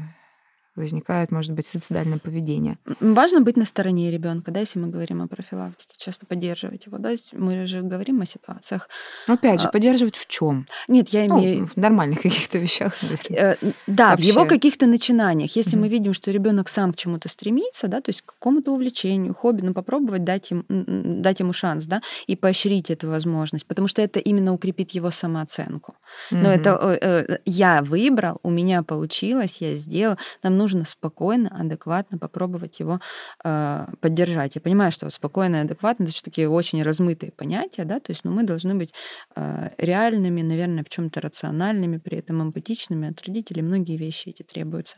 возникает, 0.77 1.31
может 1.31 1.53
быть, 1.53 1.67
суицидальное 1.67 2.19
поведение. 2.19 2.79
Важно 3.01 3.41
быть 3.41 3.57
на 3.57 3.65
стороне 3.65 4.11
ребенка, 4.11 4.51
да, 4.51 4.61
если 4.61 4.79
мы 4.79 4.89
говорим 4.89 5.23
о 5.23 5.29
профилактике, 5.29 5.95
часто 5.97 6.27
поддерживать 6.27 6.87
его, 6.87 6.99
да, 6.99 7.11
мы 7.33 7.67
же 7.67 7.83
говорим 7.83 8.21
о 8.21 8.27
ситуациях. 8.27 8.89
Но 9.29 9.35
опять 9.35 9.61
же, 9.61 9.69
а, 9.69 9.71
поддерживать 9.71 10.17
в 10.17 10.27
чем? 10.27 10.67
Нет, 10.89 11.11
я 11.11 11.27
ну, 11.27 11.39
имею 11.41 11.61
ну, 11.61 11.67
в 11.67 11.77
нормальных 11.77 12.19
каких-то 12.23 12.59
вещах. 12.59 12.93
Э, 13.31 13.57
да, 13.87 14.11
Вообще. 14.11 14.25
в 14.25 14.27
его 14.27 14.47
каких-то 14.47 14.87
начинаниях. 14.87 15.55
Если 15.55 15.77
mm-hmm. 15.77 15.81
мы 15.81 15.89
видим, 15.89 16.13
что 16.13 16.31
ребенок 16.31 16.69
сам 16.69 16.93
к 16.93 16.97
чему-то 16.97 17.29
стремится, 17.29 17.87
да, 17.89 18.01
то 18.01 18.11
есть 18.11 18.23
к 18.23 18.33
какому-то 18.35 18.73
увлечению, 18.73 19.35
хобби, 19.35 19.63
ну 19.63 19.75
попробовать 19.75 20.25
дать 20.25 20.51
ему, 20.51 20.65
дать 20.69 21.41
ему 21.41 21.53
шанс, 21.53 21.85
да, 21.85 22.03
и 22.27 22.37
поощрить 22.37 22.91
эту 22.91 23.09
возможность, 23.09 23.67
потому 23.67 23.89
что 23.89 24.03
это 24.03 24.19
именно 24.19 24.53
укрепит 24.53 24.91
его 24.91 25.11
самооценку. 25.11 25.95
Mm-hmm. 26.33 26.37
Но 26.37 26.53
это 26.53 26.71
э, 26.83 26.99
э, 27.01 27.39
я 27.45 27.83
выбрал, 27.83 28.39
у 28.43 28.51
меня 28.51 28.83
получилось, 28.83 29.59
я 29.61 29.75
сделал. 29.75 30.17
Нам 30.43 30.57
нужно 30.57 30.64
спокойно, 30.85 31.49
адекватно 31.49 32.19
попробовать 32.19 32.81
его 32.81 33.01
э, 33.45 33.87
поддержать. 34.01 34.55
Я 34.55 34.61
понимаю, 34.61 34.93
что 34.93 35.09
спокойно 35.11 35.57
и 35.57 35.61
адекватно 35.61 36.05
это 36.05 36.13
все 36.13 36.23
такие 36.23 36.49
очень 36.49 36.83
размытые 36.83 37.33
понятия, 37.33 37.85
да, 37.85 38.01
то 38.01 38.13
есть, 38.13 38.25
ну, 38.25 38.33
мы 38.33 38.43
должны 38.43 38.75
быть 38.75 38.93
э, 39.37 39.71
реальными, 39.79 40.43
наверное, 40.43 40.85
в 40.85 40.89
чем-то 40.89 41.21
рациональными, 41.21 41.99
при 41.99 42.19
этом 42.19 42.43
эмпатичными. 42.43 43.11
От 43.11 43.23
родителей 43.27 43.63
многие 43.63 43.97
вещи 43.97 44.29
эти 44.29 44.43
требуются. 44.43 44.97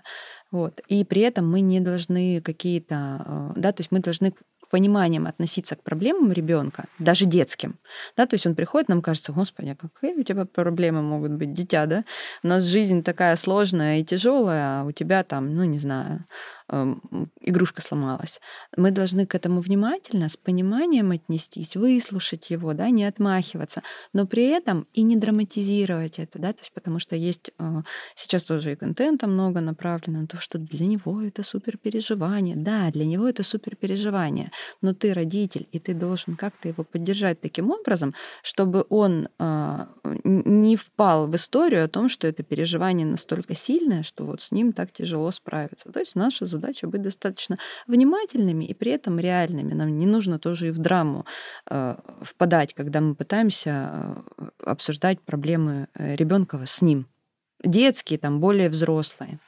Вот. 0.53 0.81
И 0.89 1.05
при 1.05 1.23
этом 1.23 1.51
мы 1.51 1.61
не 1.61 1.81
должны 1.81 2.41
какие-то, 2.41 3.53
э, 3.57 3.61
да, 3.61 3.73
то 3.73 3.81
есть 3.81 3.91
мы 3.91 3.99
должны 3.99 4.33
пониманием 4.69 5.27
относиться 5.27 5.77
к 5.77 5.83
проблемам 5.83 6.33
ребенка, 6.33 6.85
даже 6.99 7.25
детским. 7.25 7.79
Да, 8.17 8.27
то 8.27 8.35
есть 8.35 8.47
он 8.47 8.55
приходит, 8.55 8.89
нам 8.89 9.03
кажется, 9.03 9.33
господи, 9.33 9.71
а 9.71 9.89
какие 9.89 10.19
у 10.19 10.23
тебя 10.23 10.45
проблемы 10.45 11.03
могут 11.03 11.33
быть, 11.33 11.53
дитя, 11.53 11.87
да? 11.87 12.05
У 12.43 12.49
нас 12.49 12.65
жизнь 12.65 13.03
такая 13.03 13.37
сложная 13.37 13.99
и 13.99 14.05
тяжелая, 14.05 14.81
а 14.81 14.85
у 14.85 14.93
тебя 14.93 15.23
там, 15.25 15.55
ну 15.55 15.65
не 15.65 15.79
знаю, 15.79 16.25
Игрушка 16.69 17.81
сломалась. 17.81 18.41
Мы 18.77 18.91
должны 18.91 19.27
к 19.27 19.35
этому 19.35 19.61
внимательно, 19.61 20.29
с 20.29 20.37
пониманием 20.37 21.13
отнестись, 21.13 21.77
выслушать 21.77 22.51
его, 22.51 22.73
да, 22.73 22.91
не 22.91 23.05
отмахиваться, 23.05 23.83
но 24.13 24.27
при 24.27 24.45
этом 24.45 24.89
и 24.93 25.03
не 25.03 25.17
драматизировать 25.17 26.19
это, 26.19 26.39
да, 26.39 26.53
то 26.53 26.61
есть 26.61 26.73
потому 26.73 26.99
что 26.99 27.15
есть 27.15 27.53
э, 27.59 27.83
сейчас 28.17 28.43
тоже 28.43 28.73
и 28.73 28.77
контента 28.77 29.29
много 29.29 29.61
направлено 29.61 30.23
на 30.23 30.27
то, 30.27 30.41
что 30.41 30.59
для 30.59 30.87
него 30.87 31.23
это 31.23 31.45
супер 31.45 31.77
переживание. 31.77 32.57
Да, 32.57 32.91
для 32.91 33.05
него 33.05 33.29
это 33.29 33.45
супер 33.45 33.77
переживание, 33.77 34.51
но 34.83 34.93
ты 34.93 35.13
родитель, 35.13 35.69
и 35.71 35.79
ты 35.79 35.95
должен 35.95 36.35
как-то 36.35 36.69
его 36.69 36.83
поддержать 36.83 37.41
таким 37.41 37.71
образом, 37.71 38.15
чтобы 38.43 38.87
он 38.89 39.29
э, 39.39 39.87
не 40.25 40.77
впал 40.77 41.29
в 41.29 41.37
историю 41.37 41.85
о 41.85 41.89
том, 41.89 42.09
что 42.09 42.27
это 42.27 42.43
переживание 42.43 43.07
настолько 43.07 43.55
сильное, 43.55 44.03
что 44.03 44.25
вот 44.25 44.41
с 44.41 44.51
ним 44.51 44.73
так 44.73 44.91
тяжело 44.93 45.31
справиться. 45.31 45.93
То 45.93 46.01
есть 46.01 46.17
наша 46.17 46.47
задача 46.57 46.87
быть 46.87 47.03
достаточно 47.03 47.59
внимательными 47.87 48.65
и 48.65 48.75
при 48.75 48.93
этом 48.93 49.19
реальными. 49.21 49.75
Нам 49.75 49.99
не 49.99 50.07
нужно 50.07 50.39
тоже 50.39 50.69
и 50.69 50.71
в 50.71 50.79
драму 50.79 51.25
э, 51.71 51.97
впадать, 52.23 52.75
когда 52.75 53.01
мы 53.01 53.15
пытаемся 53.15 53.71
э, 54.39 54.49
обсуждать 54.65 55.21
проблемы 55.21 55.89
э, 55.95 56.17
ребенка 56.17 56.59
с 56.67 56.83
ним. 56.83 57.07
Детские, 57.65 58.19
там 58.19 58.41
более 58.41 58.69
взрослые. 58.69 59.39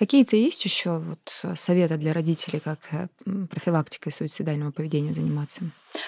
Какие-то 0.00 0.34
есть 0.34 0.64
еще 0.64 0.96
вот 0.96 1.58
советы 1.58 1.98
для 1.98 2.14
родителей, 2.14 2.58
как 2.58 2.78
профилактикой 3.50 4.12
суицидального 4.12 4.70
поведения 4.70 5.12
заниматься? 5.12 5.60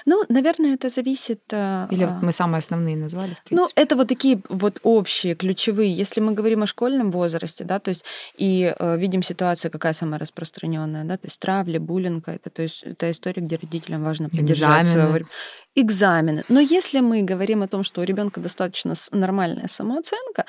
Ну, 0.07 0.25
наверное, 0.31 0.75
это 0.75 0.89
зависит... 0.89 1.43
Э, 1.51 1.89
Или 1.91 2.05
а... 2.05 2.19
мы 2.23 2.33
самые 2.33 2.61
основные 2.61 2.97
назвали, 2.97 3.37
Ну, 3.51 3.69
это 3.75 3.97
вот 3.97 4.09
такие 4.09 4.41
вот 4.49 4.79
общие, 4.83 5.35
ключевые. 5.35 5.93
Если 5.93 6.23
мы 6.23 6.33
говорим 6.33 6.63
о 6.63 6.67
школьном 6.67 7.11
возрасте, 7.11 7.65
да, 7.65 7.81
то 7.81 7.91
есть 7.91 8.05
и 8.39 8.75
э, 8.79 8.97
видим 8.97 9.23
ситуацию, 9.23 9.71
какая 9.71 9.93
самая 9.93 10.19
распространенная, 10.19 11.05
да, 11.05 11.19
то 11.19 11.27
есть 11.27 11.39
травли, 11.39 11.77
буллинг, 11.77 12.29
это, 12.29 12.49
то 12.49 12.63
есть 12.63 12.83
это 12.85 13.11
история, 13.11 13.43
где 13.43 13.57
родителям 13.57 14.05
важно 14.05 14.31
поддержать 14.31 14.87
Экзамены. 14.87 15.09
своего 15.09 15.27
экзамены. 15.75 16.45
Но 16.49 16.61
если 16.61 17.01
мы 17.01 17.23
говорим 17.23 17.63
о 17.63 17.69
том, 17.69 17.83
что 17.83 18.01
у 18.01 18.05
ребенка 18.05 18.41
достаточно 18.41 18.95
нормальная 19.13 19.69
самооценка, 19.69 20.47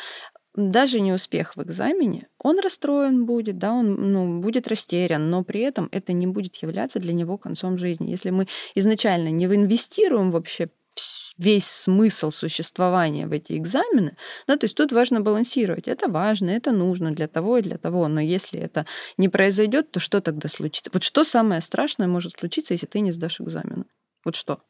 даже 0.55 0.99
не 0.99 1.13
успех 1.13 1.55
в 1.55 1.63
экзамене, 1.63 2.27
он 2.37 2.59
расстроен 2.59 3.25
будет, 3.25 3.57
да, 3.57 3.73
он 3.73 4.11
ну, 4.11 4.39
будет 4.39 4.67
растерян, 4.67 5.29
но 5.29 5.43
при 5.43 5.61
этом 5.61 5.89
это 5.91 6.13
не 6.13 6.27
будет 6.27 6.55
являться 6.57 6.99
для 6.99 7.13
него 7.13 7.37
концом 7.37 7.77
жизни. 7.77 8.11
Если 8.11 8.29
мы 8.29 8.47
изначально 8.75 9.29
не 9.29 9.45
инвестируем 9.45 10.31
вообще 10.31 10.69
весь 11.37 11.65
смысл 11.65 12.29
существования 12.29 13.27
в 13.27 13.31
эти 13.31 13.57
экзамены, 13.57 14.15
да, 14.47 14.55
то 14.57 14.65
есть 14.65 14.75
тут 14.75 14.91
важно 14.91 15.21
балансировать. 15.21 15.87
Это 15.87 16.07
важно, 16.07 16.51
это 16.51 16.71
нужно 16.71 17.11
для 17.11 17.27
того 17.27 17.57
и 17.57 17.63
для 17.63 17.77
того, 17.77 18.07
но 18.07 18.21
если 18.21 18.59
это 18.59 18.85
не 19.17 19.29
произойдет, 19.29 19.91
то 19.91 19.99
что 19.99 20.21
тогда 20.21 20.49
случится? 20.49 20.91
Вот 20.93 21.03
что 21.03 21.23
самое 21.23 21.61
страшное 21.61 22.07
может 22.07 22.37
случиться, 22.39 22.73
если 22.73 22.85
ты 22.85 22.99
не 22.99 23.11
сдашь 23.11 23.41
экзамены? 23.41 23.85
Вот 24.23 24.35
что? 24.35 24.61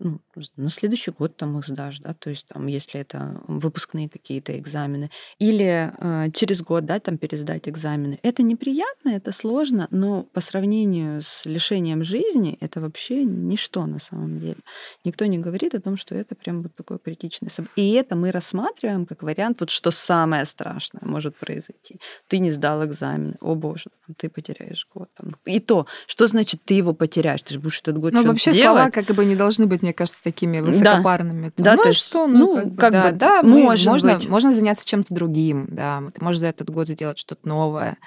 Ну, 0.00 0.20
на 0.56 0.68
следующий 0.68 1.10
год 1.10 1.36
там 1.36 1.58
их 1.58 1.66
сдашь, 1.66 1.98
да, 1.98 2.14
то 2.14 2.30
есть 2.30 2.46
там, 2.46 2.66
если 2.68 3.00
это 3.00 3.40
выпускные 3.48 4.08
какие-то 4.08 4.56
экзамены, 4.56 5.10
или 5.40 5.92
э, 5.98 6.30
через 6.32 6.62
год, 6.62 6.84
да, 6.84 7.00
там 7.00 7.18
пересдать 7.18 7.68
экзамены. 7.68 8.20
Это 8.22 8.44
неприятно, 8.44 9.10
это 9.10 9.32
сложно, 9.32 9.88
но 9.90 10.22
по 10.22 10.40
сравнению 10.40 11.22
с 11.22 11.46
лишением 11.46 12.04
жизни 12.04 12.56
это 12.60 12.80
вообще 12.80 13.24
ничто 13.24 13.86
на 13.86 13.98
самом 13.98 14.38
деле. 14.38 14.58
Никто 15.04 15.26
не 15.26 15.38
говорит 15.38 15.74
о 15.74 15.80
том, 15.80 15.96
что 15.96 16.14
это 16.14 16.36
прям 16.36 16.62
вот 16.62 16.74
такое 16.76 16.98
критичное 16.98 17.50
событие. 17.50 17.90
И 17.90 17.92
это 17.94 18.14
мы 18.14 18.30
рассматриваем 18.30 19.04
как 19.04 19.22
вариант, 19.24 19.60
вот 19.60 19.70
что 19.70 19.90
самое 19.90 20.44
страшное 20.44 21.02
может 21.04 21.36
произойти. 21.36 21.96
Ты 22.28 22.38
не 22.38 22.52
сдал 22.52 22.84
экзамены, 22.84 23.36
о 23.40 23.56
боже, 23.56 23.86
там, 24.06 24.14
ты 24.16 24.28
потеряешь 24.28 24.86
год. 24.94 25.08
Там. 25.16 25.34
И 25.44 25.58
то, 25.58 25.86
что 26.06 26.28
значит 26.28 26.60
ты 26.64 26.74
его 26.74 26.94
потеряешь? 26.94 27.42
Ты 27.42 27.54
же 27.54 27.60
будешь 27.60 27.80
этот 27.80 27.98
год 27.98 28.12
Ну 28.12 28.24
вообще 28.24 28.52
делать. 28.52 28.78
слова 28.78 28.90
как 28.90 29.16
бы 29.16 29.24
не 29.24 29.34
должны 29.34 29.47
быть 29.56 29.82
мне 29.82 29.92
кажется, 29.92 30.22
такими 30.22 30.60
высокопарными. 30.60 31.52
Да, 31.56 31.76
да 31.76 31.82
то 31.82 31.88
есть, 31.88 32.00
что, 32.00 32.26
ну, 32.26 32.60
ну 32.60 32.76
как 32.76 32.92
да, 32.92 33.10
бы, 33.10 33.16
да, 33.16 33.42
может 33.42 33.86
можно, 33.86 34.14
быть. 34.14 34.28
можно 34.28 34.52
заняться 34.52 34.86
чем-то 34.86 35.14
другим, 35.14 35.66
да, 35.70 36.02
ты 36.14 36.22
можешь 36.22 36.40
за 36.40 36.46
этот 36.46 36.70
год 36.70 36.88
сделать 36.88 37.18
что-то 37.18 37.46
новое 37.48 37.98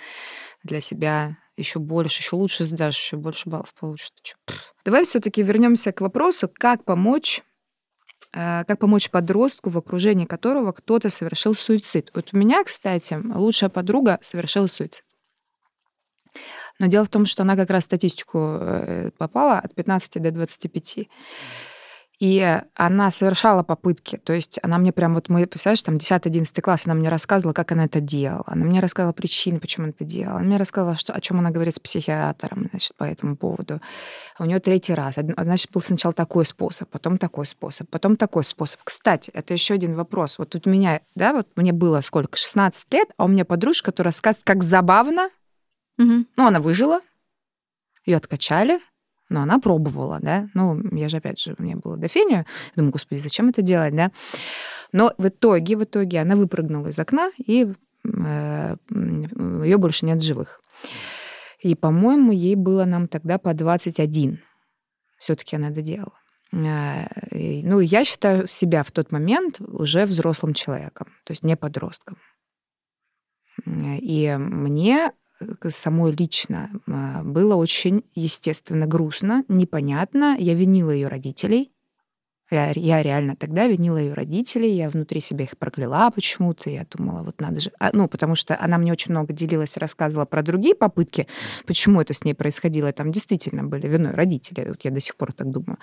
для 0.64 0.82
себя, 0.82 1.38
еще 1.58 1.80
больше, 1.80 2.22
еще 2.22 2.36
лучше 2.36 2.66
сдашь, 2.66 2.98
еще 2.98 3.18
больше 3.18 3.50
баллов 3.50 3.74
получишь. 3.80 4.12
Давай 4.86 5.06
все-таки 5.06 5.42
вернемся 5.44 5.92
к 5.92 6.02
вопросу, 6.02 6.50
как 6.54 6.84
помочь 6.86 7.42
э, 8.34 8.64
как 8.66 8.80
помочь 8.80 9.10
подростку, 9.10 9.70
в 9.70 9.78
окружении 9.78 10.26
которого 10.26 10.72
кто-то 10.72 11.10
совершил 11.10 11.56
суицид. 11.56 12.12
Вот 12.14 12.30
у 12.34 12.38
меня, 12.38 12.64
кстати, 12.64 13.20
лучшая 13.34 13.70
подруга 13.70 14.20
совершила 14.22 14.68
суицид. 14.68 15.04
Но 16.82 16.88
дело 16.88 17.06
в 17.06 17.10
том, 17.10 17.28
что 17.28 17.44
она 17.44 17.56
как 17.56 17.70
раз 17.70 17.84
в 17.84 17.86
статистику 17.86 18.58
э, 18.60 19.12
попала 19.16 19.60
от 19.60 19.76
15 19.76 20.20
до 20.20 20.32
25. 20.32 21.08
И 22.20 22.60
она 22.76 23.12
совершала 23.12 23.62
попытки. 23.62 24.18
То 24.18 24.34
есть 24.34 24.60
она 24.64 24.80
мне 24.80 24.92
прям, 24.92 25.14
вот 25.14 25.30
мы, 25.30 25.46
представляешь, 25.46 25.84
там 25.84 25.98
10-11 25.98 26.60
класс, 26.62 26.84
она 26.86 26.96
мне 26.96 27.10
рассказывала, 27.10 27.54
как 27.54 27.72
она 27.72 27.86
это 27.86 28.00
делала. 28.00 28.44
Она 28.48 28.66
мне 28.66 28.80
рассказывала 28.80 29.14
причины, 29.14 29.60
почему 29.60 29.86
она 29.86 29.94
это 29.96 30.04
делала. 30.06 30.38
Она 30.38 30.46
мне 30.48 30.58
рассказывала, 30.58 30.96
что, 30.96 31.14
о 31.14 31.22
чем 31.22 31.38
она 31.38 31.52
говорит 31.52 31.76
с 31.76 31.80
психиатром, 31.80 32.68
значит, 32.72 32.96
по 32.96 33.04
этому 33.04 33.36
поводу. 33.36 33.80
А 34.38 34.44
у 34.44 34.48
нее 34.48 34.60
третий 34.60 34.96
раз. 34.96 35.16
Значит, 35.38 35.72
был 35.72 35.82
сначала 35.82 36.14
такой 36.14 36.48
способ, 36.48 36.90
потом 36.90 37.20
такой 37.20 37.46
способ, 37.46 37.88
потом 37.90 38.18
такой 38.18 38.44
способ. 38.44 38.80
Кстати, 38.84 39.30
это 39.32 39.54
еще 39.54 39.76
один 39.76 39.94
вопрос. 39.94 40.40
Вот 40.40 40.50
тут 40.50 40.66
меня, 40.66 41.02
да, 41.14 41.34
вот 41.34 41.48
мне 41.56 41.74
было 41.74 42.02
сколько, 42.02 42.38
16 42.38 42.92
лет, 42.92 43.10
а 43.18 43.26
у 43.26 43.28
меня 43.28 43.46
подружка, 43.46 43.92
которая 43.92 44.10
рассказывает, 44.10 44.46
как 44.46 44.64
забавно. 44.64 45.30
Угу. 46.02 46.26
Ну, 46.36 46.48
она 46.48 46.60
выжила, 46.60 47.02
ее 48.06 48.18
откачали, 48.18 48.80
но 49.30 49.42
она 49.42 49.60
пробовала, 49.60 50.20
да. 50.22 50.50
Ну, 50.54 50.80
я 50.96 51.08
же, 51.08 51.18
опять 51.18 51.40
же, 51.40 51.56
у 51.58 51.64
меня 51.64 51.78
было 51.78 51.98
дофения. 51.98 52.46
Думаю, 52.76 52.92
господи, 52.92 53.20
зачем 53.20 53.50
это 53.50 53.62
делать, 53.62 53.96
да? 53.96 54.12
Но 54.92 55.14
в 55.18 55.28
итоге, 55.28 55.78
в 55.78 55.84
итоге 55.84 56.20
она 56.20 56.36
выпрыгнула 56.36 56.88
из 56.88 57.00
окна, 57.00 57.32
и 57.38 57.68
э, 58.04 58.76
ее 58.90 59.78
больше 59.78 60.06
нет 60.06 60.22
живых. 60.22 60.62
И, 61.60 61.76
по-моему, 61.76 62.32
ей 62.32 62.56
было 62.56 62.86
нам 62.86 63.08
тогда 63.08 63.38
по 63.38 63.54
21. 63.54 64.42
Все-таки 65.18 65.56
она 65.56 65.70
это 65.70 65.82
делала. 65.82 66.18
Э, 66.52 67.06
ну, 67.32 67.80
я 67.80 68.04
считаю 68.04 68.48
себя 68.48 68.84
в 68.84 68.92
тот 68.92 69.12
момент 69.12 69.62
уже 69.62 70.06
взрослым 70.06 70.54
человеком, 70.54 71.08
то 71.24 71.32
есть 71.32 71.44
не 71.44 71.56
подростком. 71.56 72.18
И 73.66 74.36
мне 74.38 75.12
самой 75.70 76.12
лично 76.12 76.70
а, 76.88 77.24
было 77.24 77.56
очень, 77.56 78.04
естественно, 78.16 78.88
грустно, 78.88 79.44
непонятно. 79.48 80.36
Я 80.38 80.54
винила 80.54 80.92
ее 80.92 81.08
родителей, 81.08 81.72
я, 82.52 82.74
я 82.76 83.02
реально 83.02 83.38
тогда 83.38 83.66
винила 83.66 83.98
ее 83.98 84.14
родителей, 84.14 84.76
я 84.76 84.90
внутри 84.90 85.22
себя 85.22 85.46
их 85.46 85.58
прокляла 85.58 86.12
почему-то. 86.12 86.70
Я 86.70 86.86
думала, 86.94 87.24
вот 87.24 87.40
надо 87.40 87.62
же... 87.62 87.72
А, 87.80 87.92
ну, 87.94 88.10
потому 88.10 88.36
что 88.36 88.60
она 88.60 88.78
мне 88.78 88.92
очень 88.92 89.12
много 89.12 89.32
делилась, 89.32 89.78
рассказывала 89.78 90.26
про 90.26 90.44
другие 90.44 90.76
попытки, 90.76 91.28
почему 91.66 92.02
это 92.02 92.14
с 92.14 92.26
ней 92.26 92.34
происходило. 92.34 92.92
Там 92.92 93.10
действительно 93.10 93.64
были 93.64 93.88
виной 93.88 94.12
родители. 94.12 94.68
Вот 94.68 94.84
я 94.84 94.92
до 94.92 95.00
сих 95.00 95.16
пор 95.16 95.32
так 95.32 95.50
думаю. 95.50 95.78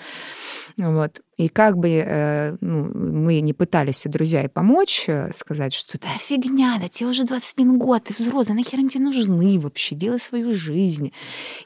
Вот. 0.76 1.20
И 1.36 1.48
как 1.48 1.76
бы 1.76 1.88
э, 1.88 2.56
ну, 2.60 2.90
мы 2.94 3.40
не 3.40 3.52
пытались, 3.52 4.04
и 4.04 4.08
друзья, 4.08 4.42
и 4.42 4.48
помочь, 4.48 5.04
э, 5.06 5.30
сказать, 5.34 5.72
что 5.72 5.98
да 5.98 6.08
фигня, 6.18 6.78
да 6.80 6.88
тебе 6.88 7.08
уже 7.08 7.24
21 7.24 7.78
год, 7.78 8.04
ты 8.04 8.14
взрослый, 8.14 8.56
нахер 8.56 8.78
они 8.78 8.88
тебе 8.88 9.04
нужны 9.04 9.58
вообще, 9.58 9.94
делай 9.94 10.18
свою 10.18 10.52
жизнь. 10.52 11.12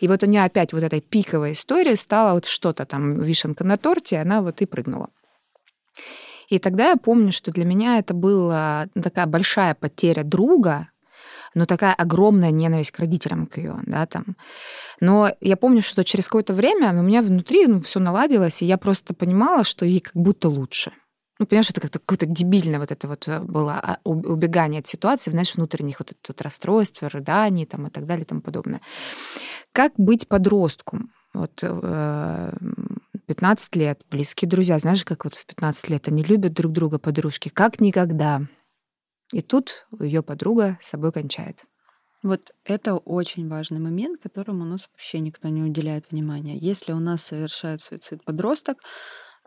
И 0.00 0.09
вот 0.09 0.22
у 0.22 0.26
нее 0.26 0.44
опять 0.44 0.72
вот 0.72 0.82
эта 0.82 1.00
пиковая 1.00 1.53
история 1.53 1.96
стала 1.96 2.34
вот 2.34 2.46
что-то 2.46 2.84
там, 2.84 3.20
вишенка 3.20 3.64
на 3.64 3.76
торте, 3.76 4.18
она 4.18 4.42
вот 4.42 4.61
и 4.61 4.66
прыгнула. 4.66 5.09
И 6.48 6.59
тогда 6.59 6.90
я 6.90 6.96
помню, 6.96 7.32
что 7.32 7.50
для 7.50 7.64
меня 7.64 7.98
это 7.98 8.12
была 8.12 8.88
такая 8.94 9.26
большая 9.26 9.74
потеря 9.74 10.22
друга, 10.22 10.88
но 11.55 11.66
такая 11.66 11.94
огромная 11.94 12.50
ненависть 12.50 12.90
к 12.90 12.98
родителям 12.98 13.46
к 13.46 13.59
ее, 13.59 13.78
да, 13.86 14.07
там. 14.07 14.36
Но 15.00 15.32
я 15.40 15.57
помню, 15.57 15.82
что 15.82 16.05
через 16.05 16.26
какое-то 16.26 16.55
время 16.55 16.90
у 16.98 17.03
меня 17.03 17.22
внутри 17.22 17.66
ну, 17.66 17.82
все 17.82 18.00
наладилось, 18.00 18.62
и 18.62 18.66
я 18.66 18.78
просто 18.78 19.14
понимала, 19.14 19.64
что 19.64 19.84
ей 19.84 20.00
как 20.00 20.14
будто 20.14 20.48
лучше. 20.48 20.92
Ну, 21.38 21.46
понимаешь, 21.46 21.70
это 21.70 21.80
как-то 21.80 21.98
какое-то 21.98 22.26
дебильное 22.26 22.78
вот 22.78 22.92
это 22.92 23.09
вот 23.09 23.26
было 23.26 23.74
а, 23.74 23.98
убегание 24.05 24.80
от 24.80 24.86
ситуации, 24.86 25.30
знаешь, 25.30 25.55
внутренних 25.55 25.98
вот 25.98 26.12
это 26.12 26.20
вот 26.28 26.40
расстройств, 26.40 27.03
рыданий 27.03 27.66
там 27.66 27.86
и 27.86 27.90
так 27.90 28.07
далее 28.07 28.24
и 28.24 28.26
тому 28.26 28.42
подобное. 28.42 28.80
Как 29.72 29.92
быть 29.96 30.28
подростком? 30.28 31.11
Вот 31.34 31.61
э, 31.62 32.53
15 33.26 33.76
лет, 33.76 34.00
близкие 34.11 34.48
друзья. 34.48 34.78
Знаешь, 34.78 35.05
как 35.05 35.24
вот 35.24 35.34
в 35.34 35.46
15 35.46 35.88
лет 35.88 36.09
они 36.09 36.22
любят 36.22 36.53
друг 36.53 36.72
друга, 36.72 36.98
подружки, 36.98 37.48
как 37.48 37.80
никогда. 37.80 38.42
И 39.33 39.41
тут 39.41 39.87
ее 39.99 40.22
подруга 40.22 40.78
с 40.80 40.89
собой 40.89 41.12
кончает. 41.12 41.64
Вот 42.22 42.53
это 42.64 42.95
очень 42.95 43.49
важный 43.49 43.80
момент, 43.80 44.22
которому 44.22 44.62
у 44.62 44.66
нас 44.66 44.89
вообще 44.93 45.18
никто 45.18 45.49
не 45.49 45.62
уделяет 45.62 46.11
внимания. 46.11 46.57
Если 46.57 46.93
у 46.93 47.01
нас 47.01 47.22
совершает 47.24 47.80
суицид 47.80 48.24
подросток, 48.24 48.78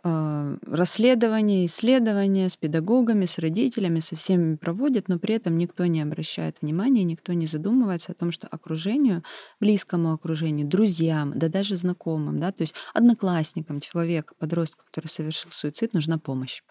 расследования, 0.06 1.66
исследования 1.66 2.48
с 2.50 2.58
педагогами, 2.58 3.26
с 3.26 3.40
родителями, 3.40 4.02
со 4.02 4.16
всеми 4.16 4.56
проводят, 4.56 5.08
но 5.08 5.18
при 5.18 5.36
этом 5.36 5.58
никто 5.58 5.86
не 5.88 6.02
обращает 6.02 6.58
внимания, 6.62 7.04
никто 7.04 7.34
не 7.34 7.48
задумывается 7.48 8.12
о 8.12 8.16
том, 8.16 8.32
что 8.32 8.48
окружению, 8.48 9.24
близкому 9.60 10.14
окружению, 10.14 10.68
друзьям, 10.68 11.34
да 11.36 11.50
даже 11.50 11.76
знакомым, 11.76 12.40
да, 12.40 12.52
то 12.52 12.62
есть 12.62 12.76
одноклассникам 12.94 13.80
человека, 13.80 14.36
подростка, 14.38 14.84
который 14.86 15.08
совершил 15.08 15.50
суицид, 15.52 15.94
нужна 15.94 16.20
помощь. 16.20 16.62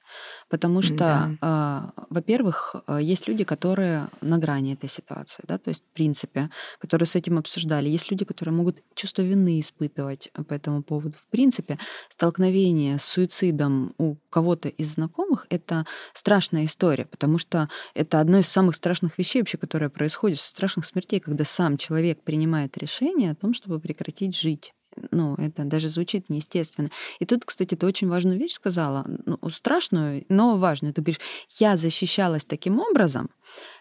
Потому 0.49 0.83
что, 0.83 0.97
да. 1.41 1.93
э, 1.97 2.03
во-первых, 2.11 2.77
а, 2.87 3.01
есть 3.01 3.27
люди, 3.27 3.43
которые 3.43 4.09
на 4.21 4.39
грани 4.39 4.75
этой 4.75 4.89
ситуации, 4.89 5.43
да, 5.49 5.59
то 5.59 5.71
есть, 5.71 5.83
в 5.83 5.95
принципе, 5.95 6.51
которые 6.79 7.07
с 7.07 7.17
этим 7.17 7.39
обсуждали. 7.39 7.89
Есть 7.89 8.11
люди, 8.11 8.25
которые 8.25 8.55
могут 8.55 8.83
чувство 8.95 9.23
вины 9.23 9.59
испытывать 9.59 10.31
по 10.49 10.55
этому 10.55 10.83
поводу. 10.83 11.17
В 11.19 11.27
принципе, 11.31 11.79
столкновение 12.11 12.99
с 12.99 13.19
суицидом 13.33 13.95
у 13.99 14.17
кого-то 14.31 14.69
из 14.69 14.95
знакомых— 14.95 15.47
это 15.51 15.87
страшная 16.13 16.65
история, 16.65 17.07
потому 17.07 17.39
что 17.39 17.69
это 17.95 18.21
одно 18.21 18.39
из 18.39 18.49
самых 18.49 18.77
страшных 18.77 19.19
вещей 19.19 19.41
вообще, 19.41 19.59
которое 19.59 19.89
происходит, 19.89 20.41
страшных 20.41 20.87
смертей, 20.87 21.21
когда 21.21 21.45
сам 21.45 21.77
человек 21.77 22.23
принимает 22.23 22.77
решение 22.77 23.31
о 23.31 23.35
том, 23.35 23.55
чтобы 23.55 23.81
прекратить 23.81 24.37
жить 24.37 24.73
ну, 25.11 25.35
это 25.35 25.65
даже 25.65 25.89
звучит 25.89 26.31
неестественно. 26.31 26.89
И 27.19 27.25
тут, 27.25 27.45
кстати, 27.45 27.75
ты 27.75 27.85
очень 27.85 28.09
важную 28.09 28.39
вещь 28.39 28.53
сказала, 28.53 29.05
ну, 29.27 29.39
страшную, 29.51 30.25
но 30.29 30.57
важную. 30.57 30.95
Ты 30.95 31.01
говоришь, 31.01 31.21
я 31.59 31.77
защищалась 31.77 32.45
таким 32.45 32.79
образом, 32.79 33.29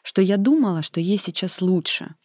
что 0.01 0.23
я 0.23 0.37
думала, 0.37 0.81
что 0.81 0.99
ей 0.99 1.17
сейчас 1.17 1.61
лучше. 1.61 2.15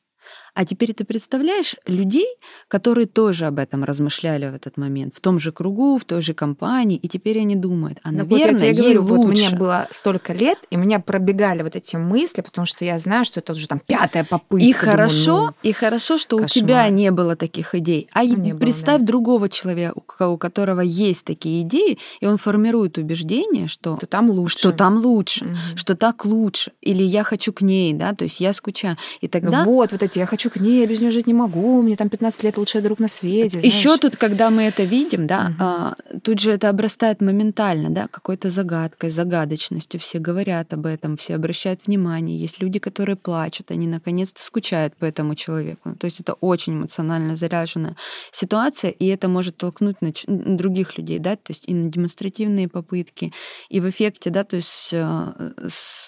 А 0.54 0.64
теперь 0.64 0.92
ты 0.92 1.04
представляешь 1.04 1.76
людей, 1.86 2.26
которые 2.68 3.06
тоже 3.06 3.46
об 3.46 3.58
этом 3.58 3.84
размышляли 3.84 4.48
в 4.48 4.54
этот 4.54 4.76
момент, 4.76 5.14
в 5.16 5.20
том 5.20 5.38
же 5.38 5.52
кругу, 5.52 5.98
в 5.98 6.04
той 6.04 6.20
же 6.22 6.34
компании, 6.34 6.96
и 6.96 7.08
теперь 7.08 7.40
они 7.40 7.54
думают, 7.54 7.98
а, 8.02 8.10
наверное, 8.10 8.52
вот 8.52 8.62
я 8.62 8.72
тебе 8.72 8.88
ей 8.88 8.94
говорю, 8.94 9.02
лучше. 9.02 9.42
Вот 9.42 9.50
мне 9.50 9.58
было 9.58 9.88
столько 9.90 10.32
лет, 10.32 10.58
и 10.70 10.76
меня 10.76 11.00
пробегали 11.00 11.62
вот 11.62 11.76
эти 11.76 11.96
мысли, 11.96 12.40
потому 12.40 12.66
что 12.66 12.84
я 12.84 12.98
знаю, 12.98 13.24
что 13.24 13.40
это 13.40 13.52
уже 13.52 13.66
там 13.66 13.80
пятая 13.80 14.24
попытка. 14.24 14.64
И 14.64 14.72
думаю, 14.72 14.74
хорошо, 14.74 15.46
ну, 15.46 15.54
и 15.62 15.72
хорошо, 15.72 16.18
что 16.18 16.38
кошмар. 16.38 16.44
у 16.44 16.48
тебя 16.48 16.88
не 16.88 17.10
было 17.10 17.36
таких 17.36 17.74
идей. 17.74 18.08
А 18.12 18.24
не 18.24 18.54
представь 18.54 18.98
было, 18.98 19.06
да. 19.06 19.06
другого 19.06 19.48
человека, 19.48 20.28
у 20.28 20.36
которого 20.36 20.80
есть 20.80 21.24
такие 21.24 21.62
идеи, 21.62 21.98
и 22.20 22.26
он 22.26 22.38
формирует 22.38 22.98
убеждение, 22.98 23.68
что, 23.68 23.96
что 23.96 24.06
там 24.06 24.30
лучше, 24.30 24.58
что 24.58 24.72
там 24.72 24.96
лучше, 24.96 25.44
угу. 25.44 25.56
что 25.76 25.96
так 25.96 26.24
лучше, 26.24 26.72
или 26.80 27.02
я 27.02 27.24
хочу 27.24 27.52
к 27.52 27.62
ней, 27.62 27.92
да, 27.92 28.14
то 28.14 28.24
есть 28.24 28.40
я 28.40 28.52
скучаю, 28.52 28.96
и 29.20 29.28
тогда 29.28 29.64
вот 29.64 29.92
вот 29.92 30.02
эти 30.02 30.18
я 30.18 30.26
хочу 30.26 30.37
хочу 30.38 30.50
к 30.50 30.56
ней, 30.60 30.80
я 30.80 30.86
без 30.86 31.00
нее 31.00 31.10
жить 31.10 31.26
не 31.26 31.34
могу, 31.34 31.82
мне 31.82 31.96
там 31.96 32.08
15 32.08 32.44
лет 32.44 32.58
лучший 32.58 32.80
друг 32.80 33.00
на 33.00 33.08
свете. 33.08 33.58
Еще 33.60 33.96
тут, 33.96 34.16
когда 34.16 34.50
мы 34.50 34.62
это 34.62 34.84
видим, 34.84 35.26
да, 35.26 35.46
угу. 35.48 35.56
а, 35.58 35.94
тут 36.22 36.38
же 36.38 36.52
это 36.52 36.68
обрастает 36.68 37.20
моментально, 37.20 37.90
да, 37.90 38.06
какой-то 38.06 38.50
загадкой, 38.50 39.10
загадочностью. 39.10 39.98
Все 39.98 40.20
говорят 40.20 40.72
об 40.72 40.86
этом, 40.86 41.16
все 41.16 41.34
обращают 41.34 41.86
внимание. 41.86 42.38
Есть 42.38 42.62
люди, 42.62 42.78
которые 42.78 43.16
плачут, 43.16 43.72
они 43.72 43.88
наконец-то 43.88 44.40
скучают 44.44 44.94
по 44.94 45.06
этому 45.06 45.34
человеку. 45.34 45.96
То 45.98 46.04
есть 46.04 46.20
это 46.20 46.34
очень 46.34 46.74
эмоционально 46.74 47.34
заряженная 47.34 47.96
ситуация, 48.30 48.90
и 48.90 49.06
это 49.06 49.28
может 49.28 49.56
толкнуть 49.56 49.96
на 50.00 50.12
других 50.56 50.98
людей, 50.98 51.18
да, 51.18 51.34
то 51.34 51.50
есть 51.50 51.64
и 51.66 51.74
на 51.74 51.90
демонстративные 51.90 52.68
попытки, 52.68 53.32
и 53.70 53.80
в 53.80 53.90
эффекте, 53.90 54.30
да, 54.30 54.44
то 54.44 54.54
есть 54.54 54.90
э, 54.92 55.52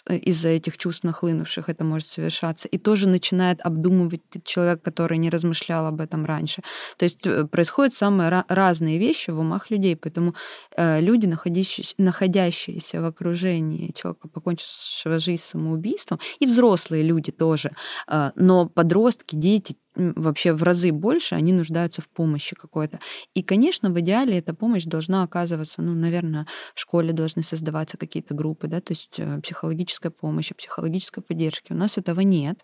из-за 0.09 0.51
этих 0.51 0.77
чувств 0.77 1.03
нахлынувших 1.03 1.69
это 1.69 1.83
может 1.83 2.07
совершаться, 2.07 2.69
и 2.69 2.79
тоже 2.79 3.09
начинает 3.09 3.61
обдумывать 3.63 4.20
человек, 4.45 4.83
который 4.83 5.19
не 5.19 5.31
размышлял 5.31 5.87
об 5.87 6.01
этом 6.01 6.25
раньше. 6.25 6.63
То 6.97 7.05
есть 7.05 7.27
э, 7.27 7.45
происходят 7.45 7.95
самые 7.95 8.45
разные 8.49 8.99
вещи 8.99 9.31
в 9.31 9.39
умах 9.41 9.71
людей, 9.71 9.97
поэтому 9.97 10.35
э, 10.77 11.01
люди, 11.01 11.27
находящиеся, 11.27 13.01
в 13.01 13.05
окружении 13.05 13.93
человека, 13.93 14.29
покончившего 14.29 15.19
жизнь 15.19 15.43
самоубийством, 15.43 16.21
и 16.39 16.47
взрослые 16.47 17.03
люди 17.03 17.33
тоже, 17.33 17.73
но 18.37 18.67
подростки, 18.67 19.37
дети, 19.37 19.77
вообще 19.97 20.53
в 20.53 20.63
разы 20.63 20.93
больше, 20.93 21.35
они 21.35 21.53
нуждаются 21.53 22.01
в 22.01 22.09
помощи 22.09 22.55
какой-то. 22.55 23.01
И, 23.35 23.43
конечно, 23.43 23.91
в 23.91 24.01
идеале 24.01 24.39
эта 24.39 24.55
помощь 24.55 24.85
должна 24.85 25.23
оказываться, 25.23 25.83
ну, 25.83 25.95
наверное, 25.95 26.47
в 26.75 26.81
школе 26.81 27.13
должны 27.13 27.43
создаваться 27.43 27.97
какие-то 27.97 28.35
группы, 28.35 28.69
да, 28.69 28.81
то 28.81 28.93
есть 28.93 29.19
э, 29.19 29.41
психологическая 29.41 30.11
помощь, 30.11 30.53
психологической 30.57 31.23
поддержки. 31.23 31.73
У 31.73 31.77
нас 31.77 31.99
этого 31.99 32.21
нет. 32.21 32.59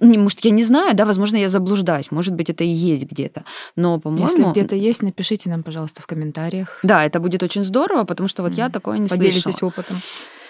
Может, 0.00 0.44
я 0.44 0.50
не 0.50 0.64
знаю, 0.64 0.94
да, 0.94 1.04
возможно, 1.04 1.36
я 1.36 1.48
заблуждаюсь, 1.48 2.10
может 2.10 2.34
быть, 2.34 2.50
это 2.50 2.64
и 2.64 2.68
есть 2.68 3.04
где-то, 3.04 3.44
но, 3.76 3.98
по-моему... 4.00 4.26
Если 4.26 4.42
где-то 4.50 4.74
есть, 4.74 5.02
напишите 5.02 5.48
нам, 5.50 5.62
пожалуйста, 5.62 6.02
в 6.02 6.06
комментариях. 6.06 6.80
Да, 6.82 7.04
это 7.04 7.20
будет 7.20 7.42
очень 7.42 7.64
здорово, 7.64 8.04
потому 8.04 8.28
что 8.28 8.42
вот 8.42 8.52
mm. 8.52 8.56
я 8.56 8.68
такое 8.68 8.98
не 8.98 9.08
Поделитесь 9.08 9.42
слышала. 9.42 9.68
опытом. 9.68 10.00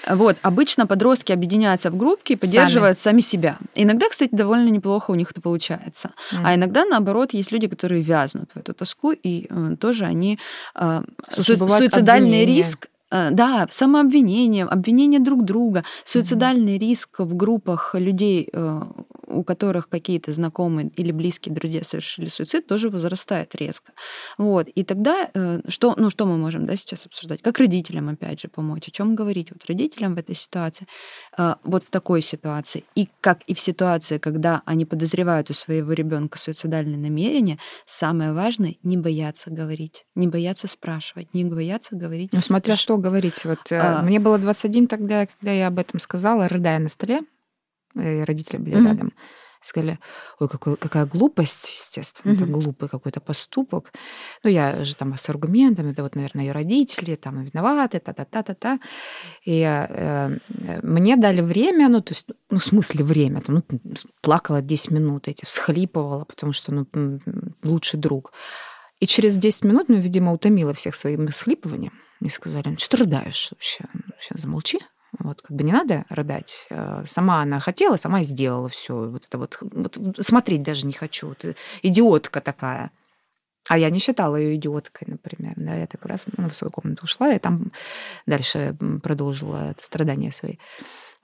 Вот, 0.08 0.36
обычно 0.42 0.86
подростки 0.86 1.32
объединяются 1.32 1.90
в 1.90 1.96
группки 1.96 2.32
и 2.32 2.36
поддерживают 2.36 2.98
сами, 2.98 3.20
сами 3.20 3.20
себя. 3.20 3.58
Иногда, 3.74 4.08
кстати, 4.08 4.30
довольно 4.32 4.68
неплохо 4.68 5.10
у 5.10 5.14
них 5.14 5.30
это 5.30 5.40
получается. 5.40 6.10
Mm. 6.32 6.40
А 6.44 6.54
иногда, 6.54 6.84
наоборот, 6.84 7.34
есть 7.34 7.52
люди, 7.52 7.68
которые 7.68 8.02
вязнут 8.02 8.50
в 8.54 8.58
эту 8.58 8.74
тоску, 8.74 9.12
и 9.12 9.46
э, 9.50 9.76
тоже 9.80 10.04
они... 10.04 10.38
Э, 10.74 11.02
Слушай, 11.30 11.56
су- 11.56 11.68
суицидальный 11.68 12.42
обвинения. 12.42 12.58
риск 12.58 12.88
да, 13.10 13.66
самообвинение, 13.70 14.64
обвинение 14.64 15.18
друг 15.18 15.44
друга, 15.44 15.84
суицидальный 16.04 16.76
mm-hmm. 16.76 16.90
риск 16.90 17.20
в 17.20 17.34
группах 17.34 17.94
людей, 17.94 18.48
э, 18.52 18.82
у 19.28 19.44
которых 19.44 19.88
какие-то 19.88 20.32
знакомые 20.32 20.90
или 20.96 21.12
близкие 21.12 21.54
друзья 21.54 21.82
совершили 21.84 22.28
суицид, 22.28 22.66
тоже 22.66 22.90
возрастает 22.90 23.54
резко. 23.54 23.92
Вот. 24.36 24.68
И 24.68 24.84
тогда 24.84 25.30
э, 25.32 25.60
что, 25.68 25.94
ну, 25.96 26.10
что 26.10 26.26
мы 26.26 26.36
можем 26.36 26.66
да, 26.66 26.76
сейчас 26.76 27.06
обсуждать? 27.06 27.42
Как 27.42 27.58
родителям, 27.58 28.08
опять 28.08 28.40
же, 28.40 28.48
помочь? 28.48 28.88
О 28.88 28.90
чем 28.90 29.14
говорить 29.14 29.50
вот 29.50 29.64
родителям 29.66 30.14
в 30.14 30.18
этой 30.18 30.34
ситуации? 30.34 30.86
Вот 31.64 31.84
в 31.84 31.90
такой 31.90 32.22
ситуации. 32.22 32.84
И 32.94 33.08
как 33.20 33.42
и 33.42 33.54
в 33.54 33.60
ситуации, 33.60 34.18
когда 34.18 34.62
они 34.64 34.84
подозревают 34.84 35.50
у 35.50 35.54
своего 35.54 35.92
ребенка 35.92 36.38
суицидальное 36.38 36.98
намерение, 36.98 37.58
самое 37.86 38.32
важное— 38.32 38.76
не 38.82 38.96
бояться 38.96 39.50
говорить, 39.50 40.04
не 40.14 40.28
бояться 40.28 40.68
спрашивать, 40.68 41.32
не 41.34 41.44
бояться 41.44 41.96
говорить. 41.96 42.32
Ну, 42.32 42.40
смотря 42.40 42.76
что 42.76 42.96
говорить. 42.96 43.44
Вот 43.44 43.70
э, 43.70 43.78
а... 43.78 44.02
мне 44.02 44.20
было 44.20 44.38
21 44.38 44.86
тогда, 44.88 45.26
когда 45.26 45.52
я 45.52 45.68
об 45.68 45.78
этом 45.78 46.00
сказала, 46.00 46.48
рыдая 46.48 46.78
на 46.78 46.88
столе, 46.88 47.20
и 47.94 48.22
родители 48.22 48.58
были 48.58 48.76
mm-hmm. 48.76 48.86
рядом. 48.86 49.12
Сказали, 49.60 49.98
ой, 50.38 50.48
какой, 50.48 50.76
какая 50.76 51.04
глупость, 51.04 51.72
естественно, 51.72 52.32
mm-hmm. 52.32 52.36
это 52.36 52.46
глупый 52.46 52.88
какой-то 52.88 53.20
поступок. 53.20 53.92
Ну, 54.44 54.50
я 54.50 54.84
же 54.84 54.94
там 54.94 55.16
с 55.16 55.28
аргументами, 55.28 55.90
это 55.90 56.04
вот, 56.04 56.14
наверное, 56.14 56.44
ее 56.44 56.52
родители 56.52 57.16
там 57.16 57.42
виноваты, 57.42 57.98
та-та-та-та-та. 57.98 58.78
И 59.44 59.62
э, 59.62 60.38
мне 60.82 61.16
дали 61.16 61.40
время, 61.40 61.88
ну, 61.88 62.00
то 62.00 62.12
есть, 62.12 62.28
ну, 62.50 62.58
в 62.58 62.64
смысле 62.64 63.04
время, 63.04 63.40
там, 63.40 63.56
ну, 63.56 63.94
плакала 64.20 64.62
10 64.62 64.92
минут, 64.92 65.26
эти, 65.26 65.44
всхлипывала, 65.44 66.24
потому 66.24 66.52
что, 66.52 66.72
ну, 66.72 67.20
лучший 67.64 67.98
друг. 67.98 68.32
И 69.00 69.06
через 69.06 69.36
10 69.36 69.64
минут, 69.64 69.88
ну, 69.88 69.96
видимо, 69.96 70.32
утомила 70.32 70.72
всех 70.72 70.94
своим 70.94 71.28
схлипыванием. 71.30 71.92
Мне 72.20 72.30
сказали, 72.30 72.68
ну, 72.70 72.76
что 72.78 72.96
ты 72.96 73.04
рыдаешь 73.04 73.48
вообще? 73.50 73.84
Сейчас 74.20 74.40
замолчи. 74.40 74.78
Вот, 75.28 75.42
как 75.42 75.54
бы 75.54 75.62
не 75.62 75.72
надо 75.72 76.06
рыдать. 76.08 76.66
Э, 76.70 77.04
сама 77.06 77.42
она 77.42 77.60
хотела, 77.60 77.96
сама 77.96 78.22
сделала 78.22 78.68
все. 78.70 78.94
Вот 78.94 79.26
это 79.26 79.36
вот, 79.36 79.58
вот 79.60 79.98
смотреть 80.20 80.62
даже 80.62 80.86
не 80.86 80.94
хочу. 80.94 81.28
Вот, 81.28 81.44
идиотка 81.82 82.40
такая. 82.40 82.90
А 83.68 83.76
я 83.76 83.90
не 83.90 83.98
считала 83.98 84.36
ее 84.36 84.56
идиоткой, 84.56 85.08
например. 85.10 85.52
Да, 85.56 85.74
я 85.74 85.86
так 85.86 86.04
раз 86.06 86.24
ну, 86.38 86.48
в 86.48 86.54
свою 86.54 86.70
комнату 86.70 87.04
ушла, 87.04 87.34
и 87.34 87.38
там 87.38 87.72
дальше 88.26 88.74
продолжила 89.02 89.74
страдания 89.78 90.32
свои. 90.32 90.56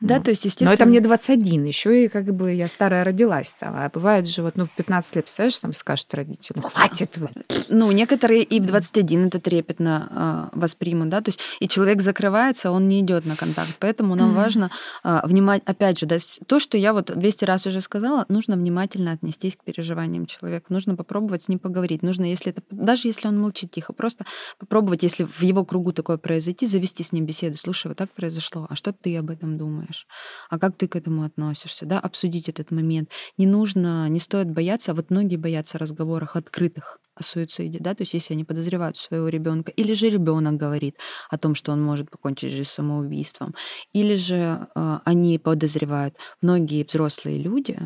Да, 0.00 0.20
то 0.20 0.30
есть, 0.30 0.44
естественно... 0.44 0.70
Но 0.70 0.74
это 0.74 0.86
мне 0.86 1.00
21, 1.00 1.64
еще 1.64 2.04
и 2.04 2.08
как 2.08 2.26
бы 2.34 2.52
я 2.52 2.68
старая 2.68 3.04
родилась 3.04 3.54
там. 3.58 3.74
А 3.76 3.88
бывает 3.88 4.28
же 4.28 4.42
вот, 4.42 4.56
ну, 4.56 4.66
в 4.66 4.70
15 4.70 5.16
лет, 5.16 5.24
представляешь, 5.24 5.58
там 5.58 5.72
скажут 5.72 6.12
родители, 6.12 6.58
ну, 6.58 6.68
хватит. 6.68 7.16
Ну, 7.68 7.90
некоторые 7.92 8.42
и 8.42 8.60
в 8.60 8.66
21 8.66 9.28
это 9.28 9.40
трепетно 9.40 10.50
э, 10.52 10.58
воспримут, 10.58 11.08
да, 11.08 11.20
то 11.20 11.30
есть 11.30 11.40
и 11.60 11.68
человек 11.68 12.02
закрывается, 12.02 12.70
он 12.70 12.88
не 12.88 13.00
идет 13.00 13.24
на 13.24 13.36
контакт. 13.36 13.76
Поэтому 13.78 14.14
нам 14.14 14.32
mm-hmm. 14.32 14.36
важно 14.36 14.70
э, 15.04 15.20
внимать, 15.24 15.62
опять 15.64 15.98
же, 15.98 16.06
да, 16.06 16.18
то, 16.46 16.58
что 16.58 16.76
я 16.76 16.92
вот 16.92 17.10
200 17.14 17.44
раз 17.44 17.66
уже 17.66 17.80
сказала, 17.80 18.26
нужно 18.28 18.56
внимательно 18.56 19.12
отнестись 19.12 19.56
к 19.56 19.64
переживаниям 19.64 20.26
человека, 20.26 20.66
нужно 20.68 20.96
попробовать 20.96 21.44
с 21.44 21.48
ним 21.48 21.58
поговорить, 21.58 22.02
нужно, 22.02 22.24
если 22.24 22.52
это, 22.52 22.62
даже 22.70 23.08
если 23.08 23.28
он 23.28 23.40
молчит 23.40 23.70
тихо, 23.70 23.92
просто 23.92 24.26
попробовать, 24.58 25.02
если 25.02 25.24
в 25.24 25.40
его 25.42 25.64
кругу 25.64 25.92
такое 25.92 26.18
произойти, 26.18 26.66
завести 26.66 27.02
с 27.02 27.12
ним 27.12 27.24
беседу. 27.24 27.56
Слушай, 27.56 27.88
вот 27.88 27.96
так 27.96 28.10
произошло, 28.10 28.66
а 28.68 28.74
что 28.74 28.92
ты 28.92 29.16
об 29.16 29.30
этом 29.30 29.56
думаешь? 29.56 29.83
Думаешь, 29.84 30.06
а 30.50 30.58
как 30.58 30.76
ты 30.76 30.88
к 30.88 30.96
этому 30.96 31.24
относишься, 31.24 31.86
да, 31.86 32.00
обсудить 32.00 32.48
этот 32.48 32.70
момент. 32.70 33.10
Не 33.38 33.46
нужно, 33.46 34.08
не 34.08 34.20
стоит 34.20 34.50
бояться, 34.50 34.92
а 34.92 34.94
вот 34.94 35.10
многие 35.10 35.36
боятся 35.36 35.78
разговоров 35.78 36.36
открытых 36.36 36.98
о 37.14 37.22
суициде, 37.22 37.78
да, 37.80 37.94
то 37.94 38.02
есть 38.02 38.14
если 38.14 38.34
они 38.34 38.44
подозревают 38.44 38.96
своего 38.96 39.28
ребенка, 39.28 39.70
или 39.72 39.92
же 39.92 40.08
ребенок 40.08 40.54
говорит 40.54 40.96
о 41.30 41.38
том, 41.38 41.54
что 41.54 41.72
он 41.72 41.82
может 41.82 42.10
покончить 42.10 42.50
жизнь 42.50 42.68
самоубийством, 42.68 43.54
или 43.92 44.14
же 44.16 44.68
э, 44.74 44.98
они 45.04 45.38
подозревают, 45.38 46.16
многие 46.40 46.84
взрослые 46.84 47.38
люди 47.38 47.78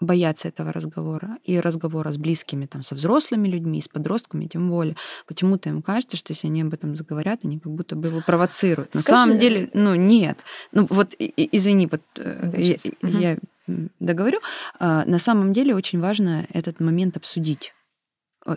боятся 0.00 0.48
этого 0.48 0.72
разговора 0.72 1.38
и 1.44 1.58
разговора 1.58 2.12
с 2.12 2.18
близкими, 2.18 2.66
там, 2.66 2.82
со 2.82 2.94
взрослыми 2.94 3.48
людьми, 3.48 3.80
с 3.80 3.88
подростками, 3.88 4.46
тем 4.46 4.68
более. 4.68 4.96
Почему-то 5.26 5.68
им 5.68 5.82
кажется, 5.82 6.16
что 6.16 6.32
если 6.32 6.48
они 6.48 6.62
об 6.62 6.74
этом 6.74 6.96
заговорят, 6.96 7.40
они 7.44 7.58
как 7.58 7.72
будто 7.72 7.96
бы 7.96 8.08
его 8.08 8.20
провоцируют. 8.20 8.94
На 8.94 9.02
Скажи... 9.02 9.16
самом 9.16 9.38
деле, 9.38 9.70
ну, 9.72 9.94
нет. 9.94 10.38
Ну, 10.72 10.86
вот, 10.90 11.14
извини, 11.18 11.88
вот 11.90 12.02
э, 12.16 12.50
да, 12.52 12.58
я, 12.58 12.76
угу. 13.02 13.18
я 13.18 13.38
договорю. 14.00 14.40
А, 14.78 15.04
на 15.04 15.18
самом 15.18 15.52
деле 15.52 15.74
очень 15.74 16.00
важно 16.00 16.46
этот 16.52 16.80
момент 16.80 17.16
обсудить 17.16 17.72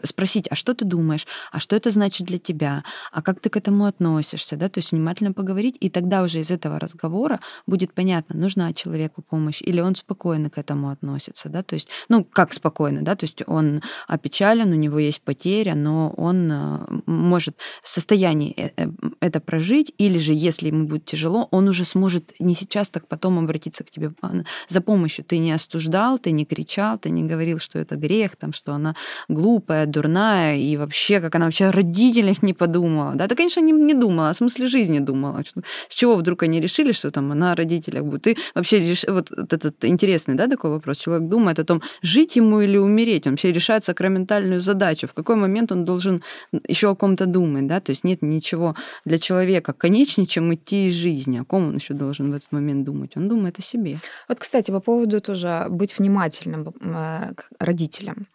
спросить, 0.03 0.47
а 0.49 0.55
что 0.55 0.73
ты 0.73 0.85
думаешь, 0.85 1.27
а 1.51 1.59
что 1.59 1.75
это 1.75 1.91
значит 1.91 2.27
для 2.27 2.38
тебя, 2.38 2.83
а 3.11 3.21
как 3.21 3.39
ты 3.39 3.49
к 3.49 3.57
этому 3.57 3.85
относишься, 3.85 4.55
да, 4.55 4.69
то 4.69 4.79
есть 4.79 4.91
внимательно 4.91 5.33
поговорить, 5.33 5.77
и 5.79 5.89
тогда 5.89 6.23
уже 6.23 6.39
из 6.39 6.51
этого 6.51 6.79
разговора 6.79 7.39
будет 7.65 7.93
понятно, 7.93 8.38
нужна 8.39 8.73
человеку 8.73 9.21
помощь 9.21 9.61
или 9.61 9.79
он 9.81 9.95
спокойно 9.95 10.49
к 10.49 10.57
этому 10.57 10.89
относится, 10.89 11.49
да, 11.49 11.63
то 11.63 11.75
есть, 11.75 11.89
ну, 12.09 12.23
как 12.23 12.53
спокойно, 12.53 13.01
да, 13.01 13.15
то 13.15 13.25
есть 13.25 13.41
он 13.47 13.81
опечален, 14.07 14.71
у 14.71 14.75
него 14.75 14.99
есть 14.99 15.21
потеря, 15.21 15.75
но 15.75 16.09
он 16.17 16.51
э, 16.51 17.01
может 17.05 17.57
в 17.81 17.89
состоянии 17.89 18.53
э, 18.57 18.88
это 19.19 19.39
прожить, 19.39 19.93
или 19.97 20.17
же, 20.17 20.33
если 20.33 20.67
ему 20.67 20.88
будет 20.88 21.05
тяжело, 21.05 21.47
он 21.51 21.67
уже 21.67 21.85
сможет 21.85 22.33
не 22.39 22.55
сейчас, 22.55 22.89
так 22.89 23.07
потом 23.07 23.39
обратиться 23.39 23.83
к 23.83 23.89
тебе 23.89 24.11
а, 24.21 24.31
за 24.67 24.81
помощью. 24.81 25.25
Ты 25.25 25.38
не 25.38 25.51
остуждал, 25.51 26.19
ты 26.19 26.31
не 26.31 26.45
кричал, 26.45 26.97
ты 26.97 27.09
не 27.09 27.23
говорил, 27.23 27.59
что 27.59 27.79
это 27.79 27.95
грех, 27.95 28.35
там, 28.35 28.53
что 28.53 28.73
она 28.73 28.95
глупая, 29.27 29.76
глупая, 29.78 29.86
дурная, 29.86 30.57
и 30.57 30.78
вообще, 30.78 31.19
как 31.19 31.36
она 31.36 31.45
вообще 31.45 31.65
о 31.65 31.71
родителях 31.71 32.43
не 32.43 32.53
подумала. 32.53 33.15
Да, 33.15 33.25
это, 33.25 33.36
конечно, 33.36 33.61
не, 33.61 33.71
не 33.71 33.93
думала, 33.93 34.30
о 34.30 34.34
смысле 34.34 34.67
жизни 34.67 34.99
думала. 34.99 35.43
Что, 35.43 35.61
с 35.89 35.95
чего 35.95 36.15
вдруг 36.15 36.43
они 36.43 36.61
решили, 36.61 36.91
что 36.91 37.11
там 37.11 37.32
она 37.32 37.51
о 37.51 37.55
родителях 37.55 38.03
будет? 38.03 38.21
Ты 38.23 38.38
вообще 38.55 38.80
реш... 38.80 39.05
вот 39.07 39.32
этот 39.32 39.86
интересный, 39.86 40.36
да, 40.36 40.47
такой 40.47 40.71
вопрос. 40.71 40.97
Человек 40.97 41.30
думает 41.30 41.59
о 41.59 41.63
том, 41.63 41.82
жить 42.01 42.38
ему 42.38 42.61
или 42.61 42.78
умереть. 42.78 43.28
Он 43.28 43.34
вообще 43.34 43.51
решает 43.51 43.84
сакраментальную 43.84 44.61
задачу. 44.61 45.07
В 45.07 45.13
какой 45.13 45.36
момент 45.36 45.71
он 45.71 45.86
должен 45.86 46.21
еще 46.67 46.88
о 46.88 46.95
ком-то 46.95 47.25
думать, 47.25 47.67
да? 47.67 47.80
То 47.80 47.91
есть 47.91 48.03
нет 48.03 48.21
ничего 48.21 48.75
для 49.05 49.17
человека 49.17 49.73
конечнее, 49.73 50.25
чем 50.25 50.53
идти 50.53 50.88
из 50.88 50.93
жизни. 50.93 51.39
О 51.39 51.45
ком 51.45 51.67
он 51.67 51.75
еще 51.75 51.93
должен 51.93 52.32
в 52.32 52.36
этот 52.36 52.51
момент 52.51 52.86
думать? 52.86 53.17
Он 53.17 53.28
думает 53.28 53.59
о 53.59 53.61
себе. 53.61 53.97
Вот, 54.30 54.39
кстати, 54.39 54.71
по 54.71 54.80
поводу 54.80 55.21
тоже 55.21 55.65
быть 55.69 55.99
внимательным 55.99 56.73
э, 56.82 57.34
родителям. 57.59 58.28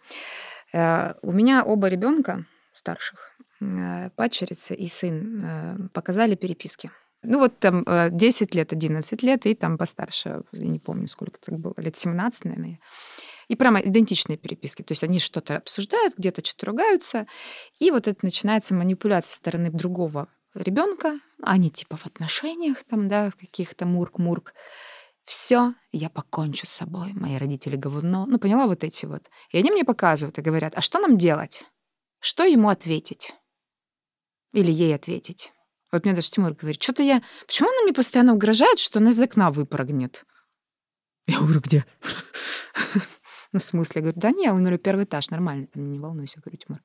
Э, 0.72 1.14
у 1.22 1.32
меня 1.32 1.64
оба 1.64 1.88
ребенка 1.88 2.46
старших, 2.72 3.36
э, 3.60 4.10
падчерица 4.16 4.74
и 4.74 4.86
сын, 4.88 5.44
э, 5.44 5.88
показали 5.92 6.34
переписки 6.34 6.90
Ну 7.22 7.38
вот 7.38 7.58
там 7.60 7.84
10 7.86 8.54
лет, 8.54 8.72
11 8.72 9.22
лет, 9.22 9.46
и 9.46 9.54
там 9.54 9.78
постарше, 9.78 10.42
я 10.52 10.66
не 10.66 10.80
помню, 10.80 11.06
сколько 11.06 11.38
так 11.40 11.56
было, 11.58 11.74
лет 11.76 11.96
17, 11.96 12.44
наверное. 12.46 12.80
И 13.46 13.54
прямо 13.54 13.78
идентичные 13.80 14.36
переписки. 14.36 14.82
То 14.82 14.92
есть 14.92 15.04
они 15.04 15.20
что-то 15.20 15.58
обсуждают, 15.58 16.14
где-то 16.16 16.44
что-то 16.44 16.66
ругаются. 16.66 17.26
И 17.78 17.92
вот 17.92 18.08
это 18.08 18.24
начинается 18.24 18.74
манипуляция 18.74 19.30
со 19.30 19.36
стороны 19.36 19.70
другого 19.70 20.28
ребенка. 20.54 21.20
Они 21.42 21.70
типа 21.70 21.96
в 21.96 22.06
отношениях 22.06 22.78
там, 22.88 23.08
да, 23.08 23.30
в 23.30 23.36
каких-то 23.36 23.86
мурк-мурк. 23.86 24.54
Все, 25.24 25.74
я 25.92 26.10
покончу 26.10 26.66
с 26.66 26.70
собой. 26.70 27.12
Мои 27.12 27.36
родители 27.36 27.76
говно. 27.76 28.26
Ну, 28.26 28.38
поняла 28.38 28.66
вот 28.66 28.84
эти 28.84 29.06
вот. 29.06 29.30
И 29.50 29.58
они 29.58 29.70
мне 29.70 29.84
показывают 29.84 30.38
и 30.38 30.42
говорят, 30.42 30.72
а 30.76 30.80
что 30.80 30.98
нам 30.98 31.16
делать? 31.16 31.64
Что 32.20 32.44
ему 32.44 32.68
ответить? 32.68 33.32
Или 34.52 34.70
ей 34.70 34.94
ответить? 34.94 35.52
Вот 35.90 36.04
мне 36.04 36.14
даже 36.14 36.30
Тимур 36.30 36.54
говорит, 36.54 36.82
что-то 36.82 37.02
я... 37.02 37.22
Почему 37.46 37.68
она 37.68 37.82
мне 37.82 37.92
постоянно 37.92 38.34
угрожает, 38.34 38.78
что 38.78 38.98
она 38.98 39.10
из 39.10 39.20
окна 39.20 39.50
выпрыгнет? 39.50 40.24
Я 41.26 41.38
говорю, 41.38 41.60
где? 41.60 41.84
Ну, 43.52 43.60
в 43.60 43.64
смысле? 43.64 44.00
Я 44.00 44.02
говорю, 44.02 44.20
да 44.20 44.30
не, 44.30 44.50
он 44.50 44.60
говорю, 44.60 44.78
первый 44.78 45.04
этаж, 45.04 45.28
нормально, 45.28 45.66
там, 45.66 45.92
не 45.92 45.98
волнуйся, 45.98 46.40
говорю, 46.40 46.56
Тимур. 46.56 46.80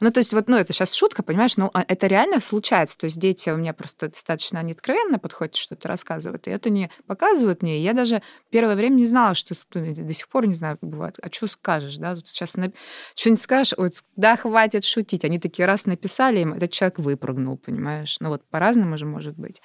Ну, 0.00 0.10
то 0.12 0.18
есть 0.18 0.32
вот, 0.32 0.48
ну, 0.48 0.56
это 0.56 0.72
сейчас 0.72 0.92
шутка, 0.92 1.22
понимаешь, 1.22 1.56
но 1.56 1.70
а, 1.74 1.84
это 1.86 2.06
реально 2.06 2.40
случается. 2.40 2.96
То 2.98 3.06
есть 3.06 3.18
дети 3.18 3.50
у 3.50 3.56
меня 3.56 3.72
просто 3.74 4.08
достаточно 4.08 4.60
они 4.60 4.72
откровенно 4.72 5.18
подходят, 5.18 5.56
что-то 5.56 5.88
рассказывают, 5.88 6.46
и 6.46 6.50
это 6.50 6.70
не 6.70 6.90
показывают 7.06 7.62
мне. 7.62 7.80
Я 7.80 7.94
даже 7.94 8.22
первое 8.50 8.76
время 8.76 8.94
не 8.94 9.06
знала, 9.06 9.34
что 9.34 9.54
ну, 9.74 9.94
до 9.94 10.12
сих 10.12 10.28
пор 10.28 10.46
не 10.46 10.54
знаю, 10.54 10.78
бывает. 10.80 11.18
А 11.20 11.32
что 11.32 11.48
скажешь, 11.48 11.96
да? 11.96 12.14
Тут 12.14 12.28
сейчас 12.28 12.54
на... 12.54 12.72
что-нибудь 13.16 13.42
скажешь, 13.42 13.74
вот, 13.76 13.92
да, 14.14 14.36
хватит 14.36 14.84
шутить. 14.84 15.24
Они 15.24 15.40
такие 15.40 15.66
раз 15.66 15.86
написали 15.86 16.40
им, 16.40 16.52
этот 16.52 16.70
человек 16.70 16.98
выпрыгнул, 16.98 17.56
понимаешь? 17.56 18.18
Ну, 18.20 18.28
вот 18.28 18.44
по-разному 18.50 18.96
же 18.96 19.06
может 19.06 19.36
быть. 19.36 19.60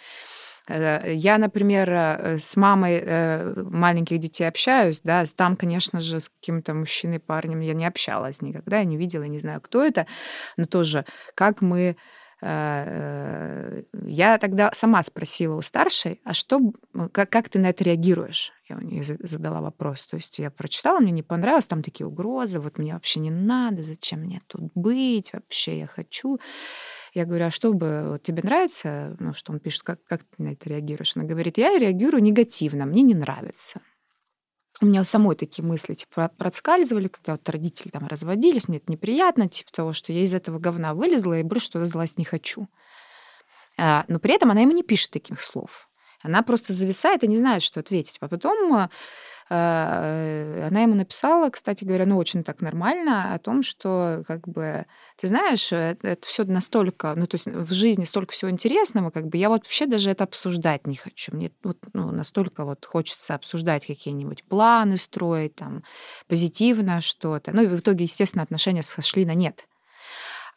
Э, 0.70 1.14
я, 1.14 1.38
например, 1.38 1.90
э, 1.92 2.38
с 2.38 2.56
мамой 2.56 3.02
э, 3.04 3.64
маленьких 3.64 4.20
детей 4.20 4.48
общаюсь, 4.48 5.02
да, 5.02 5.26
там, 5.36 5.56
конечно 5.56 6.00
же, 6.00 6.20
с 6.20 6.30
каким-то 6.30 6.74
мужчиной, 6.74 7.20
парнем 7.20 7.60
я 7.62 7.74
не 7.74 7.86
общалась 7.86 8.42
никогда, 8.42 8.78
я 8.78 8.84
не 8.84 8.98
видела, 8.98 9.24
не 9.24 9.40
знаю, 9.40 9.62
кто 9.62 9.84
это, 9.84 10.06
но 10.58 10.66
тоже, 10.66 11.06
как 11.36 11.62
мы 11.62 11.98
я 12.42 14.38
тогда 14.40 14.72
сама 14.72 15.04
спросила 15.04 15.56
у 15.56 15.62
старшей, 15.62 16.22
а 16.24 16.34
что, 16.34 16.72
как, 17.12 17.30
как 17.30 17.50
ты 17.50 17.60
на 17.60 17.68
это 17.68 17.84
реагируешь? 17.84 18.54
Я 18.70 18.78
у 18.78 18.80
нее 18.80 19.04
задала 19.04 19.60
вопрос. 19.60 20.06
То 20.06 20.16
есть 20.16 20.40
я 20.40 20.50
прочитала, 20.50 21.02
мне 21.02 21.12
не 21.12 21.22
понравилось, 21.22 21.68
там 21.68 21.84
такие 21.84 22.08
угрозы, 22.08 22.62
вот 22.62 22.78
мне 22.78 22.94
вообще 22.94 23.20
не 23.20 23.30
надо, 23.30 23.84
зачем 23.84 24.22
мне 24.22 24.42
тут 24.48 24.72
быть, 24.74 25.34
вообще 25.34 25.80
я 25.80 25.88
хочу. 25.88 26.40
Я 27.14 27.26
говорю, 27.26 27.46
а 27.46 27.52
что 27.52 27.74
бы 27.74 28.10
вот 28.10 28.24
тебе 28.24 28.44
нравится, 28.44 29.16
ну, 29.20 29.34
что 29.34 29.52
он 29.52 29.60
пишет, 29.60 29.84
как, 29.84 30.04
как 30.04 30.24
ты 30.24 30.44
на 30.44 30.50
это 30.50 30.70
реагируешь? 30.70 31.14
Она 31.16 31.26
говорит, 31.26 31.58
я 31.58 31.78
реагирую 31.78 32.22
негативно, 32.22 32.86
мне 32.86 33.02
не 33.02 33.16
нравится. 33.16 33.82
У 34.82 34.86
меня 34.86 35.04
самой 35.04 35.36
такие 35.36 35.66
мысли 35.66 35.94
типа 35.94 36.32
проскальзывали, 36.38 37.10
когда 37.10 37.34
вот 37.34 37.50
родители 37.50 37.90
там 37.90 38.08
разводились, 38.08 38.68
мне 38.68 38.78
это 38.78 38.92
неприятно, 38.92 39.50
типа 39.50 39.72
того, 39.72 39.94
что 39.94 40.14
я 40.14 40.22
из 40.22 40.34
этого 40.34 40.60
говна 40.60 40.94
вылезла 40.94 41.40
и 41.40 41.44
больше 41.44 41.66
что-то 41.66 41.86
злость 41.86 42.18
не 42.18 42.24
хочу. 42.24 42.68
А, 43.78 44.06
но 44.08 44.20
при 44.20 44.34
этом 44.34 44.52
она 44.52 44.62
ему 44.62 44.72
не 44.72 44.84
пишет 44.84 45.12
таких 45.12 45.42
слов. 45.42 45.90
Она 46.22 46.44
просто 46.44 46.74
зависает 46.74 47.24
и 47.24 47.28
не 47.28 47.38
знает, 47.38 47.64
что 47.64 47.80
ответить. 47.80 48.18
А 48.20 48.28
потом 48.28 48.74
Э, 48.74 48.88
она 49.52 50.82
ему 50.82 50.94
написала, 50.94 51.50
кстати 51.50 51.84
говоря, 51.84 52.06
ну, 52.06 52.18
очень 52.18 52.44
так 52.44 52.62
нормально, 52.62 53.34
о 53.34 53.40
том, 53.40 53.64
что, 53.64 54.24
как 54.28 54.48
бы, 54.48 54.86
ты 55.20 55.28
знаешь, 55.28 55.72
это, 55.72 56.08
это 56.08 56.28
все 56.28 56.44
настолько, 56.44 57.16
ну, 57.16 57.26
то 57.26 57.36
есть 57.36 57.48
в 57.48 57.74
жизни 57.74 58.04
столько 58.04 58.34
всего 58.34 58.52
интересного, 58.52 59.10
как 59.10 59.28
бы, 59.28 59.38
я 59.38 59.50
вот 59.50 59.64
вообще 59.64 59.88
даже 59.88 60.12
это 60.12 60.24
обсуждать 60.26 60.86
не 60.86 60.96
хочу. 60.96 61.36
Мне 61.36 61.52
вот, 61.64 61.78
ну, 61.94 62.12
настолько 62.12 62.64
вот 62.64 62.86
хочется 62.86 63.34
обсуждать 63.34 63.88
какие-нибудь 63.88 64.44
планы 64.44 64.98
строить, 64.98 65.56
там, 65.56 65.84
позитивно 66.28 67.02
что-то. 67.02 67.52
Ну, 67.52 67.64
и 67.64 67.68
в 67.68 67.80
итоге, 67.80 68.04
естественно, 68.04 68.44
отношения 68.44 68.84
сошли 68.84 69.26
на 69.26 69.34
нет. 69.34 69.66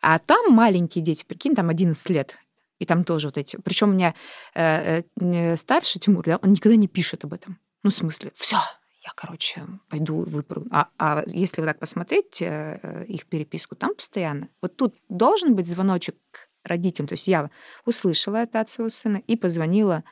А 0.02 0.18
там 0.18 0.52
маленькие 0.52 1.02
дети, 1.02 1.24
прикинь, 1.24 1.54
там 1.54 1.70
11 1.70 2.10
лет, 2.10 2.36
и 2.78 2.84
там 2.84 3.04
тоже 3.04 3.28
вот 3.28 3.38
эти. 3.38 3.56
Причем 3.56 3.90
у 3.90 3.92
меня 3.92 4.14
э, 4.54 5.02
э, 5.18 5.56
старший 5.56 6.00
Тимур, 6.00 6.24
да, 6.24 6.38
он 6.42 6.52
никогда 6.52 6.76
не 6.76 6.88
пишет 6.88 7.24
об 7.24 7.32
этом. 7.32 7.58
Ну, 7.84 7.90
в 7.90 7.94
смысле, 7.94 8.32
все, 8.34 8.58
я, 9.04 9.10
короче, 9.16 9.66
пойду 9.88 10.24
выпрыгну. 10.24 10.68
А, 10.70 10.88
а 10.98 11.24
если 11.26 11.60
вот 11.60 11.66
так 11.66 11.78
посмотреть 11.80 12.40
э, 12.40 13.04
их 13.08 13.26
переписку, 13.26 13.74
там 13.74 13.94
постоянно. 13.94 14.48
Вот 14.60 14.76
тут 14.76 14.94
должен 15.08 15.56
быть 15.56 15.66
звоночек 15.66 16.16
родителям. 16.62 17.08
То 17.08 17.14
есть 17.14 17.26
я 17.26 17.50
услышала 17.84 18.36
это 18.36 18.60
от 18.60 18.70
своего 18.70 18.90
сына 18.90 19.20
и 19.26 19.36
позвонила 19.36 20.04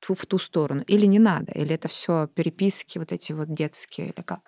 в 0.00 0.26
ту 0.26 0.38
сторону. 0.38 0.82
Или 0.86 1.06
не 1.06 1.18
надо, 1.18 1.52
или 1.52 1.74
это 1.74 1.88
все 1.88 2.28
переписки 2.28 2.98
вот 2.98 3.12
эти 3.12 3.32
вот 3.32 3.52
детские, 3.52 4.08
или 4.08 4.22
как. 4.22 4.40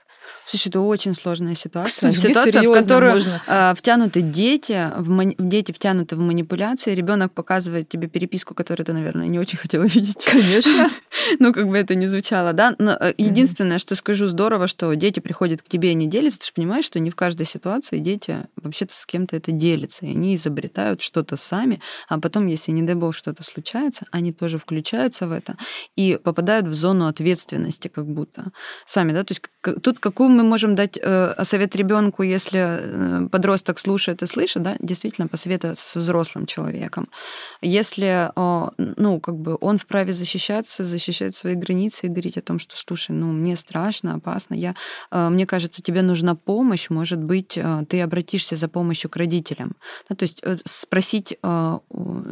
Слушай, 0.46 0.68
это 0.68 0.80
очень 0.80 1.14
сложная 1.14 1.54
ситуация. 1.54 2.10
Кстати, 2.10 2.32
ситуация, 2.32 2.62
в 2.62 2.72
которую 2.72 3.12
можно? 3.12 3.42
А, 3.46 3.74
втянуты 3.74 4.22
дети, 4.22 4.90
в 4.96 5.10
мани... 5.10 5.34
дети 5.38 5.72
втянуты 5.72 6.16
в 6.16 6.20
манипуляции. 6.20 6.94
Ребенок 6.94 7.32
показывает 7.32 7.88
тебе 7.88 8.08
переписку, 8.08 8.54
которую 8.54 8.86
ты, 8.86 8.92
наверное, 8.92 9.26
не 9.26 9.38
очень 9.38 9.58
хотела 9.58 9.82
видеть. 9.86 10.24
Конечно. 10.24 10.90
ну, 11.38 11.52
как 11.52 11.68
бы 11.68 11.76
это 11.76 11.94
ни 11.94 12.06
звучало, 12.06 12.54
да. 12.54 12.74
Но 12.78 12.96
э, 12.98 13.12
единственное, 13.18 13.78
что 13.78 13.94
скажу, 13.94 14.26
здорово, 14.26 14.68
что 14.68 14.92
дети 14.94 15.20
приходят 15.20 15.60
к 15.62 15.68
тебе 15.68 15.92
и 15.92 15.94
не 15.94 16.06
делятся. 16.06 16.40
Ты 16.40 16.46
же 16.46 16.52
понимаешь, 16.54 16.86
что 16.86 16.98
не 16.98 17.10
в 17.10 17.16
каждой 17.16 17.46
ситуации 17.46 17.98
дети 17.98 18.46
вообще-то 18.56 18.94
с 18.94 19.04
кем-то 19.04 19.36
это 19.36 19.52
делятся. 19.52 20.06
И 20.06 20.10
они 20.10 20.34
изобретают 20.34 21.02
что-то 21.02 21.36
сами, 21.36 21.80
а 22.08 22.18
потом, 22.18 22.46
если, 22.46 22.70
не 22.70 22.82
дай 22.82 22.94
бог, 22.94 23.14
что-то 23.14 23.42
случается, 23.42 24.06
они 24.10 24.32
тоже 24.32 24.58
включаются 24.58 25.26
в 25.26 25.32
это 25.32 25.56
и 25.94 26.18
попадают 26.22 26.66
в 26.66 26.74
зону 26.74 27.06
ответственности 27.06 27.88
как 27.88 28.06
будто 28.06 28.52
сами, 28.86 29.12
да. 29.12 29.24
То 29.24 29.32
есть 29.32 29.42
тут 29.82 29.98
какую 30.18 30.30
мы 30.30 30.42
можем 30.42 30.74
дать 30.74 30.98
э, 31.00 31.44
совет 31.44 31.76
ребенку, 31.76 32.24
если 32.24 32.58
э, 32.58 33.28
подросток 33.28 33.78
слушает 33.78 34.22
и 34.22 34.26
слышит, 34.26 34.62
да, 34.62 34.74
действительно 34.80 35.28
посоветоваться 35.28 35.88
со 35.88 36.00
взрослым 36.00 36.46
человеком. 36.46 37.08
Если, 37.62 38.28
э, 38.34 38.70
ну, 38.96 39.20
как 39.20 39.36
бы 39.36 39.56
он 39.60 39.78
вправе 39.78 40.12
защищаться, 40.12 40.82
защищать 40.82 41.36
свои 41.36 41.54
границы 41.54 42.06
и 42.06 42.08
говорить 42.08 42.36
о 42.36 42.40
том, 42.40 42.58
что, 42.58 42.76
слушай, 42.76 43.12
ну, 43.12 43.26
мне 43.32 43.54
страшно, 43.56 44.14
опасно, 44.14 44.54
я, 44.54 44.74
э, 45.12 45.28
мне 45.28 45.46
кажется, 45.46 45.82
тебе 45.82 46.02
нужна 46.02 46.34
помощь, 46.34 46.90
может 46.90 47.22
быть, 47.22 47.56
э, 47.56 47.84
ты 47.88 48.02
обратишься 48.02 48.56
за 48.56 48.66
помощью 48.66 49.10
к 49.10 49.16
родителям. 49.16 49.76
Да, 50.08 50.16
то 50.16 50.24
есть 50.24 50.40
э, 50.42 50.56
спросить 50.64 51.38
э, 51.40 51.78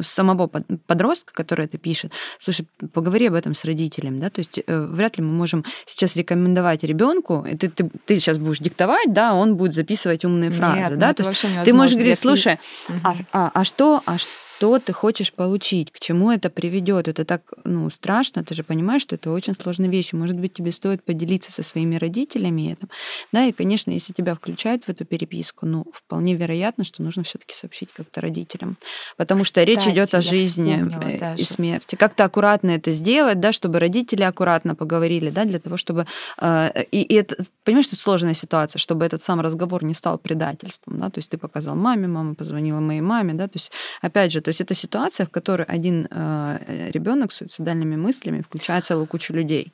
самого 0.01 0.47
подростка, 0.87 1.33
который 1.33 1.67
это 1.67 1.77
пишет, 1.77 2.11
слушай, 2.37 2.67
поговори 2.91 3.27
об 3.27 3.33
этом 3.33 3.53
с 3.53 3.63
родителем, 3.63 4.19
да, 4.19 4.29
то 4.29 4.39
есть 4.41 4.59
э, 4.67 4.87
вряд 4.91 5.17
ли 5.17 5.23
мы 5.23 5.31
можем 5.31 5.63
сейчас 5.85 6.17
рекомендовать 6.17 6.83
ребенку, 6.83 7.45
ты, 7.57 7.76
ты, 7.77 7.89
ты 8.05 8.15
сейчас 8.19 8.37
будешь 8.37 8.59
диктовать, 8.59 9.13
да, 9.13 9.33
он 9.33 9.55
будет 9.55 9.73
записывать 9.73 10.25
умные 10.25 10.49
фразы, 10.49 10.77
Нет, 10.77 10.97
да, 10.97 11.09
ну, 11.09 11.13
то 11.13 11.29
есть 11.29 11.45
ты 11.63 11.73
можешь 11.73 11.95
говорить, 11.95 12.19
слушай, 12.19 12.59
а, 13.03 13.15
а, 13.31 13.51
а 13.53 13.63
что, 13.63 14.01
а 14.05 14.17
что 14.17 14.29
что 14.57 14.79
ты 14.79 14.91
хочешь 14.91 15.31
получить, 15.33 15.91
к 15.91 15.99
чему 15.99 16.31
это 16.31 16.49
приведет. 16.49 17.07
Это 17.07 17.25
так 17.25 17.41
ну, 17.63 17.91
страшно, 17.91 18.43
ты 18.43 18.55
же 18.55 18.63
понимаешь, 18.63 19.03
что 19.03 19.13
это 19.13 19.29
очень 19.29 19.53
сложная 19.53 19.87
вещь. 19.87 20.13
Может 20.13 20.35
быть, 20.39 20.53
тебе 20.53 20.71
стоит 20.71 21.03
поделиться 21.03 21.51
со 21.51 21.61
своими 21.61 21.95
родителями 21.95 22.71
этим. 22.71 22.89
Да, 23.31 23.45
и, 23.45 23.51
конечно, 23.51 23.91
если 23.91 24.13
тебя 24.13 24.33
включают 24.33 24.85
в 24.85 24.89
эту 24.89 25.05
переписку, 25.05 25.67
ну, 25.67 25.85
вполне 25.93 26.33
вероятно, 26.33 26.83
что 26.85 27.03
нужно 27.03 27.21
все-таки 27.21 27.53
сообщить 27.53 27.89
как-то 27.93 28.19
родителям. 28.19 28.77
Потому 29.15 29.43
Кстати, 29.43 29.49
что 29.51 29.63
речь 29.63 29.87
идет 29.93 30.15
о 30.15 30.21
жизни 30.21 30.89
э, 31.03 31.19
даже. 31.19 31.41
и 31.41 31.45
смерти. 31.45 31.95
Как-то 31.95 32.23
аккуратно 32.23 32.71
это 32.71 32.91
сделать, 32.91 33.39
да, 33.39 33.51
чтобы 33.51 33.77
родители 33.77 34.23
аккуратно 34.23 34.73
поговорили, 34.73 35.29
да, 35.29 35.45
для 35.45 35.59
того, 35.59 35.77
чтобы. 35.77 36.07
Э, 36.41 36.83
и, 36.89 37.03
и 37.03 37.13
это, 37.13 37.45
понимаешь, 37.63 37.85
что 37.85 37.95
сложная 37.95 38.33
ситуация, 38.33 38.79
чтобы 38.79 39.05
этот 39.05 39.21
сам 39.21 39.39
разговор 39.39 39.83
не 39.83 39.93
стал 39.93 40.17
предательством, 40.17 40.99
да, 40.99 41.11
то 41.11 41.19
есть 41.19 41.29
ты 41.29 41.37
показал 41.37 41.75
маме, 41.75 42.07
мама 42.07 42.33
позвонила 42.33 42.79
моей 42.79 43.01
маме, 43.01 43.35
да, 43.35 43.47
то 43.47 43.57
есть, 43.57 43.71
опять 44.01 44.31
же, 44.31 44.41
то 44.47 44.49
есть 44.49 44.61
это 44.61 44.73
ситуация, 44.75 45.25
в 45.25 45.29
которой 45.29 45.63
один 45.63 46.07
э, 46.09 46.89
ребенок 46.93 47.33
с 47.33 47.35
суицидальными 47.35 47.97
мыслями 47.97 48.39
включает 48.39 48.85
целую 48.85 49.05
кучу 49.05 49.33
людей. 49.33 49.73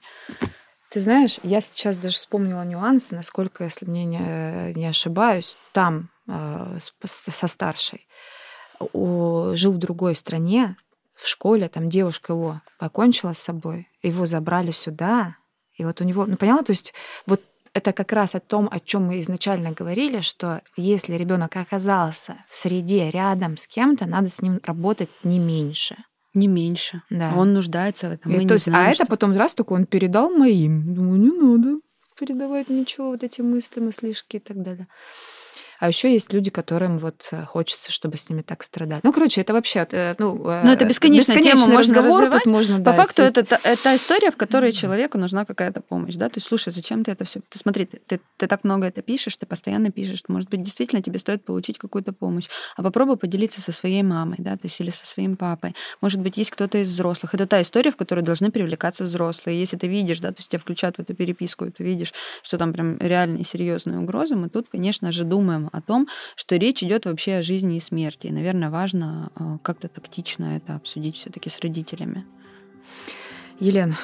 Ты 0.89 0.99
знаешь, 0.99 1.37
я 1.43 1.61
сейчас 1.61 1.95
даже 1.95 2.15
вспомнила 2.15 2.63
нюансы, 2.63 3.13
насколько, 3.13 3.65
если 3.65 3.85
мне 3.85 4.05
не, 4.05 4.73
не 4.73 4.87
ошибаюсь, 4.87 5.57
там 5.73 6.09
э, 6.27 6.79
со 7.03 7.47
старшей 7.47 8.07
о, 8.79 9.51
жил 9.53 9.73
в 9.73 9.77
другой 9.77 10.15
стране, 10.15 10.75
в 11.13 11.27
школе, 11.27 11.69
там 11.69 11.87
девушка 11.87 12.33
его 12.33 12.61
покончила 12.79 13.33
с 13.33 13.37
собой, 13.37 13.87
его 14.01 14.25
забрали 14.25 14.71
сюда, 14.71 15.35
и 15.75 15.85
вот 15.85 16.01
у 16.01 16.03
него, 16.03 16.25
ну 16.25 16.35
поняла, 16.35 16.63
то 16.63 16.71
есть 16.71 16.95
вот 17.27 17.43
это 17.73 17.91
как 17.91 18.11
раз 18.11 18.35
о 18.35 18.39
том, 18.39 18.69
о 18.71 18.79
чем 18.79 19.07
мы 19.07 19.19
изначально 19.19 19.71
говорили, 19.71 20.21
что 20.21 20.61
если 20.77 21.13
ребенок 21.15 21.55
оказался 21.55 22.45
в 22.49 22.57
среде 22.57 23.09
рядом 23.09 23.57
с 23.57 23.67
кем-то, 23.67 24.05
надо 24.05 24.27
с 24.27 24.41
ним 24.41 24.59
работать 24.63 25.09
не 25.23 25.39
меньше. 25.39 25.97
Не 26.33 26.47
меньше. 26.47 27.01
Да. 27.09 27.33
Он 27.35 27.53
нуждается 27.53 28.09
в 28.09 28.13
этом. 28.13 28.31
И, 28.31 28.47
то 28.47 28.55
есть, 28.55 28.65
знаем, 28.65 28.91
а 28.91 28.93
что... 28.93 29.03
это 29.03 29.09
потом 29.09 29.37
раз 29.37 29.53
только 29.53 29.73
он 29.73 29.85
передал 29.85 30.29
моим. 30.29 30.93
Думаю, 30.93 31.19
не 31.19 31.31
надо 31.31 31.79
передавать 32.17 32.69
ничего, 32.69 33.09
вот 33.09 33.23
эти 33.23 33.41
мысли, 33.41 33.79
мыслишки 33.79 34.37
и 34.37 34.39
так 34.39 34.61
далее. 34.61 34.87
А 35.79 35.87
еще 35.87 36.11
есть 36.11 36.31
люди, 36.33 36.49
которым 36.51 36.97
вот 36.97 37.27
э, 37.31 37.45
хочется, 37.45 37.91
чтобы 37.91 38.17
с 38.17 38.29
ними 38.29 38.41
так 38.41 38.63
страдали. 38.63 39.01
Ну, 39.03 39.13
короче, 39.13 39.41
это 39.41 39.53
вообще... 39.53 39.87
Э, 39.91 40.15
ну, 40.17 40.35
Но 40.35 40.61
ну, 40.63 40.71
это 40.71 40.85
бесконечная 40.85 41.41
тема, 41.41 41.67
можно 41.67 42.29
тут 42.31 42.45
можно, 42.45 42.77
По 42.77 42.83
да, 42.83 42.93
факту 42.93 43.21
это, 43.21 43.41
это, 43.41 43.59
это 43.63 43.95
история, 43.95 44.31
в 44.31 44.37
которой 44.37 44.69
mm-hmm. 44.69 44.81
человеку 44.81 45.17
нужна 45.17 45.45
какая-то 45.45 45.81
помощь, 45.81 46.15
да? 46.15 46.29
То 46.29 46.37
есть, 46.37 46.47
слушай, 46.47 46.71
зачем 46.71 47.03
ты 47.03 47.11
это 47.11 47.25
все? 47.25 47.41
Ты 47.49 47.59
смотри, 47.59 47.85
ты, 47.85 47.99
ты, 48.05 48.19
ты 48.37 48.47
так 48.47 48.63
много 48.63 48.87
это 48.87 49.01
пишешь, 49.01 49.35
ты 49.37 49.45
постоянно 49.45 49.91
пишешь, 49.91 50.23
может 50.27 50.49
быть, 50.49 50.63
действительно 50.63 51.01
тебе 51.01 51.19
стоит 51.19 51.45
получить 51.45 51.77
какую-то 51.77 52.13
помощь. 52.13 52.47
А 52.75 52.83
попробуй 52.83 53.17
поделиться 53.17 53.61
со 53.61 53.71
своей 53.71 54.03
мамой, 54.03 54.37
да, 54.39 54.51
то 54.51 54.65
есть 54.65 54.79
или 54.79 54.91
со 54.91 55.05
своим 55.05 55.35
папой. 55.35 55.75
Может 56.01 56.21
быть, 56.21 56.37
есть 56.37 56.51
кто-то 56.51 56.77
из 56.79 56.89
взрослых. 56.89 57.33
Это 57.33 57.47
та 57.47 57.61
история, 57.61 57.91
в 57.91 57.97
которой 57.97 58.21
должны 58.21 58.51
привлекаться 58.51 59.03
взрослые. 59.03 59.59
Если 59.59 59.77
ты 59.77 59.87
видишь, 59.87 60.19
да, 60.19 60.29
то 60.29 60.39
есть 60.39 60.49
тебя 60.49 60.59
включают 60.59 60.97
в 60.97 60.99
эту 60.99 61.13
переписку, 61.13 61.65
и 61.65 61.71
ты 61.71 61.83
видишь, 61.83 62.13
что 62.41 62.57
там 62.57 62.73
прям 62.73 62.97
реальные 62.99 63.43
серьезные 63.43 63.99
угрозы, 63.99 64.35
мы 64.35 64.49
тут, 64.49 64.69
конечно 64.69 65.11
же, 65.11 65.23
думаем 65.23 65.62
о 65.71 65.81
том, 65.81 66.07
что 66.35 66.55
речь 66.55 66.83
идет 66.83 67.05
вообще 67.05 67.35
о 67.35 67.41
жизни 67.41 67.77
и 67.77 67.79
смерти. 67.79 68.27
И, 68.27 68.31
наверное, 68.31 68.69
важно 68.69 69.31
а, 69.35 69.57
как-то 69.59 69.87
тактично 69.87 70.57
это 70.57 70.75
обсудить 70.75 71.15
все-таки 71.17 71.49
с 71.49 71.59
родителями. 71.59 72.25
Елена, 73.59 73.97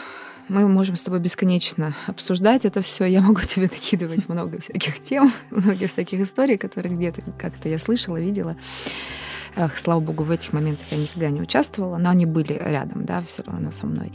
мы 0.47 0.67
можем 0.67 0.95
с 0.95 1.03
тобой 1.03 1.19
бесконечно 1.19 1.95
обсуждать 2.07 2.65
это 2.65 2.81
все. 2.81 3.05
Я 3.05 3.21
могу 3.21 3.41
тебе 3.45 3.69
накидывать 3.71 4.27
много 4.27 4.59
всяких 4.59 5.01
тем, 5.01 5.31
много 5.49 5.87
всяких 5.87 6.19
историй, 6.21 6.57
которые 6.57 6.95
где-то 6.95 7.21
как-то 7.37 7.69
я 7.69 7.79
слышала, 7.79 8.19
видела. 8.19 8.55
Эх, 9.55 9.77
слава 9.77 9.99
богу, 9.99 10.23
в 10.23 10.31
этих 10.31 10.53
моментах 10.53 10.85
я 10.91 10.97
никогда 10.97 11.29
не 11.29 11.41
участвовала, 11.41 11.97
но 11.97 12.11
они 12.11 12.25
были 12.25 12.53
рядом, 12.53 13.05
да, 13.05 13.21
все 13.21 13.43
равно 13.43 13.71
со 13.71 13.85
мной. 13.85 14.11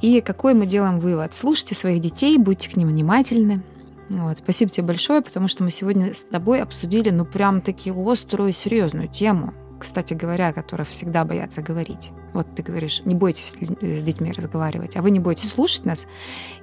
И 0.00 0.20
какой 0.20 0.54
мы 0.54 0.66
делаем 0.66 1.00
вывод? 1.00 1.34
Слушайте 1.34 1.74
своих 1.74 2.00
детей, 2.00 2.38
будьте 2.38 2.70
к 2.70 2.76
ним 2.76 2.88
внимательны, 2.88 3.62
вот. 4.08 4.38
Спасибо 4.38 4.70
тебе 4.70 4.86
большое, 4.86 5.20
потому 5.22 5.48
что 5.48 5.64
мы 5.64 5.70
сегодня 5.70 6.14
с 6.14 6.22
тобой 6.22 6.62
обсудили, 6.62 7.10
ну, 7.10 7.24
прям 7.24 7.60
таки 7.60 7.90
острую, 7.90 8.52
серьезную 8.52 9.08
тему, 9.08 9.54
кстати 9.78 10.14
говоря, 10.14 10.52
которая 10.52 10.84
всегда 10.84 11.24
боятся 11.24 11.62
говорить. 11.62 12.12
Вот 12.32 12.46
ты 12.54 12.62
говоришь, 12.62 13.02
не 13.04 13.14
бойтесь 13.14 13.54
с 13.80 14.02
детьми 14.02 14.32
разговаривать, 14.32 14.96
а 14.96 15.02
вы 15.02 15.10
не 15.10 15.20
бойтесь 15.20 15.50
слушать 15.50 15.84
нас 15.84 16.06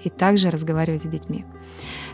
и 0.04 0.10
также 0.10 0.50
разговаривать 0.50 1.04
с 1.04 1.08
детьми. 1.08 1.46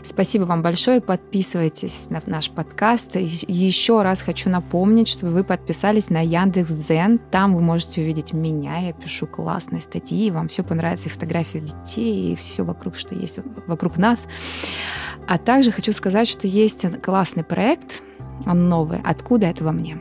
Спасибо 0.02 0.44
вам 0.44 0.62
большое. 0.62 1.00
Подписывайтесь 1.00 2.08
на 2.08 2.22
наш 2.24 2.50
подкаст. 2.50 3.16
Еще 3.16 4.02
раз 4.02 4.22
хочу 4.22 4.48
напомнить, 4.48 5.08
чтобы 5.08 5.32
вы 5.32 5.44
подписались 5.44 6.08
на 6.08 6.24
Яндекс 6.24 6.70
Дзен. 6.70 7.18
Там 7.30 7.54
вы 7.54 7.60
можете 7.60 8.00
увидеть 8.00 8.32
меня. 8.32 8.78
Я 8.78 8.92
пишу 8.94 9.26
классные 9.26 9.82
статьи. 9.82 10.30
Вам 10.30 10.48
все 10.48 10.62
понравится. 10.62 11.08
И 11.08 11.12
фотографии 11.12 11.58
детей, 11.58 12.32
и 12.32 12.36
все 12.36 12.64
вокруг, 12.64 12.96
что 12.96 13.14
есть 13.14 13.40
вокруг 13.66 13.98
нас. 13.98 14.26
А 15.28 15.36
также 15.36 15.70
хочу 15.70 15.92
сказать, 15.92 16.28
что 16.28 16.46
есть 16.46 16.86
классный 17.02 17.44
проект. 17.44 18.02
Он 18.46 18.70
новый. 18.70 19.00
Откуда 19.04 19.48
это 19.48 19.64
во 19.64 19.72
мне? 19.72 19.98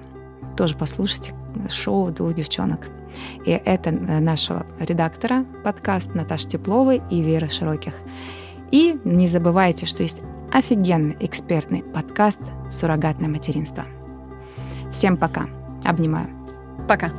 Тоже 0.60 0.76
послушайте 0.76 1.34
шоу 1.70 2.12
двух 2.12 2.34
девчонок. 2.34 2.90
И 3.46 3.52
это 3.52 3.92
нашего 3.92 4.66
редактора 4.78 5.46
подкаст 5.64 6.14
Наташи 6.14 6.50
Тепловой 6.50 7.02
и 7.10 7.22
Веры 7.22 7.48
Широких. 7.48 7.94
И 8.70 9.00
не 9.06 9.30
забывайте, 9.30 9.86
что 9.86 10.04
есть 10.04 10.18
офигенный 10.52 11.16
экспертный 11.22 11.82
подкаст 11.82 12.42
«Суррогатное 12.70 13.30
материнство». 13.30 13.86
Всем 14.92 15.16
пока. 15.16 15.48
Обнимаю. 15.86 16.28
Пока. 16.90 17.14